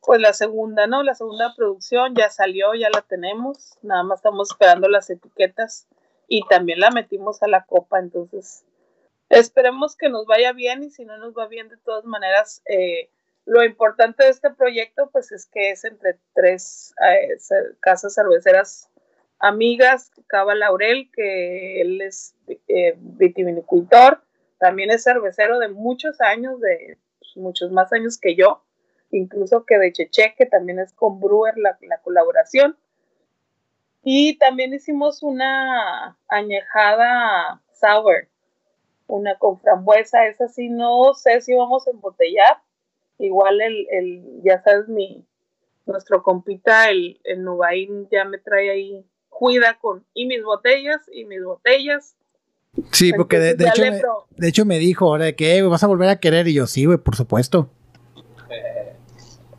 pues 0.00 0.18
la 0.18 0.32
segunda, 0.32 0.86
¿no? 0.86 1.02
La 1.02 1.14
segunda 1.14 1.54
producción 1.54 2.14
ya 2.14 2.30
salió, 2.30 2.72
ya 2.72 2.88
la 2.88 3.02
tenemos, 3.02 3.76
nada 3.82 4.02
más 4.02 4.20
estamos 4.20 4.50
esperando 4.50 4.88
las 4.88 5.10
etiquetas 5.10 5.86
y 6.26 6.42
también 6.48 6.80
la 6.80 6.90
metimos 6.90 7.42
a 7.42 7.48
la 7.48 7.66
copa, 7.66 7.98
entonces 7.98 8.64
esperemos 9.28 9.94
que 9.94 10.08
nos 10.08 10.24
vaya 10.24 10.54
bien 10.54 10.82
y 10.84 10.90
si 10.90 11.04
no 11.04 11.18
nos 11.18 11.36
va 11.36 11.48
bien 11.48 11.68
de 11.68 11.76
todas 11.76 12.06
maneras, 12.06 12.62
eh, 12.64 13.10
lo 13.44 13.64
importante 13.64 14.24
de 14.24 14.30
este 14.30 14.50
proyecto 14.50 15.10
pues 15.10 15.32
es 15.32 15.46
que 15.46 15.70
es 15.70 15.84
entre 15.84 16.18
tres 16.34 16.94
eh, 17.00 17.36
casas 17.80 18.14
cerveceras 18.14 18.88
amigas, 19.42 20.12
Cava 20.28 20.54
Laurel, 20.54 21.10
que 21.12 21.80
él 21.80 22.00
es 22.00 22.34
eh, 22.68 22.94
vitivinicultor, 22.96 24.22
también 24.58 24.90
es 24.92 25.02
cervecero 25.02 25.58
de 25.58 25.68
muchos 25.68 26.20
años, 26.20 26.60
de 26.60 26.96
pues, 27.18 27.36
muchos 27.36 27.72
más 27.72 27.92
años 27.92 28.18
que 28.18 28.36
yo, 28.36 28.62
incluso 29.10 29.64
que 29.66 29.78
de 29.78 29.92
Cheche, 29.92 30.34
que 30.38 30.46
también 30.46 30.78
es 30.78 30.92
con 30.92 31.20
Brewer 31.20 31.58
la, 31.58 31.76
la 31.82 31.98
colaboración. 31.98 32.78
Y 34.04 34.38
también 34.38 34.72
hicimos 34.72 35.22
una 35.22 36.16
añejada 36.28 37.60
sour, 37.72 38.28
una 39.08 39.36
con 39.38 39.58
frambuesa, 39.58 40.26
esa 40.26 40.48
sí 40.48 40.68
no 40.68 41.14
sé 41.14 41.40
si 41.40 41.52
vamos 41.54 41.86
a 41.86 41.90
embotellar. 41.90 42.62
Igual 43.22 43.60
el, 43.60 43.86
el 43.90 44.22
ya 44.42 44.60
sabes, 44.62 44.88
mi, 44.88 45.24
nuestro 45.86 46.22
compita, 46.22 46.90
el, 46.90 47.20
el 47.22 47.44
Nubaín, 47.44 48.08
ya 48.10 48.24
me 48.24 48.38
trae 48.38 48.70
ahí 48.70 49.04
cuida 49.28 49.78
con 49.80 50.04
y 50.12 50.26
mis 50.26 50.42
botellas 50.42 51.00
y 51.12 51.24
mis 51.24 51.42
botellas. 51.44 52.16
Sí, 52.90 53.12
porque 53.12 53.38
de, 53.38 53.68
hecho, 53.68 53.82
me, 53.82 54.00
de 54.30 54.48
hecho 54.48 54.64
me 54.64 54.78
dijo 54.78 55.06
ahora 55.06 55.32
que 55.32 55.62
vas 55.62 55.84
a 55.84 55.86
volver 55.86 56.08
a 56.08 56.20
querer 56.20 56.48
y 56.48 56.54
yo 56.54 56.66
sí, 56.66 56.84
güey, 56.86 56.98
por 56.98 57.14
supuesto. 57.16 57.70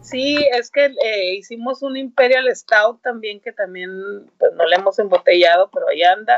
Sí, 0.01 0.45
es 0.51 0.69
que 0.69 0.85
eh, 0.85 1.35
hicimos 1.35 1.83
un 1.83 1.95
Imperial 1.95 2.53
Stout 2.53 3.01
también 3.01 3.39
que 3.39 3.51
también 3.51 3.89
pues 4.37 4.51
no 4.53 4.65
le 4.65 4.75
hemos 4.75 4.99
embotellado, 4.99 5.69
pero 5.71 5.87
ahí 5.87 6.03
anda. 6.03 6.37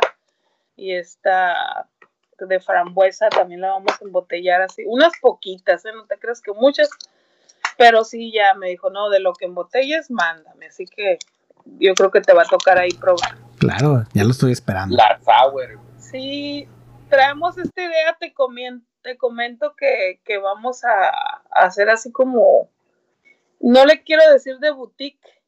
Y 0.76 0.94
esta 0.94 1.90
de 2.40 2.60
frambuesa 2.60 3.30
también 3.30 3.62
la 3.62 3.70
vamos 3.70 3.94
a 4.00 4.04
embotellar 4.04 4.62
así, 4.62 4.84
unas 4.86 5.14
poquitas, 5.22 5.86
¿eh? 5.86 5.92
no 5.94 6.06
te 6.06 6.18
creas 6.18 6.42
que 6.42 6.52
muchas, 6.52 6.90
pero 7.78 8.04
sí 8.04 8.32
ya 8.32 8.54
me 8.56 8.70
dijo, 8.70 8.90
no, 8.90 9.10
de 9.10 9.20
lo 9.20 9.34
que 9.34 9.46
embotelles, 9.46 10.10
mándame, 10.12 10.68
así 10.68 10.86
que 10.86 11.20
yo 11.80 11.94
creo 11.96 12.12
que 12.12 12.22
te 12.22 12.34
va 12.34 12.44
a 12.44 12.48
tocar 12.48 12.78
ahí 12.78 12.92
probar. 12.92 13.38
Claro, 13.58 14.04
ya 14.14 14.24
lo 14.24 14.32
estoy 14.32 14.52
esperando. 14.52 14.96
La 14.96 15.20
sour. 15.20 15.80
Sí, 15.98 16.68
traemos 17.10 17.58
esta 17.58 17.84
idea, 17.84 18.16
te, 18.20 18.34
comento, 18.34 18.88
te 19.02 19.18
comento 19.18 19.76
que, 19.76 20.20
vamos 20.38 20.84
a, 20.84 21.10
hacer 21.52 21.90
así 21.90 22.12
como, 22.12 22.70
no 23.60 23.86
le 23.86 24.04
quiero 24.04 24.30
decir 24.32 24.60
de 24.60 24.72
boutique, 24.72 25.42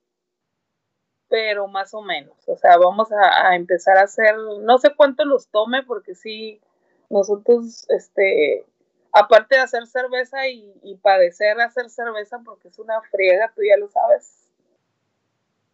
pero 1.30 1.68
más 1.68 1.94
o 1.94 2.02
menos. 2.02 2.38
O 2.48 2.58
sea, 2.58 2.78
vamos 2.78 3.12
a, 3.12 3.50
a, 3.50 3.56
empezar 3.56 3.98
a 3.98 4.04
hacer, 4.04 4.36
no 4.62 4.78
sé 4.80 4.94
cuánto 4.96 5.26
los 5.26 5.50
tome, 5.50 5.84
porque 5.84 6.16
sí, 6.16 6.62
nosotros, 7.10 7.86
este, 7.90 8.66
aparte 9.12 9.56
de 9.56 9.62
hacer 9.62 9.88
cerveza 9.88 10.48
y, 10.48 10.74
y, 10.84 10.96
padecer 10.96 11.60
hacer 11.62 11.90
cerveza, 11.90 12.40
porque 12.46 12.68
es 12.68 12.80
una 12.80 13.02
friega, 13.02 13.52
tú 13.56 13.62
ya 13.68 13.78
lo 13.78 13.90
sabes, 13.90 14.48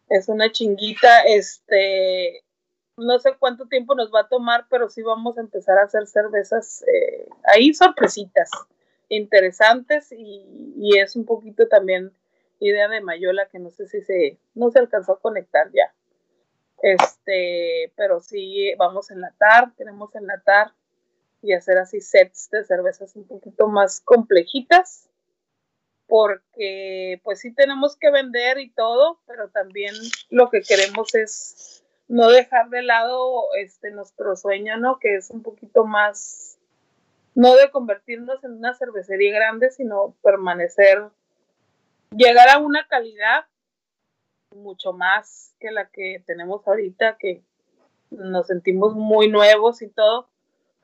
es 0.08 0.28
una 0.28 0.50
chinguita, 0.50 1.22
este, 1.22 2.44
no 2.96 3.18
sé 3.18 3.34
cuánto 3.38 3.66
tiempo 3.66 3.94
nos 3.94 4.12
va 4.12 4.20
a 4.20 4.28
tomar, 4.28 4.66
pero 4.70 4.88
sí 4.88 5.02
vamos 5.02 5.36
a 5.38 5.40
empezar 5.40 5.78
a 5.78 5.84
hacer 5.84 6.06
cervezas 6.06 6.84
eh, 6.86 7.28
ahí 7.44 7.74
sorpresitas, 7.74 8.50
interesantes 9.08 10.12
y, 10.12 10.98
es 10.98 11.16
un 11.16 11.24
poquito 11.24 11.66
también 11.66 12.12
idea 12.60 12.88
de 12.88 13.00
Mayola 13.00 13.46
que 13.46 13.58
no 13.58 13.70
sé 13.70 13.88
si 13.88 14.02
se, 14.02 14.38
no 14.54 14.70
se 14.70 14.78
alcanzó 14.78 15.12
a 15.12 15.20
conectar 15.20 15.70
ya. 15.72 15.92
Este, 16.82 17.92
pero 17.96 18.20
sí 18.20 18.72
vamos 18.76 19.10
a 19.10 19.14
enlatar, 19.14 19.72
queremos 19.76 20.14
enlatar 20.14 20.72
y 21.44 21.52
hacer 21.52 21.76
así 21.76 22.00
sets 22.00 22.48
de 22.50 22.64
cervezas 22.64 23.14
un 23.16 23.26
poquito 23.26 23.68
más 23.68 24.00
complejitas 24.00 25.10
porque 26.06 27.20
pues 27.22 27.40
sí 27.40 27.54
tenemos 27.54 27.96
que 27.96 28.10
vender 28.10 28.58
y 28.58 28.70
todo, 28.70 29.20
pero 29.26 29.50
también 29.50 29.94
lo 30.30 30.48
que 30.48 30.62
queremos 30.62 31.14
es 31.14 31.84
no 32.08 32.28
dejar 32.28 32.70
de 32.70 32.82
lado 32.82 33.44
este 33.58 33.90
nuestro 33.90 34.36
sueño, 34.36 34.78
¿no? 34.78 34.98
Que 34.98 35.16
es 35.16 35.30
un 35.30 35.42
poquito 35.42 35.84
más 35.84 36.58
no 37.34 37.54
de 37.56 37.70
convertirnos 37.70 38.42
en 38.44 38.52
una 38.52 38.74
cervecería 38.74 39.34
grande, 39.34 39.70
sino 39.70 40.14
permanecer 40.22 41.08
llegar 42.10 42.48
a 42.48 42.58
una 42.58 42.86
calidad 42.86 43.46
mucho 44.54 44.92
más 44.92 45.54
que 45.60 45.72
la 45.72 45.90
que 45.90 46.22
tenemos 46.26 46.66
ahorita, 46.66 47.16
que 47.18 47.42
nos 48.10 48.46
sentimos 48.46 48.94
muy 48.94 49.28
nuevos 49.28 49.82
y 49.82 49.88
todo, 49.88 50.28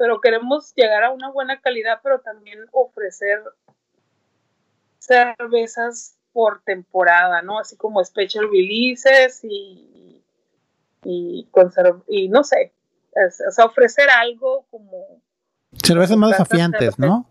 pero 0.01 0.19
queremos 0.19 0.73
llegar 0.75 1.05
a 1.05 1.11
una 1.11 1.31
buena 1.31 1.61
calidad, 1.61 2.01
pero 2.03 2.21
también 2.21 2.59
ofrecer 2.73 3.43
cervezas 4.99 6.17
por 6.33 6.63
temporada, 6.63 7.43
¿no? 7.43 7.59
Así 7.59 7.77
como 7.77 8.03
special 8.03 8.49
releases 8.51 9.45
y, 9.45 10.25
y, 11.05 11.47
y 12.09 12.29
no 12.31 12.45
sé, 12.45 12.73
o 13.47 13.51
sea, 13.51 13.67
ofrecer 13.67 14.09
algo 14.09 14.65
como... 14.71 15.21
Cervezas 15.85 16.17
más 16.17 16.31
desafiantes, 16.31 16.99
¿no? 16.99 17.29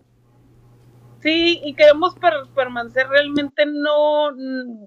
Sí, 1.24 1.61
y 1.63 1.74
queremos 1.74 2.13
permanecer 2.53 3.07
realmente 3.07 3.65
no 3.65 4.30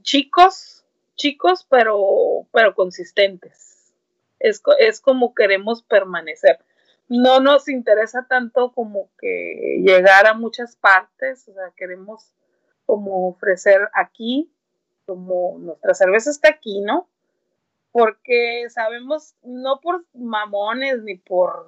chicos, 0.03 0.85
chicos, 1.17 1.67
pero, 1.69 2.47
pero 2.53 2.77
consistentes. 2.77 3.93
Es, 4.39 4.63
es 4.79 5.01
como 5.01 5.35
queremos 5.35 5.83
permanecer 5.83 6.61
no 7.19 7.41
nos 7.41 7.69
interesa 7.69 8.27
tanto 8.29 8.73
como 8.73 9.11
que 9.19 9.83
llegar 9.85 10.27
a 10.27 10.35
muchas 10.35 10.77
partes, 10.77 11.47
o 11.49 11.53
sea, 11.53 11.71
queremos 11.77 12.33
como 12.87 13.29
ofrecer 13.29 13.89
aquí, 13.93 14.51
como 15.05 15.59
nuestra 15.59 15.93
cerveza 15.95 16.31
está 16.31 16.49
aquí, 16.49 16.81
¿no? 16.81 17.09
Porque 17.91 18.67
sabemos, 18.71 19.35
no 19.43 19.81
por 19.81 20.07
mamones 20.15 21.03
ni 21.03 21.17
por 21.17 21.67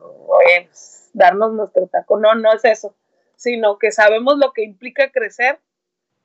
darnos 1.13 1.53
nuestro 1.53 1.89
taco, 1.89 2.19
no, 2.19 2.35
no 2.35 2.53
es 2.53 2.65
eso, 2.65 2.97
sino 3.37 3.79
que 3.79 3.93
sabemos 3.93 4.39
lo 4.39 4.53
que 4.53 4.65
implica 4.65 5.13
crecer 5.13 5.61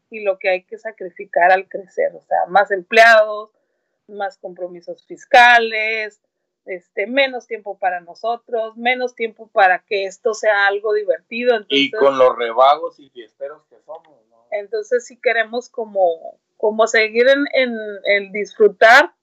y 0.09 0.23
lo 0.23 0.39
que 0.39 0.49
hay 0.49 0.63
que 0.63 0.77
sacrificar 0.77 1.51
al 1.51 1.67
crecer, 1.67 2.15
o 2.15 2.21
sea, 2.21 2.45
más 2.47 2.71
empleados, 2.71 3.51
más 4.07 4.37
compromisos 4.37 5.05
fiscales, 5.05 6.21
este, 6.65 7.07
menos 7.07 7.47
tiempo 7.47 7.77
para 7.77 7.99
nosotros, 8.01 8.77
menos 8.77 9.15
tiempo 9.15 9.47
para 9.47 9.79
que 9.79 10.05
esto 10.05 10.33
sea 10.33 10.67
algo 10.67 10.93
divertido. 10.93 11.57
y 11.67 11.91
con 11.91 12.17
los 12.17 12.35
rebagos 12.37 12.99
y 12.99 13.09
fiesteros 13.09 13.63
que 13.69 13.77
somos, 13.85 14.25
¿no? 14.29 14.45
Entonces 14.51 15.05
si 15.05 15.17
queremos 15.17 15.69
como, 15.69 16.37
como 16.57 16.87
seguir 16.87 17.27
en, 17.27 17.45
en, 18.05 18.31
disfrutar 18.31 19.13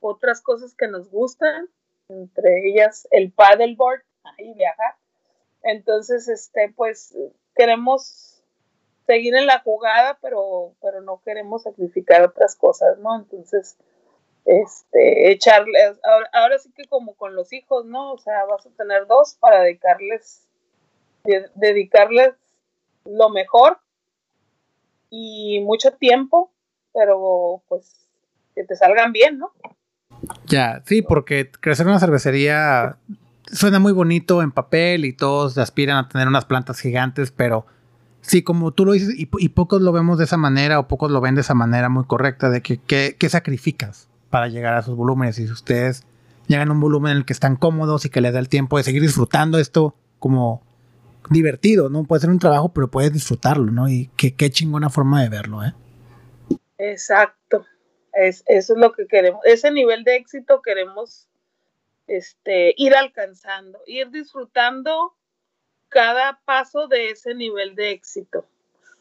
otras 0.00 0.40
cosas 0.40 0.74
que 0.74 0.88
nos 0.88 1.10
gustan, 1.10 1.68
entre 2.08 2.68
ellas 2.68 3.06
el 3.10 3.32
paddleboard, 3.32 4.02
ahí 4.24 4.54
viajar. 4.54 4.94
Entonces, 5.62 6.28
este, 6.28 6.72
pues 6.74 7.14
queremos 7.54 8.42
seguir 9.06 9.34
en 9.34 9.46
la 9.46 9.60
jugada, 9.60 10.18
pero, 10.22 10.74
pero 10.80 11.00
no 11.00 11.20
queremos 11.24 11.64
sacrificar 11.64 12.22
otras 12.22 12.54
cosas, 12.54 12.98
¿no? 12.98 13.16
Entonces, 13.16 13.76
este, 14.48 15.30
echarles, 15.30 16.00
ahora, 16.32 16.58
sí 16.58 16.72
que 16.74 16.86
como 16.86 17.14
con 17.14 17.34
los 17.34 17.52
hijos, 17.52 17.84
¿no? 17.84 18.12
O 18.12 18.18
sea, 18.18 18.46
vas 18.46 18.64
a 18.64 18.70
tener 18.70 19.06
dos 19.06 19.36
para 19.38 19.60
dedicarles, 19.60 20.48
dedicarles 21.54 22.32
lo 23.04 23.28
mejor 23.28 23.78
y 25.10 25.60
mucho 25.60 25.90
tiempo, 25.92 26.50
pero 26.94 27.62
pues 27.68 28.08
que 28.54 28.64
te 28.64 28.74
salgan 28.74 29.12
bien, 29.12 29.38
¿no? 29.38 29.52
Ya, 30.46 30.82
sí, 30.86 31.02
porque 31.02 31.50
crecer 31.50 31.86
una 31.86 32.00
cervecería 32.00 32.96
suena 33.52 33.78
muy 33.78 33.92
bonito 33.92 34.40
en 34.40 34.50
papel 34.50 35.04
y 35.04 35.12
todos 35.12 35.58
aspiran 35.58 35.98
a 35.98 36.08
tener 36.08 36.26
unas 36.26 36.46
plantas 36.46 36.80
gigantes, 36.80 37.32
pero 37.32 37.66
sí, 38.22 38.42
como 38.42 38.72
tú 38.72 38.86
lo 38.86 38.92
dices, 38.92 39.14
y, 39.14 39.26
pocos 39.50 39.82
lo 39.82 39.92
vemos 39.92 40.16
de 40.16 40.24
esa 40.24 40.38
manera 40.38 40.78
o 40.78 40.88
pocos 40.88 41.10
lo 41.10 41.20
ven 41.20 41.34
de 41.34 41.42
esa 41.42 41.54
manera 41.54 41.90
muy 41.90 42.04
correcta, 42.04 42.48
de 42.48 42.62
que, 42.62 42.78
que 42.78 43.28
sacrificas 43.28 44.07
para 44.30 44.48
llegar 44.48 44.74
a 44.74 44.82
sus 44.82 44.96
volúmenes. 44.96 45.38
Y 45.38 45.46
si 45.46 45.52
ustedes 45.52 46.04
llegan 46.46 46.68
a 46.68 46.72
un 46.72 46.80
volumen 46.80 47.12
en 47.12 47.18
el 47.18 47.24
que 47.24 47.32
están 47.32 47.56
cómodos 47.56 48.04
y 48.04 48.10
que 48.10 48.20
les 48.20 48.32
da 48.32 48.38
el 48.38 48.48
tiempo 48.48 48.78
de 48.78 48.84
seguir 48.84 49.02
disfrutando 49.02 49.58
esto 49.58 49.94
como 50.18 50.62
divertido, 51.30 51.88
¿no? 51.88 52.04
Puede 52.04 52.20
ser 52.20 52.30
un 52.30 52.38
trabajo, 52.38 52.72
pero 52.72 52.88
puedes 52.88 53.12
disfrutarlo, 53.12 53.70
¿no? 53.70 53.88
Y 53.88 54.10
qué, 54.16 54.50
chingona 54.50 54.90
forma 54.90 55.22
de 55.22 55.28
verlo, 55.28 55.62
¿eh? 55.62 55.74
Exacto. 56.78 57.66
Es, 58.12 58.42
eso 58.46 58.72
es 58.72 58.78
lo 58.78 58.92
que 58.92 59.06
queremos. 59.06 59.40
Ese 59.44 59.70
nivel 59.70 60.04
de 60.04 60.16
éxito 60.16 60.62
queremos 60.62 61.28
este, 62.06 62.74
ir 62.76 62.94
alcanzando, 62.94 63.78
ir 63.86 64.10
disfrutando 64.10 65.14
cada 65.88 66.40
paso 66.44 66.88
de 66.88 67.10
ese 67.10 67.34
nivel 67.34 67.74
de 67.74 67.92
éxito. 67.92 68.44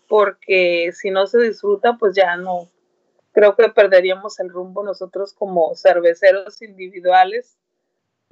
Porque 0.07 0.91
si 0.93 1.11
no 1.11 1.27
se 1.27 1.39
disfruta, 1.39 1.97
pues 1.97 2.15
ya 2.15 2.37
no, 2.37 2.69
creo 3.37 3.55
que 3.55 3.69
perderíamos 3.69 4.39
el 4.39 4.49
rumbo 4.49 4.83
nosotros 4.83 5.31
como 5.31 5.75
cerveceros 5.75 6.59
individuales 6.63 7.55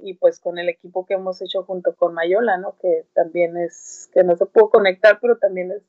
y 0.00 0.14
pues 0.14 0.40
con 0.40 0.58
el 0.58 0.68
equipo 0.68 1.06
que 1.06 1.14
hemos 1.14 1.40
hecho 1.40 1.62
junto 1.62 1.94
con 1.94 2.12
Mayola, 2.12 2.58
¿no? 2.58 2.76
Que 2.82 3.06
también 3.14 3.56
es, 3.56 4.10
que 4.12 4.24
no 4.24 4.36
se 4.36 4.46
pudo 4.46 4.68
conectar, 4.68 5.20
pero 5.22 5.38
también 5.38 5.70
es, 5.70 5.82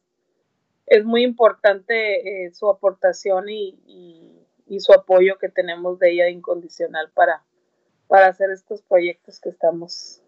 es 0.86 1.04
muy 1.04 1.24
importante 1.24 2.46
eh, 2.46 2.54
su 2.54 2.70
aportación 2.70 3.50
y, 3.50 3.80
y, 4.68 4.80
su 4.82 4.94
apoyo 4.94 5.40
que 5.40 5.50
tenemos 5.50 5.98
de 5.98 6.12
ella 6.12 6.30
incondicional 6.30 7.10
para, 7.16 7.42
para 8.08 8.28
hacer 8.28 8.52
estos 8.52 8.84
proyectos 8.84 9.40
que 9.40 9.50
estamos, 9.50 10.22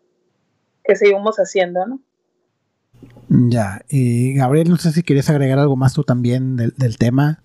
que 0.83 0.95
seguimos 0.95 1.37
haciendo, 1.37 1.85
¿no? 1.85 1.99
Ya, 3.29 3.83
y 3.87 4.33
Gabriel, 4.33 4.67
no 4.67 4.77
sé 4.77 4.91
si 4.91 5.03
quieres 5.03 5.29
agregar 5.29 5.59
algo 5.59 5.75
más 5.75 5.93
tú 5.93 6.03
también 6.03 6.57
del, 6.57 6.73
del 6.75 6.97
tema. 6.97 7.43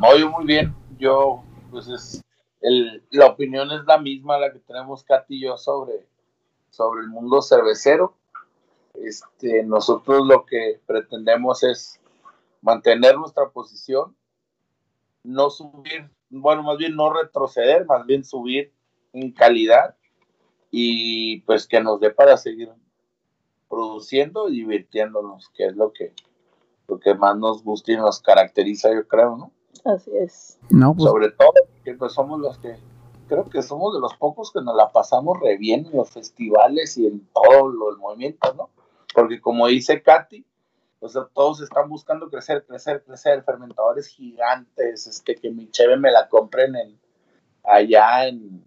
Yo 0.00 0.30
muy 0.30 0.46
bien. 0.46 0.74
Yo, 0.98 1.42
pues 1.70 1.88
es, 1.88 2.24
el, 2.60 3.02
la 3.10 3.26
opinión 3.26 3.70
es 3.72 3.84
la 3.84 3.98
misma 3.98 4.38
la 4.38 4.52
que 4.52 4.60
tenemos 4.60 5.02
Katy 5.02 5.36
y 5.36 5.40
yo 5.42 5.56
sobre, 5.56 6.06
sobre 6.70 7.02
el 7.02 7.08
mundo 7.08 7.42
cervecero. 7.42 8.14
Este, 8.94 9.64
nosotros 9.64 10.26
lo 10.26 10.44
que 10.44 10.80
pretendemos 10.86 11.62
es 11.62 12.00
mantener 12.62 13.16
nuestra 13.16 13.50
posición, 13.50 14.16
no 15.22 15.50
subir, 15.50 16.10
bueno, 16.30 16.62
más 16.62 16.78
bien 16.78 16.96
no 16.96 17.12
retroceder, 17.12 17.84
más 17.86 18.06
bien 18.06 18.24
subir 18.24 18.72
en 19.12 19.32
calidad 19.32 19.96
y 20.70 21.40
pues 21.42 21.66
que 21.66 21.80
nos 21.80 22.00
dé 22.00 22.10
para 22.10 22.36
seguir 22.36 22.70
produciendo 23.68 24.48
y 24.48 24.56
divirtiéndonos, 24.56 25.48
que 25.50 25.66
es 25.66 25.76
lo 25.76 25.92
que, 25.92 26.12
lo 26.88 26.98
que 26.98 27.14
más 27.14 27.36
nos 27.36 27.62
gusta 27.62 27.92
y 27.92 27.96
nos 27.96 28.20
caracteriza, 28.20 28.92
yo 28.92 29.06
creo, 29.06 29.36
¿no? 29.36 29.52
Así 29.88 30.10
es. 30.14 30.58
No, 30.68 30.94
pues, 30.94 31.08
Sobre 31.08 31.30
todo, 31.30 31.52
que 31.82 31.94
pues 31.94 32.12
somos 32.12 32.38
los 32.40 32.58
que, 32.58 32.76
creo 33.26 33.48
que 33.48 33.62
somos 33.62 33.94
de 33.94 34.00
los 34.00 34.14
pocos 34.16 34.52
que 34.52 34.60
nos 34.60 34.76
la 34.76 34.90
pasamos 34.90 35.40
re 35.40 35.56
bien 35.56 35.86
en 35.86 35.96
los 35.96 36.10
festivales 36.10 36.98
y 36.98 37.06
en 37.06 37.26
todo 37.32 37.68
lo, 37.68 37.90
el 37.90 37.96
movimiento, 37.96 38.52
¿no? 38.54 38.68
Porque 39.14 39.40
como 39.40 39.66
dice 39.66 40.02
Katy, 40.02 40.44
o 41.00 41.08
sea, 41.08 41.26
todos 41.32 41.62
están 41.62 41.88
buscando 41.88 42.28
crecer, 42.28 42.66
crecer, 42.66 43.02
crecer, 43.02 43.42
fermentadores 43.44 44.08
gigantes, 44.08 45.06
este, 45.06 45.36
que 45.36 45.50
mi 45.50 45.70
cheve 45.70 45.96
me 45.96 46.10
la 46.10 46.28
compren 46.28 46.76
en, 46.76 47.00
allá 47.64 48.26
en, 48.28 48.62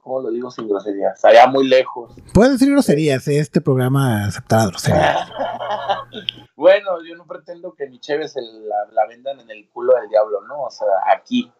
¿cómo 0.00 0.20
lo 0.20 0.30
digo 0.30 0.50
sin 0.52 0.68
groserías? 0.68 1.24
Allá 1.24 1.48
muy 1.48 1.66
lejos. 1.66 2.14
puedes 2.32 2.52
decir 2.52 2.70
groserías, 2.70 3.26
¿eh? 3.26 3.38
este 3.38 3.60
programa 3.60 4.26
aceptará 4.26 4.66
groserías. 4.66 5.28
bueno, 6.56 7.04
yo 7.04 7.14
no 7.16 7.26
pretendo 7.26 7.74
que 7.74 7.86
mi 7.86 8.00
cheve 8.00 8.26
se 8.28 8.40
la, 8.40 8.86
la 8.90 9.06
vendan 9.06 9.38
en 9.40 9.50
el 9.50 9.68
culo 9.68 9.94
del 9.94 10.08
diablo, 10.08 10.40
¿no? 10.42 10.62
O 10.62 10.70
sea, 10.70 10.88
aquí, 11.14 11.52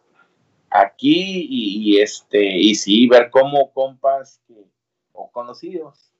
aquí 0.71 1.47
y, 1.47 1.93
y 1.97 2.01
este, 2.01 2.43
y 2.43 2.73
sí, 2.73 3.07
ver 3.07 3.29
cómo 3.29 3.71
compas 3.71 4.41
que, 4.47 4.65
o 5.13 5.31
conocidos 5.31 6.11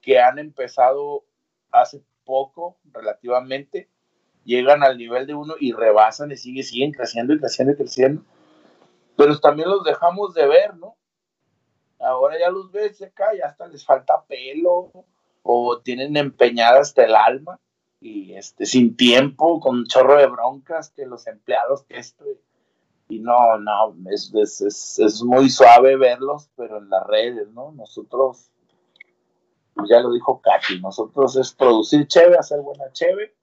que 0.00 0.20
han 0.20 0.38
empezado 0.38 1.24
hace 1.72 2.02
poco, 2.24 2.76
relativamente, 2.92 3.88
llegan 4.44 4.84
al 4.84 4.96
nivel 4.96 5.26
de 5.26 5.34
uno 5.34 5.54
y 5.58 5.72
rebasan 5.72 6.30
y 6.30 6.36
sigue, 6.36 6.62
siguen 6.62 6.92
creciendo 6.92 7.34
y 7.34 7.40
creciendo 7.40 7.72
y 7.72 7.76
creciendo. 7.76 8.22
Pero 9.16 9.38
también 9.40 9.68
los 9.68 9.82
dejamos 9.84 10.34
de 10.34 10.46
ver, 10.46 10.76
¿no? 10.76 10.96
Ahora 11.98 12.38
ya 12.38 12.50
los 12.50 12.70
ves 12.70 13.02
acá, 13.02 13.34
ya 13.36 13.46
hasta 13.46 13.66
les 13.66 13.84
falta 13.84 14.24
pelo 14.26 14.90
o 15.42 15.80
tienen 15.80 16.16
empeñada 16.16 16.80
hasta 16.80 17.04
el 17.04 17.14
alma 17.14 17.58
y 18.02 18.34
este 18.34 18.66
sin 18.66 18.96
tiempo, 18.96 19.60
con 19.60 19.78
un 19.78 19.86
chorro 19.86 20.18
de 20.18 20.26
broncas 20.26 20.90
que 20.90 21.06
los 21.06 21.26
empleados 21.26 21.84
que 21.84 21.98
esto 21.98 22.24
y 23.08 23.20
no, 23.20 23.58
no, 23.58 23.94
es, 24.10 24.32
es, 24.34 24.60
es, 24.62 24.98
es 24.98 25.22
muy 25.22 25.50
suave 25.50 25.96
verlos, 25.96 26.48
pero 26.56 26.78
en 26.78 26.88
las 26.88 27.06
redes, 27.06 27.48
¿no? 27.52 27.70
Nosotros 27.72 28.50
pues 29.74 29.88
ya 29.88 30.00
lo 30.00 30.12
dijo 30.12 30.40
Katy, 30.40 30.80
nosotros 30.80 31.36
es 31.36 31.52
producir 31.52 32.06
cheve, 32.06 32.36
hacer 32.38 32.60
buena 32.60 32.84
cheve, 32.92 33.34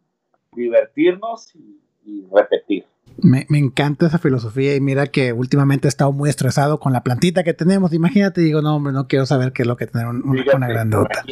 divertirnos 0.51 1.55
y, 1.55 1.82
y 2.05 2.28
repetir. 2.32 2.86
Me, 3.22 3.45
me, 3.49 3.57
encanta 3.57 4.07
esa 4.07 4.20
filosofía 4.20 4.76
y 4.76 4.82
mira 4.82 5.07
que 5.07 5.34
últimamente 5.34 5.88
he 5.88 5.89
estado 5.89 6.12
muy 6.12 6.30
estresado 6.30 6.80
con 6.80 6.93
la 6.93 7.01
plantita 7.01 7.43
que 7.43 7.53
tenemos. 7.53 7.93
Imagínate, 7.93 8.41
digo, 8.41 8.62
no, 8.62 8.76
hombre, 8.76 8.93
no 8.93 9.07
quiero 9.07 9.26
saber 9.26 9.51
qué 9.53 9.64
es 9.64 9.68
lo 9.68 9.78
que 9.78 9.88
tener 9.88 10.07
un, 10.07 10.22
una, 10.28 10.43
una 10.55 10.68
grandota. 10.68 11.24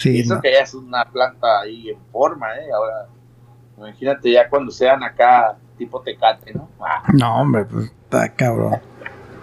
Sí, 0.00 0.20
eso 0.20 0.36
no. 0.36 0.40
que 0.40 0.52
ya 0.52 0.60
es 0.60 0.74
una 0.74 1.04
planta 1.04 1.60
ahí 1.60 1.90
en 1.90 1.98
forma, 2.10 2.54
¿eh? 2.56 2.72
Ahora, 2.74 3.08
imagínate 3.76 4.32
ya 4.32 4.48
cuando 4.48 4.70
sean 4.70 5.02
acá 5.02 5.56
tipo 5.76 6.00
tecate, 6.00 6.54
¿no? 6.54 6.68
Ah. 6.80 7.02
No, 7.12 7.40
hombre, 7.40 7.64
pues 7.66 7.92
está 8.04 8.34
cabrón. 8.34 8.80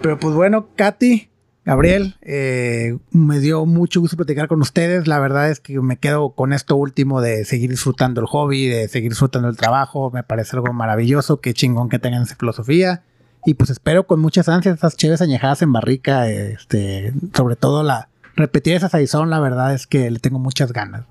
Pero 0.00 0.18
pues 0.18 0.34
bueno, 0.34 0.68
Katy, 0.76 1.30
Gabriel, 1.64 2.16
eh, 2.22 2.96
me 3.10 3.40
dio 3.40 3.66
mucho 3.66 4.00
gusto 4.00 4.16
platicar 4.16 4.48
con 4.48 4.60
ustedes. 4.62 5.06
La 5.06 5.18
verdad 5.18 5.50
es 5.50 5.60
que 5.60 5.78
me 5.80 5.96
quedo 5.98 6.30
con 6.30 6.52
esto 6.52 6.76
último 6.76 7.20
de 7.20 7.44
seguir 7.44 7.70
disfrutando 7.70 8.20
el 8.20 8.26
hobby, 8.26 8.68
de 8.68 8.88
seguir 8.88 9.10
disfrutando 9.10 9.48
el 9.48 9.56
trabajo. 9.56 10.10
Me 10.10 10.22
parece 10.22 10.56
algo 10.56 10.72
maravilloso. 10.72 11.40
Qué 11.40 11.52
chingón 11.52 11.88
que 11.88 11.98
tengan 11.98 12.22
esa 12.22 12.36
filosofía. 12.36 13.02
Y 13.44 13.54
pues 13.54 13.70
espero 13.70 14.06
con 14.06 14.20
muchas 14.20 14.48
ansias 14.48 14.78
esas 14.78 14.96
chéves 14.96 15.20
añejadas 15.20 15.60
en 15.62 15.72
barrica. 15.72 16.30
Este, 16.30 17.12
sobre 17.34 17.56
todo 17.56 17.82
la 17.82 18.07
repetir 18.38 18.74
esa 18.74 18.88
saizón, 18.88 19.30
la 19.30 19.40
verdad 19.40 19.74
es 19.74 19.86
que 19.86 20.10
le 20.10 20.18
tengo 20.18 20.38
muchas 20.38 20.72
ganas. 20.72 21.04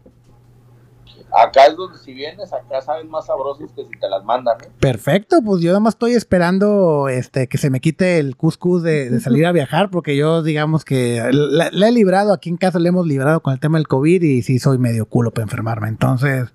Acá 1.32 1.66
es 1.68 1.76
donde 1.76 2.00
si 2.00 2.14
vienes, 2.14 2.52
acá 2.54 2.82
saben 2.82 3.10
más 3.10 3.26
sabrosos 3.26 3.72
que 3.74 3.84
si 3.84 3.92
te 4.00 4.10
las 4.10 4.24
mandan. 4.24 4.58
¿eh? 4.64 4.70
Perfecto, 4.80 5.42
pues 5.44 5.62
yo 5.62 5.70
nada 5.70 5.82
más 5.82 5.96
estoy 5.96 6.14
esperando 6.14 7.10
este 7.10 7.48
que 7.48 7.58
se 7.58 7.70
me 7.70 7.82
quite 7.82 8.18
el 8.18 8.38
cuscús 8.38 8.82
de, 8.82 9.10
de, 9.10 9.20
salir 9.20 9.46
a 9.46 9.52
viajar, 9.52 9.90
porque 9.90 10.16
yo 10.16 10.42
digamos 10.42 10.86
que 10.86 11.22
la, 11.32 11.70
la, 11.72 11.90
he 11.90 11.92
librado, 11.92 12.34
aquí 12.34 12.50
en 12.50 12.58
casa 12.58 12.80
le 12.80 12.90
hemos 12.90 13.06
librado 13.06 13.42
con 13.42 13.54
el 13.54 13.60
tema 13.60 13.78
del 13.78 13.88
COVID 13.88 14.24
y 14.24 14.42
sí 14.42 14.58
soy 14.58 14.78
medio 14.78 15.06
culo 15.06 15.32
para 15.32 15.44
enfermarme. 15.44 15.90
Entonces, 15.90 16.54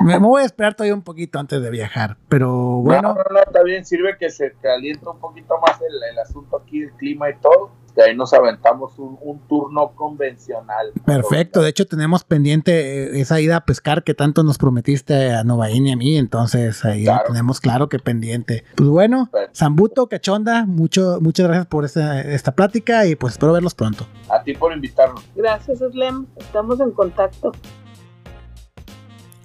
me, 0.00 0.18
me 0.18 0.26
voy 0.26 0.42
a 0.42 0.46
esperar 0.46 0.74
todavía 0.74 0.94
un 0.94 1.02
poquito 1.02 1.38
antes 1.38 1.60
de 1.62 1.70
viajar. 1.70 2.16
Pero 2.28 2.50
bueno. 2.82 3.02
No, 3.02 3.14
no, 3.14 3.24
no, 3.30 3.40
está 3.40 3.62
bien, 3.62 3.84
sirve 3.84 4.16
que 4.18 4.30
se 4.30 4.52
calienta 4.60 5.10
un 5.10 5.18
poquito 5.18 5.54
más 5.66 5.80
el, 5.80 6.10
el 6.10 6.18
asunto 6.18 6.56
aquí, 6.56 6.82
el 6.82 6.92
clima 6.92 7.30
y 7.30 7.36
todo 7.36 7.70
de 7.94 8.04
ahí 8.04 8.16
nos 8.16 8.32
aventamos 8.32 8.98
un, 8.98 9.18
un, 9.20 9.40
turno 9.48 9.92
convencional. 9.94 10.92
Perfecto, 11.04 11.62
de 11.62 11.70
hecho 11.70 11.86
tenemos 11.86 12.24
pendiente 12.24 13.20
esa 13.20 13.40
ida 13.40 13.56
a 13.56 13.64
pescar 13.64 14.04
que 14.04 14.14
tanto 14.14 14.42
nos 14.42 14.58
prometiste 14.58 15.32
a 15.32 15.44
Novaín 15.44 15.86
y 15.86 15.92
a 15.92 15.96
mí, 15.96 16.16
entonces 16.16 16.84
ahí 16.84 17.04
claro. 17.04 17.24
tenemos 17.28 17.60
claro 17.60 17.88
que 17.88 17.98
pendiente. 17.98 18.64
Pues 18.76 18.88
bueno, 18.88 19.28
Perfecto. 19.30 19.58
Zambuto, 19.58 20.08
Cachonda, 20.08 20.66
mucho, 20.66 21.18
muchas 21.20 21.46
gracias 21.46 21.66
por 21.66 21.84
esta, 21.84 22.20
esta 22.20 22.52
plática 22.52 23.06
y 23.06 23.16
pues 23.16 23.34
espero 23.34 23.52
verlos 23.52 23.74
pronto. 23.74 24.06
A 24.28 24.42
ti 24.42 24.54
por 24.54 24.72
invitarnos. 24.72 25.24
Gracias, 25.34 25.78
Slem, 25.78 26.26
estamos 26.38 26.80
en 26.80 26.92
contacto. 26.92 27.52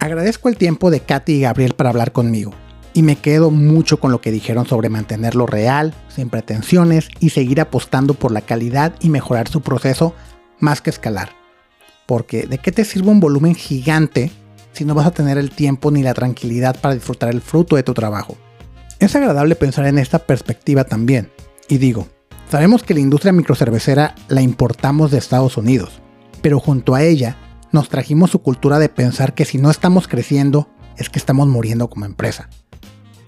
Agradezco 0.05 0.49
el 0.49 0.57
tiempo 0.57 0.91
de 0.91 0.99
Katy 0.99 1.33
y 1.33 1.41
Gabriel 1.41 1.73
para 1.73 1.89
hablar 1.89 2.11
conmigo 2.11 2.53
y 2.93 3.01
me 3.01 3.15
quedo 3.15 3.49
mucho 3.49 3.99
con 3.99 4.11
lo 4.11 4.21
que 4.21 4.29
dijeron 4.29 4.67
sobre 4.67 4.87
mantenerlo 4.87 5.47
real, 5.47 5.95
sin 6.09 6.29
pretensiones 6.29 7.09
y 7.19 7.31
seguir 7.31 7.59
apostando 7.59 8.13
por 8.13 8.31
la 8.31 8.41
calidad 8.41 8.93
y 9.01 9.09
mejorar 9.09 9.47
su 9.47 9.61
proceso 9.61 10.13
más 10.59 10.81
que 10.81 10.91
escalar. 10.91 11.31
Porque 12.05 12.45
¿de 12.45 12.59
qué 12.59 12.71
te 12.71 12.85
sirve 12.85 13.09
un 13.09 13.19
volumen 13.19 13.55
gigante 13.55 14.31
si 14.73 14.85
no 14.85 14.93
vas 14.93 15.07
a 15.07 15.11
tener 15.11 15.39
el 15.39 15.49
tiempo 15.49 15.89
ni 15.89 16.03
la 16.03 16.13
tranquilidad 16.13 16.79
para 16.79 16.93
disfrutar 16.93 17.29
el 17.29 17.41
fruto 17.41 17.75
de 17.75 17.81
tu 17.81 17.95
trabajo? 17.95 18.37
Es 18.99 19.15
agradable 19.15 19.55
pensar 19.55 19.87
en 19.87 19.97
esta 19.97 20.19
perspectiva 20.19 20.83
también. 20.83 21.31
Y 21.67 21.79
digo, 21.79 22.07
sabemos 22.51 22.83
que 22.83 22.93
la 22.93 22.99
industria 22.99 23.33
microcervecera 23.33 24.13
la 24.27 24.43
importamos 24.43 25.09
de 25.09 25.17
Estados 25.17 25.57
Unidos, 25.57 25.99
pero 26.43 26.59
junto 26.59 26.93
a 26.93 27.01
ella 27.01 27.37
nos 27.71 27.89
trajimos 27.89 28.31
su 28.31 28.39
cultura 28.39 28.79
de 28.79 28.89
pensar 28.89 29.33
que 29.33 29.45
si 29.45 29.57
no 29.57 29.69
estamos 29.69 30.07
creciendo 30.07 30.69
es 30.97 31.09
que 31.09 31.19
estamos 31.19 31.47
muriendo 31.47 31.89
como 31.89 32.05
empresa 32.05 32.49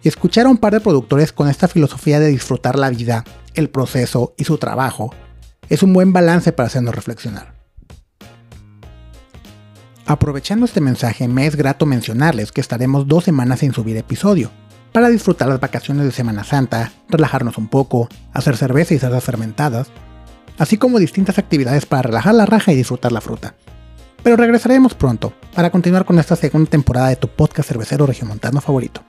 y 0.02 0.08
escuchar 0.08 0.46
a 0.46 0.50
un 0.50 0.58
par 0.58 0.74
de 0.74 0.80
productores 0.80 1.34
con 1.34 1.50
esta 1.50 1.68
filosofía 1.68 2.20
de 2.20 2.28
disfrutar 2.28 2.78
la 2.78 2.90
vida, 2.90 3.24
el 3.56 3.70
proceso 3.70 4.34
y 4.38 4.44
su 4.44 4.58
trabajo 4.58 5.14
es 5.70 5.84
un 5.84 5.94
buen 5.94 6.14
balance 6.14 6.52
para 6.52 6.68
hacernos 6.68 6.96
reflexionar. 6.96 7.54
Aprovechando 10.06 10.66
este 10.66 10.80
mensaje, 10.80 11.28
me 11.28 11.46
es 11.46 11.58
grato 11.58 11.86
mencionarles 11.86 12.54
que 12.54 12.62
estaremos 12.62 13.08
dos 13.08 13.26
semanas 13.26 13.60
sin 13.60 13.74
subir 13.74 13.98
episodio, 13.98 14.52
para 14.94 15.10
disfrutar 15.10 15.50
las 15.50 15.60
vacaciones 15.60 16.06
de 16.06 16.12
Semana 16.12 16.46
Santa, 16.46 16.94
relajarnos 17.10 17.58
un 17.58 17.68
poco, 17.68 18.08
hacer 18.32 18.56
cerveza 18.56 18.94
y 18.94 19.00
cerdas 19.00 19.24
fermentadas, 19.24 19.90
así 20.58 20.78
como 20.78 21.00
distintas 21.00 21.38
actividades 21.38 21.86
para 21.86 22.04
relajar 22.04 22.34
la 22.36 22.46
raja 22.46 22.72
y 22.72 22.78
disfrutar 22.78 23.12
la 23.12 23.22
fruta. 23.22 23.56
Pero 24.24 24.36
regresaremos 24.36 24.94
pronto 24.94 25.34
para 25.56 25.70
continuar 25.70 26.06
con 26.06 26.20
esta 26.20 26.36
segunda 26.36 26.70
temporada 26.70 27.10
de 27.10 27.16
tu 27.16 27.28
podcast 27.28 27.70
cervecero 27.70 28.06
regiomontano 28.06 28.62
favorito. 28.62 29.02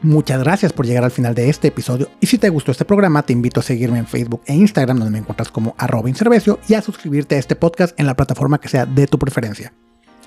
Muchas 0.00 0.40
gracias 0.40 0.72
por 0.72 0.86
llegar 0.86 1.04
al 1.04 1.10
final 1.10 1.34
de 1.34 1.48
este 1.48 1.68
episodio 1.68 2.08
y 2.20 2.26
si 2.26 2.38
te 2.38 2.50
gustó 2.50 2.70
este 2.70 2.84
programa 2.84 3.24
te 3.24 3.32
invito 3.32 3.58
a 3.58 3.64
seguirme 3.64 3.98
en 3.98 4.06
Facebook 4.06 4.42
e 4.46 4.54
Instagram 4.54 4.98
donde 4.98 5.10
me 5.10 5.18
encuentras 5.18 5.50
como 5.50 5.74
arroba 5.76 6.08
incervecio 6.08 6.60
y 6.68 6.74
a 6.74 6.82
suscribirte 6.82 7.34
a 7.34 7.38
este 7.38 7.56
podcast 7.56 7.98
en 7.98 8.06
la 8.06 8.14
plataforma 8.14 8.60
que 8.60 8.68
sea 8.68 8.86
de 8.86 9.08
tu 9.08 9.18
preferencia. 9.18 9.72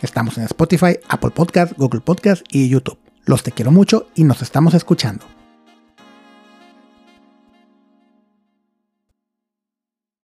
Estamos 0.01 0.38
en 0.38 0.43
Spotify, 0.45 0.97
Apple 1.07 1.32
Podcast, 1.32 1.74
Google 1.78 2.01
Podcast 2.01 2.43
y 2.49 2.67
YouTube. 2.67 2.97
Los 3.24 3.43
te 3.43 3.51
quiero 3.51 3.72
mucho 3.72 4.07
y 4.15 4.24
nos 4.24 4.41
estamos 4.41 4.74
escuchando. 4.74 5.40